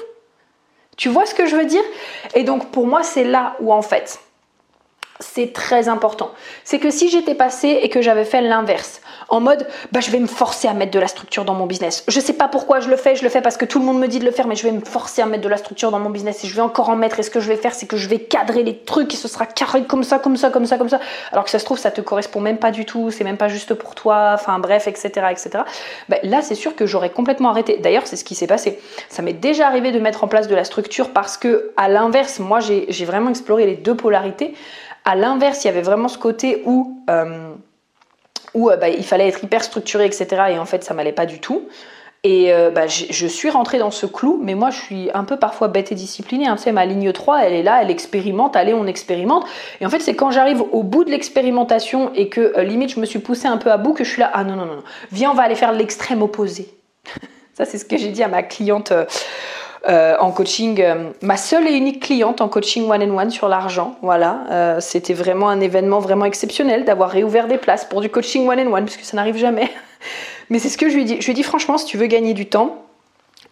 Tu 0.98 1.10
vois 1.10 1.26
ce 1.26 1.34
que 1.34 1.46
je 1.46 1.56
veux 1.56 1.66
dire? 1.66 1.84
Et 2.36 2.44
donc 2.44 2.72
pour 2.72 2.88
moi, 2.88 3.04
c'est 3.04 3.24
là 3.24 3.56
où 3.60 3.74
en 3.74 3.82
fait, 3.82 4.20
c'est 5.22 5.54
très 5.54 5.88
important. 5.88 6.32
C'est 6.64 6.80
que 6.80 6.90
si 6.90 7.10
j'étais 7.10 7.36
passé 7.36 7.80
et 7.82 7.90
que 7.90 8.02
j'avais 8.02 8.26
fait 8.26 8.42
l'inverse, 8.42 9.02
en 9.30 9.40
mode 9.40 9.66
bah, 9.92 10.02
je 10.02 10.12
vais 10.12 10.20
me 10.20 10.28
forcer 10.28 10.68
à 10.68 10.74
mettre 10.74 10.92
de 10.92 11.00
la 11.00 11.08
structure 11.08 11.46
dans 11.46 11.54
mon 11.54 11.66
business. 11.66 12.04
Je 12.08 12.20
sais 12.20 12.34
pas 12.34 12.48
pourquoi 12.48 12.82
je 12.82 12.90
le 12.90 12.98
fais, 12.98 13.16
je 13.16 13.24
le 13.24 13.30
fais 13.30 13.42
parce 13.42 13.58
que 13.58 13.66
tout 13.66 13.80
le 13.80 13.86
monde 13.86 14.00
me 14.00 14.08
dit 14.08 14.20
de 14.20 14.26
le 14.26 14.32
faire, 14.32 14.46
mais 14.46 14.56
je 14.56 14.64
vais 14.64 14.72
me 14.72 14.84
forcer 14.84 15.22
à 15.22 15.26
mettre 15.26 15.44
de 15.44 15.50
la 15.50 15.58
structure 15.58 15.90
dans 15.90 16.00
mon 16.00 16.10
business 16.10 16.44
et 16.44 16.48
je 16.48 16.54
vais 16.54 16.62
encore 16.62 16.90
en 16.90 16.96
mettre. 16.96 17.20
Et 17.20 17.24
ce 17.24 17.30
que 17.30 17.40
je 17.40 17.48
vais 17.48 17.56
faire, 17.56 17.74
c'est 17.74 17.88
que 17.88 17.98
je 17.98 18.10
vais 18.10 18.20
cadrer 18.20 18.64
les 18.64 18.78
trucs 18.78 19.14
et 19.14 19.18
ce 19.18 19.28
sera 19.28 19.46
carré 19.46 19.84
comme 19.84 20.04
ça, 20.04 20.20
comme 20.20 20.36
ça, 20.36 20.50
comme 20.50 20.66
ça, 20.66 20.78
comme 20.78 20.90
ça. 20.90 21.00
Alors 21.32 21.46
que 21.46 21.50
ça 21.50 21.60
se 21.60 21.66
trouve, 21.66 21.80
ça 21.80 21.92
te 21.92 22.02
correspond 22.02 22.42
même 22.42 22.58
pas 22.58 22.72
du 22.72 22.86
tout, 22.86 23.10
c'est 23.10 23.24
même 23.24 23.38
pas 23.38 23.48
juste 23.48 23.74
pour 23.74 23.96
toi, 23.96 24.32
enfin 24.34 24.60
bref, 24.60 24.88
etc. 24.88 25.28
etc. 25.32 25.64
Bah, 26.10 26.18
là, 26.24 26.42
c'est 26.42 26.56
sûr 26.56 26.76
que 26.76 26.86
j'aurais 26.86 27.10
complètement 27.10 27.50
arrêté. 27.50 27.78
D'ailleurs, 27.78 28.08
c'est 28.08 28.18
ce 28.18 28.26
qui 28.26 28.36
s'est 28.36 28.48
passé. 28.48 28.80
Ça 29.10 29.22
m'est 29.22 29.34
déjà 29.34 29.68
arrivé 29.68 29.92
de 29.92 30.00
mettre 30.00 30.24
en 30.24 30.28
place 30.28 30.48
de 30.50 30.56
la 30.56 30.66
structure 30.66 31.12
parce 31.12 31.38
que, 31.38 31.72
à 31.78 31.88
l'inverse, 31.88 32.40
moi 32.40 32.60
j'ai 32.60 33.06
vraiment 33.06 33.30
exploré 33.30 33.66
les 33.66 33.76
deux 33.76 33.96
polarités. 33.96 34.54
À 35.06 35.16
l'inverse, 35.16 35.64
il 35.64 35.68
y 35.68 35.70
avait 35.70 35.82
vraiment 35.82 36.08
ce 36.08 36.18
côté 36.18 36.64
où. 36.66 37.04
Euh, 37.10 37.54
où 38.54 38.70
euh, 38.70 38.76
bah, 38.76 38.90
il 38.90 39.04
fallait 39.06 39.28
être 39.28 39.44
hyper 39.44 39.64
structuré, 39.64 40.06
etc. 40.06 40.28
Et 40.50 40.60
en 40.60 40.66
fait, 40.66 40.84
ça 40.84 40.94
m'allait 40.94 41.14
pas 41.14 41.26
du 41.26 41.40
tout. 41.40 41.68
Et 42.24 42.54
euh, 42.54 42.70
bah, 42.70 42.86
je 42.86 43.28
suis 43.28 43.50
rentrée 43.50 43.80
dans 43.80 43.90
ce 43.90 44.06
clou, 44.06 44.40
mais 44.44 44.54
moi 44.54 44.70
je 44.70 44.80
suis 44.80 45.10
un 45.16 45.24
peu 45.24 45.38
parfois 45.38 45.70
bête 45.70 45.92
et 45.92 45.96
disciplinée. 45.96 46.48
Hein. 46.48 46.56
Tu 46.56 46.64
sais, 46.64 46.72
ma 46.72 46.86
ligne 46.86 47.12
3, 47.12 47.46
elle 47.46 47.54
est 47.54 47.64
là, 47.64 47.82
elle 47.82 47.90
expérimente, 47.90 48.56
allez, 48.56 48.76
on 48.76 48.86
expérimente. 48.86 49.46
Et 49.80 49.88
en 49.88 49.90
fait, 49.90 50.02
c'est 50.02 50.14
quand 50.14 50.30
j'arrive 50.30 50.62
au 50.72 50.84
bout 50.84 51.04
de 51.04 51.10
l'expérimentation 51.10 52.12
et 52.14 52.30
que 52.30 52.60
limite 52.60 52.94
je 52.94 53.00
me 53.00 53.06
suis 53.06 53.18
poussée 53.18 53.48
un 53.48 53.58
peu 53.58 53.72
à 53.72 53.78
bout 53.78 53.94
que 53.94 54.04
je 54.04 54.12
suis 54.12 54.20
là, 54.20 54.30
ah 54.34 54.44
non, 54.44 54.56
non, 54.56 54.68
non, 54.68 54.84
viens, 55.12 55.32
on 55.32 55.34
va 55.34 55.44
aller 55.44 55.56
faire 55.56 55.72
l'extrême 55.72 56.22
opposé. 56.22 56.70
Ça, 57.56 57.66
c'est 57.66 57.80
ce 57.80 57.86
que 57.86 57.98
j'ai 57.98 58.10
dit 58.10 58.22
à 58.22 58.28
ma 58.28 58.44
cliente 58.44 58.94
en 59.88 60.32
coaching, 60.32 60.80
euh, 60.82 61.12
ma 61.22 61.38
seule 61.38 61.68
et 61.68 61.74
unique 61.74 62.04
cliente 62.04 62.42
en 62.42 62.48
coaching 62.48 62.88
one 62.90 63.02
and 63.02 63.18
one 63.18 63.32
sur 63.32 63.48
l'argent. 63.48 63.96
Voilà, 64.02 64.44
euh, 64.52 64.80
c'était 64.80 65.14
vraiment 65.14 65.50
un 65.50 65.60
événement 65.60 66.00
vraiment 66.00 66.26
exceptionnel 66.26 66.86
d'avoir 66.86 67.10
réouvert 67.10 67.48
des 67.48 67.58
places 67.58 67.86
pour 67.86 68.02
du 68.02 68.10
coaching 68.10 68.48
one 68.48 68.60
and 68.60 68.72
one 68.72 68.86
puisque 68.86 69.04
ça 69.04 69.18
n'arrive 69.18 69.38
jamais. 69.38 69.70
Mais 70.50 70.60
c'est 70.60 70.70
ce 70.70 70.78
que 70.78 70.90
je 70.90 70.96
lui 70.96 71.06
dit. 71.06 71.18
Je 71.20 71.26
lui 71.26 71.34
dit 71.34 71.44
franchement, 71.44 71.78
si 71.78 71.86
tu 71.86 71.98
veux 71.98 72.06
gagner 72.06 72.34
du 72.34 72.46
temps, 72.46 72.86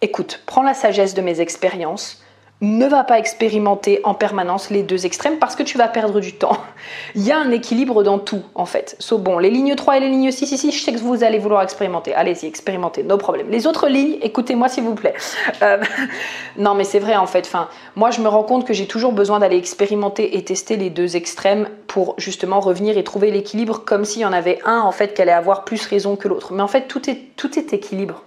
écoute, 0.02 0.42
prends 0.46 0.62
la 0.62 0.76
sagesse 0.76 1.16
de 1.16 1.22
mes 1.22 1.42
expériences, 1.42 2.22
ne 2.62 2.88
va 2.88 3.06
pas 3.06 3.20
expérimenter 3.20 4.02
en 4.04 4.14
permanence 4.14 4.70
les 4.70 4.84
deux 4.84 5.06
extrêmes 5.06 5.40
parce 5.40 5.56
que 5.56 5.64
tu 5.64 5.78
vas 5.78 5.88
perdre 5.88 6.20
du 6.20 6.34
temps. 6.34 6.58
Il 7.16 7.26
y 7.26 7.32
a 7.32 7.38
un 7.38 7.52
équilibre 7.52 8.04
dans 8.04 8.20
tout 8.20 8.44
en 8.54 8.66
fait. 8.66 8.98
So, 9.00 9.18
bon, 9.18 9.40
les 9.40 9.50
lignes 9.50 9.76
3 9.76 9.98
et 9.98 10.00
les 10.02 10.10
lignes 10.10 10.32
6 10.32 10.52
ici, 10.52 10.72
je 10.72 10.84
sais 10.84 10.92
que 10.92 10.98
vous 10.98 11.24
allez 11.24 11.40
vouloir 11.40 11.62
expérimenter. 11.62 12.14
Allez-y, 12.14 12.48
expérimentez, 12.48 13.04
no 13.04 13.18
problème. 13.18 13.50
Les 13.50 13.66
autres 13.66 13.88
lignes, 13.88 14.18
écoutez-moi 14.22 14.68
s'il 14.68 14.84
vous 14.84 14.96
plaît. 14.96 15.14
Euh, 15.62 15.82
non 16.58 16.76
mais 16.76 16.84
c'est 16.84 17.00
vrai 17.00 17.16
en 17.16 17.28
fait. 17.28 17.46
Enfin, 17.48 17.70
moi 17.96 18.12
je 18.12 18.20
me 18.20 18.28
rends 18.28 18.44
compte 18.44 18.68
que 18.68 18.74
j'ai 18.74 18.88
toujours 18.88 19.14
besoin 19.14 19.40
d'aller 19.40 19.58
expérimenter 19.58 20.38
et 20.38 20.44
tester 20.44 20.76
les 20.76 20.90
deux 20.90 21.16
extrêmes 21.16 21.70
pour 21.88 22.16
justement 22.18 22.60
revenir 22.60 22.98
et 22.98 23.04
trouver 23.06 23.32
l'équilibre 23.32 23.84
comme 23.86 24.04
s'il 24.04 24.22
y 24.22 24.26
en 24.26 24.34
avait 24.34 24.60
un 24.66 24.82
en 24.82 24.92
fait 24.92 25.14
qui 25.14 25.22
allait 25.22 25.32
avoir 25.32 25.64
plus 25.64 25.86
raison 25.86 26.18
que 26.18 26.28
l'autre. 26.28 26.52
Mais 26.52 26.62
en 26.62 26.68
fait 26.68 26.88
tout 26.88 27.10
est, 27.10 27.36
tout 27.38 27.58
est 27.58 27.72
équilibre. 27.72 28.24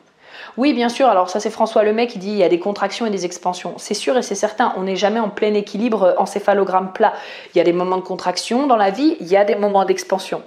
Oui, 0.58 0.74
bien 0.74 0.88
sûr, 0.88 1.08
alors 1.08 1.30
ça 1.30 1.40
c'est 1.40 1.50
François 1.50 1.82
Lemay 1.82 2.06
qui 2.06 2.18
dit 2.18 2.30
il 2.30 2.36
y 2.36 2.44
a 2.44 2.48
des 2.48 2.58
contractions 2.58 3.06
et 3.06 3.10
des 3.10 3.24
expansions. 3.24 3.74
C'est 3.78 3.94
sûr 3.94 4.16
et 4.18 4.22
c'est 4.22 4.34
certain, 4.34 4.74
on 4.76 4.82
n'est 4.82 4.96
jamais 4.96 5.20
en 5.20 5.30
plein 5.30 5.54
équilibre 5.54 6.14
encéphalogramme 6.18 6.92
plat. 6.92 7.14
Il 7.54 7.58
y 7.58 7.60
a 7.60 7.64
des 7.64 7.72
moments 7.72 7.96
de 7.96 8.02
contraction 8.02 8.66
dans 8.66 8.76
la 8.76 8.90
vie, 8.90 9.16
il 9.20 9.28
y 9.28 9.36
a 9.36 9.44
des 9.44 9.54
moments 9.54 9.84
d'expansion. 9.84 10.42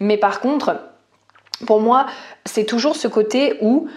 Mais 0.00 0.16
par 0.16 0.40
contre, 0.40 0.76
pour 1.66 1.80
moi, 1.80 2.06
c'est 2.44 2.64
toujours 2.64 2.96
ce 2.96 3.06
côté 3.06 3.56
où 3.60 3.88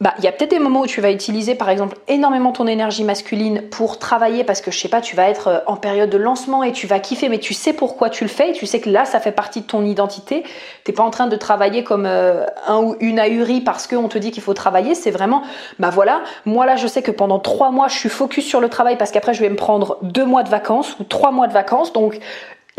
bah, 0.00 0.14
il 0.18 0.24
y 0.24 0.28
a 0.28 0.32
peut-être 0.32 0.50
des 0.50 0.60
moments 0.60 0.82
où 0.82 0.86
tu 0.86 1.00
vas 1.00 1.10
utiliser 1.10 1.56
par 1.56 1.68
exemple 1.70 1.96
énormément 2.06 2.52
ton 2.52 2.68
énergie 2.68 3.02
masculine 3.02 3.62
pour 3.62 3.98
travailler 3.98 4.44
parce 4.44 4.60
que 4.60 4.70
je 4.70 4.78
sais 4.78 4.88
pas, 4.88 5.00
tu 5.00 5.16
vas 5.16 5.28
être 5.28 5.48
euh, 5.48 5.58
en 5.66 5.74
période 5.74 6.08
de 6.08 6.18
lancement 6.18 6.62
et 6.62 6.70
tu 6.70 6.86
vas 6.86 7.00
kiffer, 7.00 7.28
mais 7.28 7.38
tu 7.38 7.52
sais 7.52 7.72
pourquoi 7.72 8.08
tu 8.08 8.22
le 8.22 8.30
fais 8.30 8.50
et 8.50 8.52
tu 8.52 8.64
sais 8.64 8.80
que 8.80 8.88
là 8.88 9.04
ça 9.04 9.18
fait 9.18 9.32
partie 9.32 9.62
de 9.62 9.66
ton 9.66 9.84
identité. 9.84 10.44
T'es 10.84 10.92
pas 10.92 11.02
en 11.02 11.10
train 11.10 11.26
de 11.26 11.34
travailler 11.34 11.82
comme 11.82 12.06
euh, 12.06 12.46
un 12.68 12.78
ou 12.78 12.96
une 13.00 13.18
ahurie 13.18 13.60
parce 13.60 13.88
qu'on 13.88 14.08
te 14.08 14.18
dit 14.18 14.30
qu'il 14.30 14.42
faut 14.42 14.54
travailler. 14.54 14.94
C'est 14.94 15.10
vraiment, 15.10 15.42
bah 15.80 15.90
voilà, 15.90 16.20
moi 16.44 16.64
là 16.64 16.76
je 16.76 16.86
sais 16.86 17.02
que 17.02 17.10
pendant 17.10 17.40
trois 17.40 17.72
mois 17.72 17.88
je 17.88 17.98
suis 17.98 18.08
focus 18.08 18.46
sur 18.46 18.60
le 18.60 18.68
travail 18.68 18.96
parce 18.96 19.10
qu'après 19.10 19.34
je 19.34 19.40
vais 19.40 19.50
me 19.50 19.56
prendre 19.56 19.98
deux 20.02 20.24
mois 20.24 20.44
de 20.44 20.48
vacances 20.48 20.96
ou 21.00 21.04
trois 21.04 21.32
mois 21.32 21.48
de 21.48 21.52
vacances, 21.52 21.92
donc 21.92 22.18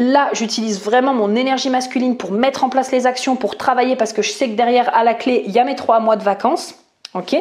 Là, 0.01 0.29
j'utilise 0.32 0.82
vraiment 0.82 1.13
mon 1.13 1.36
énergie 1.36 1.69
masculine 1.69 2.15
pour 2.15 2.32
mettre 2.32 2.63
en 2.63 2.69
place 2.69 2.89
les 2.89 3.05
actions, 3.05 3.36
pour 3.36 3.58
travailler 3.58 3.97
parce 3.97 4.13
que 4.13 4.21
je 4.21 4.32
sais 4.32 4.47
que 4.47 4.55
derrière, 4.55 4.95
à 4.95 5.03
la 5.03 5.13
clé, 5.13 5.43
il 5.45 5.51
y 5.51 5.60
a 5.60 5.65
mes 5.65 5.75
trois 5.75 5.99
mois 5.99 6.15
de 6.15 6.23
vacances. 6.23 6.73
Ok 7.15 7.36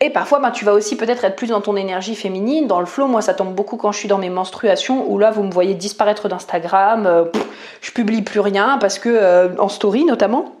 Et 0.00 0.10
parfois, 0.10 0.40
ben, 0.40 0.50
tu 0.50 0.64
vas 0.64 0.72
aussi 0.72 0.96
peut-être 0.96 1.24
être 1.24 1.36
plus 1.36 1.48
dans 1.48 1.60
ton 1.60 1.76
énergie 1.76 2.16
féminine, 2.16 2.66
dans 2.66 2.80
le 2.80 2.86
flow. 2.86 3.06
Moi, 3.06 3.22
ça 3.22 3.32
tombe 3.32 3.54
beaucoup 3.54 3.76
quand 3.76 3.92
je 3.92 3.98
suis 3.98 4.08
dans 4.08 4.18
mes 4.18 4.30
menstruations, 4.30 5.08
où 5.08 5.18
là, 5.18 5.30
vous 5.30 5.44
me 5.44 5.52
voyez 5.52 5.74
disparaître 5.74 6.28
d'Instagram. 6.28 7.06
Euh, 7.06 7.24
je 7.80 7.92
publie 7.92 8.22
plus 8.22 8.40
rien 8.40 8.78
parce 8.80 8.98
que, 8.98 9.08
euh, 9.08 9.56
en 9.58 9.68
story 9.68 10.04
notamment, 10.04 10.56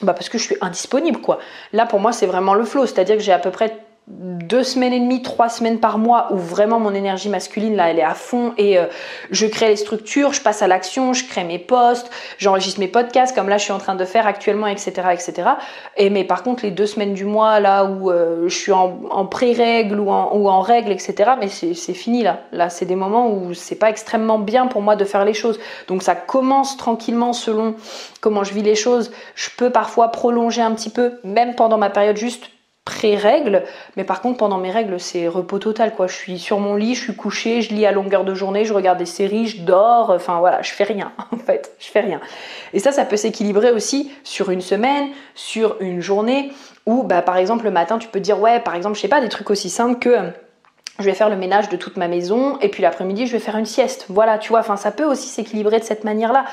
bah 0.00 0.14
parce 0.14 0.28
que 0.28 0.38
je 0.38 0.44
suis 0.44 0.56
indisponible, 0.60 1.20
quoi. 1.20 1.38
Là, 1.72 1.86
pour 1.86 1.98
moi, 1.98 2.12
c'est 2.12 2.26
vraiment 2.26 2.54
le 2.54 2.64
flow. 2.64 2.86
C'est-à-dire 2.86 3.16
que 3.16 3.22
j'ai 3.22 3.32
à 3.32 3.38
peu 3.38 3.50
près 3.50 3.76
deux 4.08 4.64
semaines 4.64 4.92
et 4.92 4.98
demie, 4.98 5.22
trois 5.22 5.48
semaines 5.48 5.78
par 5.78 5.96
mois 5.96 6.32
où 6.32 6.36
vraiment 6.36 6.80
mon 6.80 6.92
énergie 6.92 7.28
masculine 7.28 7.76
là 7.76 7.88
elle 7.88 8.00
est 8.00 8.04
à 8.04 8.14
fond 8.14 8.52
et 8.58 8.76
euh, 8.76 8.86
je 9.30 9.46
crée 9.46 9.68
les 9.68 9.76
structures, 9.76 10.32
je 10.32 10.42
passe 10.42 10.60
à 10.60 10.66
l'action, 10.66 11.12
je 11.12 11.24
crée 11.24 11.44
mes 11.44 11.60
posts, 11.60 12.10
j'enregistre 12.36 12.80
mes 12.80 12.88
podcasts 12.88 13.32
comme 13.32 13.48
là 13.48 13.58
je 13.58 13.62
suis 13.62 13.72
en 13.72 13.78
train 13.78 13.94
de 13.94 14.04
faire 14.04 14.26
actuellement, 14.26 14.66
etc. 14.66 14.90
etc. 15.12 15.50
Et 15.96 16.10
mais 16.10 16.24
par 16.24 16.42
contre 16.42 16.64
les 16.64 16.72
deux 16.72 16.86
semaines 16.86 17.14
du 17.14 17.24
mois 17.24 17.60
là 17.60 17.84
où 17.84 18.10
euh, 18.10 18.48
je 18.48 18.54
suis 18.54 18.72
en, 18.72 18.90
pré-règle 19.26 20.00
ou 20.00 20.10
en, 20.10 20.36
ou 20.36 20.48
en 20.48 20.60
règle, 20.60 20.90
etc. 20.90 21.32
Mais 21.38 21.46
c'est 21.48 21.94
fini 21.94 22.24
là. 22.24 22.40
Là 22.50 22.70
c'est 22.70 22.86
des 22.86 22.96
moments 22.96 23.30
où 23.30 23.54
c'est 23.54 23.76
pas 23.76 23.88
extrêmement 23.88 24.40
bien 24.40 24.66
pour 24.66 24.82
moi 24.82 24.96
de 24.96 25.04
faire 25.04 25.24
les 25.24 25.34
choses. 25.34 25.60
Donc 25.86 26.02
ça 26.02 26.16
commence 26.16 26.76
tranquillement 26.76 27.32
selon 27.32 27.76
comment 28.20 28.42
je 28.42 28.52
vis 28.52 28.62
les 28.62 28.74
choses. 28.74 29.12
Je 29.36 29.48
peux 29.56 29.70
parfois 29.70 30.08
prolonger 30.08 30.60
un 30.60 30.72
petit 30.72 30.90
peu, 30.90 31.20
même 31.22 31.54
pendant 31.54 31.78
ma 31.78 31.88
période 31.88 32.16
juste 32.16 32.46
pré-règles, 33.02 33.64
mais 33.96 34.04
par 34.04 34.20
contre 34.20 34.36
pendant 34.38 34.58
mes 34.58 34.70
règles 34.70 35.00
c'est 35.00 35.26
repos 35.26 35.58
total 35.58 35.92
quoi. 35.92 36.06
Je 36.06 36.14
suis 36.14 36.38
sur 36.38 36.60
mon 36.60 36.76
lit, 36.76 36.94
je 36.94 37.02
suis 37.02 37.16
couchée, 37.16 37.60
je 37.60 37.74
lis 37.74 37.84
à 37.84 37.90
longueur 37.90 38.24
de 38.24 38.32
journée, 38.32 38.64
je 38.64 38.72
regarde 38.72 38.98
des 38.98 39.06
séries, 39.06 39.48
je 39.48 39.62
dors, 39.62 40.10
enfin 40.10 40.38
voilà, 40.38 40.62
je 40.62 40.70
fais 40.70 40.84
rien 40.84 41.10
en 41.32 41.36
fait, 41.36 41.72
je 41.80 41.88
fais 41.88 42.00
rien. 42.00 42.20
Et 42.72 42.78
ça, 42.78 42.92
ça 42.92 43.04
peut 43.04 43.16
s'équilibrer 43.16 43.72
aussi 43.72 44.12
sur 44.22 44.50
une 44.50 44.60
semaine, 44.60 45.08
sur 45.34 45.76
une 45.80 46.00
journée, 46.00 46.52
où 46.86 47.02
bah 47.02 47.22
par 47.22 47.38
exemple 47.38 47.64
le 47.64 47.72
matin 47.72 47.98
tu 47.98 48.06
peux 48.06 48.20
dire 48.20 48.40
ouais 48.40 48.60
par 48.60 48.76
exemple 48.76 48.96
je 48.96 49.00
sais 49.00 49.08
pas 49.08 49.20
des 49.20 49.28
trucs 49.28 49.50
aussi 49.50 49.68
simples 49.68 49.98
que 49.98 50.30
je 50.98 51.04
vais 51.04 51.14
faire 51.14 51.30
le 51.30 51.36
ménage 51.36 51.68
de 51.68 51.76
toute 51.76 51.96
ma 51.96 52.06
maison 52.06 52.58
et 52.60 52.68
puis 52.68 52.82
l'après-midi 52.82 53.26
je 53.26 53.32
vais 53.32 53.38
faire 53.38 53.56
une 53.56 53.66
sieste. 53.66 54.06
Voilà, 54.08 54.38
tu 54.38 54.50
vois, 54.50 54.60
enfin 54.60 54.76
ça 54.76 54.90
peut 54.90 55.04
aussi 55.04 55.28
s'équilibrer 55.28 55.78
de 55.80 55.84
cette 55.84 56.04
manière-là. 56.04 56.44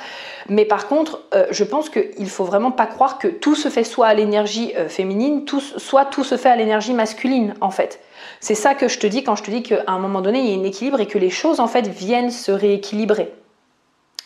Mais 0.48 0.66
par 0.66 0.88
contre, 0.88 1.22
euh, 1.34 1.46
je 1.52 1.64
pense 1.64 1.90
qu'il 1.90 2.30
faut 2.30 2.46
vraiment 2.46 2.72
pas 2.72 2.86
croire 2.86 3.20
que 3.20 3.28
tout 3.28 3.56
se 3.56 3.70
fait 3.70 3.84
soit 3.84 4.08
à 4.08 4.14
l'énergie 4.14 4.74
euh, 4.78 4.88
féminine, 4.88 5.46
soit 5.78 6.06
tout 6.06 6.24
se 6.24 6.38
fait 6.38 6.50
à 6.50 6.56
l'énergie 6.56 6.94
masculine 6.94 7.54
en 7.62 7.72
fait. 7.72 8.00
C'est 8.40 8.56
ça 8.56 8.76
que 8.76 8.88
je 8.88 9.00
te 9.00 9.08
dis 9.08 9.24
quand 9.24 9.36
je 9.36 9.44
te 9.44 9.52
dis 9.52 9.62
qu'à 9.62 9.84
un 9.88 10.00
moment 10.00 10.22
donné 10.22 10.40
il 10.40 10.50
y 10.50 10.58
a 10.58 10.60
un 10.60 10.64
équilibre 10.64 11.00
et 11.00 11.08
que 11.08 11.18
les 11.18 11.30
choses 11.30 11.60
en 11.60 11.68
fait 11.68 11.88
viennent 11.88 12.32
se 12.32 12.52
rééquilibrer. 12.52 13.34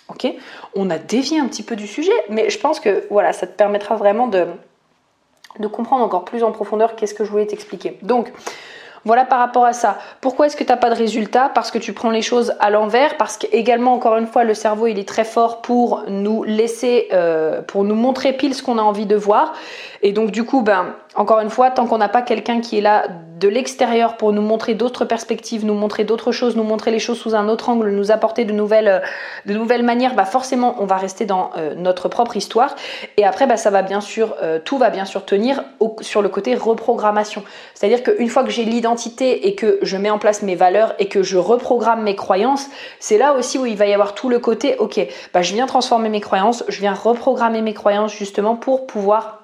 Ok? 0.10 0.28
On 0.76 0.90
a 0.90 0.98
dévié 0.98 1.40
un 1.40 1.48
petit 1.48 1.64
peu 1.64 1.76
du 1.76 1.88
sujet, 1.88 2.12
mais 2.30 2.50
je 2.50 2.60
pense 2.60 2.80
que 2.80 3.08
voilà, 3.10 3.34
ça 3.34 3.48
te 3.48 3.56
permettra 3.56 3.96
vraiment 3.96 4.28
de, 4.28 4.46
de 5.60 5.68
comprendre 5.68 6.04
encore 6.04 6.26
plus 6.26 6.44
en 6.44 6.52
profondeur 6.52 6.96
qu'est-ce 6.96 7.14
que 7.14 7.24
je 7.24 7.32
voulais 7.32 7.48
t'expliquer. 7.48 7.98
Donc, 8.02 8.32
Voilà 9.06 9.26
par 9.26 9.40
rapport 9.40 9.66
à 9.66 9.74
ça. 9.74 9.98
Pourquoi 10.22 10.46
est-ce 10.46 10.56
que 10.56 10.64
tu 10.64 10.70
n'as 10.70 10.78
pas 10.78 10.90
de 10.90 10.96
résultat? 10.96 11.52
Parce 11.54 11.72
que 11.72 11.78
tu 11.78 11.92
prends 11.92 12.10
les 12.10 12.22
choses 12.22 12.54
à 12.62 12.70
l'envers, 12.70 13.18
parce 13.18 13.36
qu'également, 13.36 13.94
encore 13.94 14.16
une 14.18 14.28
fois, 14.28 14.46
le 14.46 14.54
cerveau, 14.54 14.88
il 14.88 14.98
est 14.98 15.08
très 15.08 15.26
fort 15.26 15.62
pour 15.62 16.06
nous 16.08 16.44
laisser, 16.44 17.10
euh, 17.12 17.62
pour 17.62 17.84
nous 17.84 17.96
montrer 17.96 18.32
pile 18.32 18.56
ce 18.56 18.64
qu'on 18.64 18.78
a 18.78 18.82
envie 18.82 19.06
de 19.06 19.18
voir. 19.18 19.54
Et 20.06 20.12
donc 20.12 20.32
du 20.32 20.44
coup, 20.44 20.62
ben, 20.62 20.96
encore 21.16 21.40
une 21.40 21.50
fois, 21.50 21.72
tant 21.72 21.88
qu'on 21.88 21.98
n'a 21.98 22.10
pas 22.10 22.22
quelqu'un 22.22 22.60
qui 22.60 22.78
est 22.78 22.82
là 22.82 23.08
de 23.40 23.48
l'extérieur 23.48 24.16
pour 24.18 24.32
nous 24.32 24.42
montrer 24.42 24.74
d'autres 24.74 25.06
perspectives, 25.06 25.66
nous 25.66 25.74
montrer 25.74 26.04
d'autres 26.04 26.32
choses, 26.32 26.56
nous 26.56 26.64
montrer 26.64 26.92
les 26.92 27.00
choses 27.00 27.18
sous 27.18 27.36
un 27.36 27.48
autre 27.50 27.70
angle, 27.70 27.90
nous 27.90 28.12
apporter 28.12 28.46
de 28.46 28.54
nouvelles, 28.54 28.88
euh, 28.88 29.00
de 29.46 29.54
nouvelles 29.54 29.84
manières, 29.84 30.14
bah 30.14 30.26
forcément, 30.26 30.76
on 30.80 30.86
va 30.86 30.98
rester 30.98 31.26
dans 31.26 31.52
euh, 31.58 31.74
notre 31.76 32.10
propre 32.10 32.38
histoire. 32.38 32.76
Et 33.18 33.26
après, 33.26 33.48
bah, 33.48 33.58
ça 33.58 33.70
va 33.70 33.82
bien 33.82 34.02
sûr, 34.02 34.36
euh, 34.42 34.60
tout 34.64 34.78
va 34.78 34.90
bien 34.90 35.06
sûr 35.06 35.26
tenir 35.26 35.64
sur 36.02 36.22
le 36.22 36.30
côté 36.30 36.56
reprogrammation. 36.56 37.44
C'est-à-dire 37.74 38.04
qu'une 38.04 38.30
fois 38.30 38.44
que 38.44 38.50
j'ai 38.50 38.66
l'identité 38.66 39.48
et 39.48 39.56
que 39.56 39.80
je 39.82 39.98
mets 39.98 40.10
en 40.10 40.20
place 40.20 40.42
mes 40.42 40.56
valeurs 40.56 40.96
et 41.00 41.08
que 41.08 41.24
je 41.24 41.38
reprogramme 41.38 42.04
mes 42.04 42.16
croyances, 42.16 42.68
c'est 43.00 43.18
là 43.18 43.34
aussi 43.34 43.58
où 43.58 43.66
il 43.66 43.78
va 43.78 43.88
y 43.88 43.94
avoir 43.94 44.16
tout 44.16 44.30
le 44.30 44.40
côté, 44.40 44.76
ok, 44.80 45.06
bah, 45.34 45.42
je 45.42 45.54
viens 45.54 45.66
transformer 45.66 46.10
mes 46.10 46.22
croyances, 46.22 46.64
je 46.68 46.80
viens 46.80 46.94
reprogrammer 46.94 47.62
mes 47.62 47.74
croyances 47.74 48.14
justement 48.14 48.56
pour 48.56 48.86
pouvoir 48.88 49.43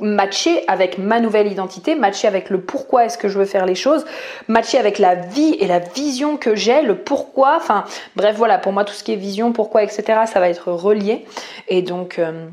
matcher 0.00 0.64
avec 0.66 0.98
ma 0.98 1.20
nouvelle 1.20 1.50
identité, 1.50 1.94
matcher 1.94 2.26
avec 2.26 2.50
le 2.50 2.60
pourquoi 2.60 3.04
est-ce 3.04 3.16
que 3.16 3.28
je 3.28 3.38
veux 3.38 3.44
faire 3.44 3.64
les 3.64 3.76
choses, 3.76 4.04
matcher 4.48 4.78
avec 4.78 4.98
la 4.98 5.14
vie 5.14 5.56
et 5.60 5.66
la 5.68 5.78
vision 5.78 6.36
que 6.36 6.56
j'ai, 6.56 6.82
le 6.82 6.96
pourquoi, 6.96 7.54
enfin 7.56 7.84
bref 8.16 8.34
voilà, 8.36 8.58
pour 8.58 8.72
moi 8.72 8.84
tout 8.84 8.92
ce 8.92 9.04
qui 9.04 9.12
est 9.12 9.16
vision, 9.16 9.52
pourquoi, 9.52 9.84
etc., 9.84 10.22
ça 10.26 10.40
va 10.40 10.48
être 10.48 10.72
relié. 10.72 11.24
Et 11.68 11.82
donc 11.82 12.18
euh, 12.18 12.46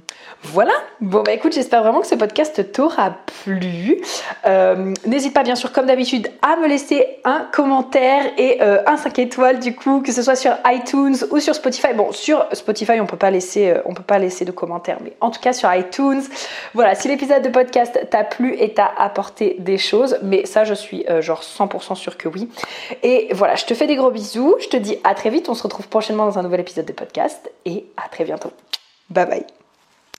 voilà, 0.44 0.74
bon 1.02 1.24
bah 1.24 1.34
écoute, 1.34 1.54
j'espère 1.54 1.82
vraiment 1.82 2.02
que 2.02 2.08
ce 2.08 2.16
podcast 2.16 2.72
t'aura 2.72 3.18
plu. 3.44 4.02
Euh, 4.46 4.94
n'hésite 5.08 5.34
pas 5.34 5.44
bien 5.44 5.56
sûr 5.56 5.72
comme 5.72 5.88
d'habitude 5.88 6.28
à 6.44 6.58
me 6.58 6.68
laisser 6.68 7.06
un 7.24 7.48
commentaire 7.52 8.24
et 8.38 8.62
euh, 8.62 8.84
un 8.86 8.98
5 8.98 9.18
étoiles 9.18 9.60
du 9.60 9.76
coup, 9.76 10.02
que 10.02 10.12
ce 10.12 10.22
soit 10.22 10.36
sur 10.36 10.54
iTunes 10.68 11.16
ou 11.32 11.40
sur 11.40 11.56
Spotify. 11.56 11.94
Bon, 11.96 12.12
sur 12.12 12.46
Spotify 12.54 13.00
on 13.02 13.08
peut 13.08 13.18
pas 13.18 13.32
laisser, 13.32 13.74
on 13.86 13.96
peut 13.96 14.04
pas 14.04 14.20
laisser 14.20 14.46
de 14.46 14.52
commentaires, 14.52 15.00
mais 15.04 15.14
en 15.22 15.32
tout 15.32 15.42
cas 15.42 15.54
sur 15.54 15.74
iTunes, 15.74 16.22
voilà, 16.76 16.94
si 16.94 17.08
l'épisode 17.08 17.31
de 17.40 17.50
podcast 17.50 18.00
t'a 18.10 18.24
plu 18.24 18.56
et 18.58 18.74
t'a 18.74 18.92
apporté 18.98 19.56
des 19.60 19.78
choses, 19.78 20.18
mais 20.22 20.46
ça 20.46 20.64
je 20.64 20.74
suis 20.74 21.06
euh, 21.10 21.22
genre 21.22 21.42
100% 21.42 21.96
sûr 21.96 22.18
que 22.18 22.28
oui. 22.28 22.50
Et 23.04 23.30
voilà, 23.34 23.56
je 23.56 23.66
te 23.66 23.74
fais 23.74 23.88
des 23.88 23.96
gros 23.96 24.12
bisous, 24.12 24.56
je 24.60 24.68
te 24.68 24.78
dis 24.78 24.98
à 25.04 25.16
très 25.16 25.30
vite, 25.30 25.50
on 25.50 25.54
se 25.54 25.64
retrouve 25.64 25.88
prochainement 25.88 26.26
dans 26.26 26.40
un 26.40 26.44
nouvel 26.44 26.60
épisode 26.60 26.86
de 26.86 26.94
podcast 26.94 27.52
et 27.66 27.86
à 27.98 28.10
très 28.10 28.24
bientôt. 28.24 28.52
Bye 29.10 29.26
bye. 29.26 29.61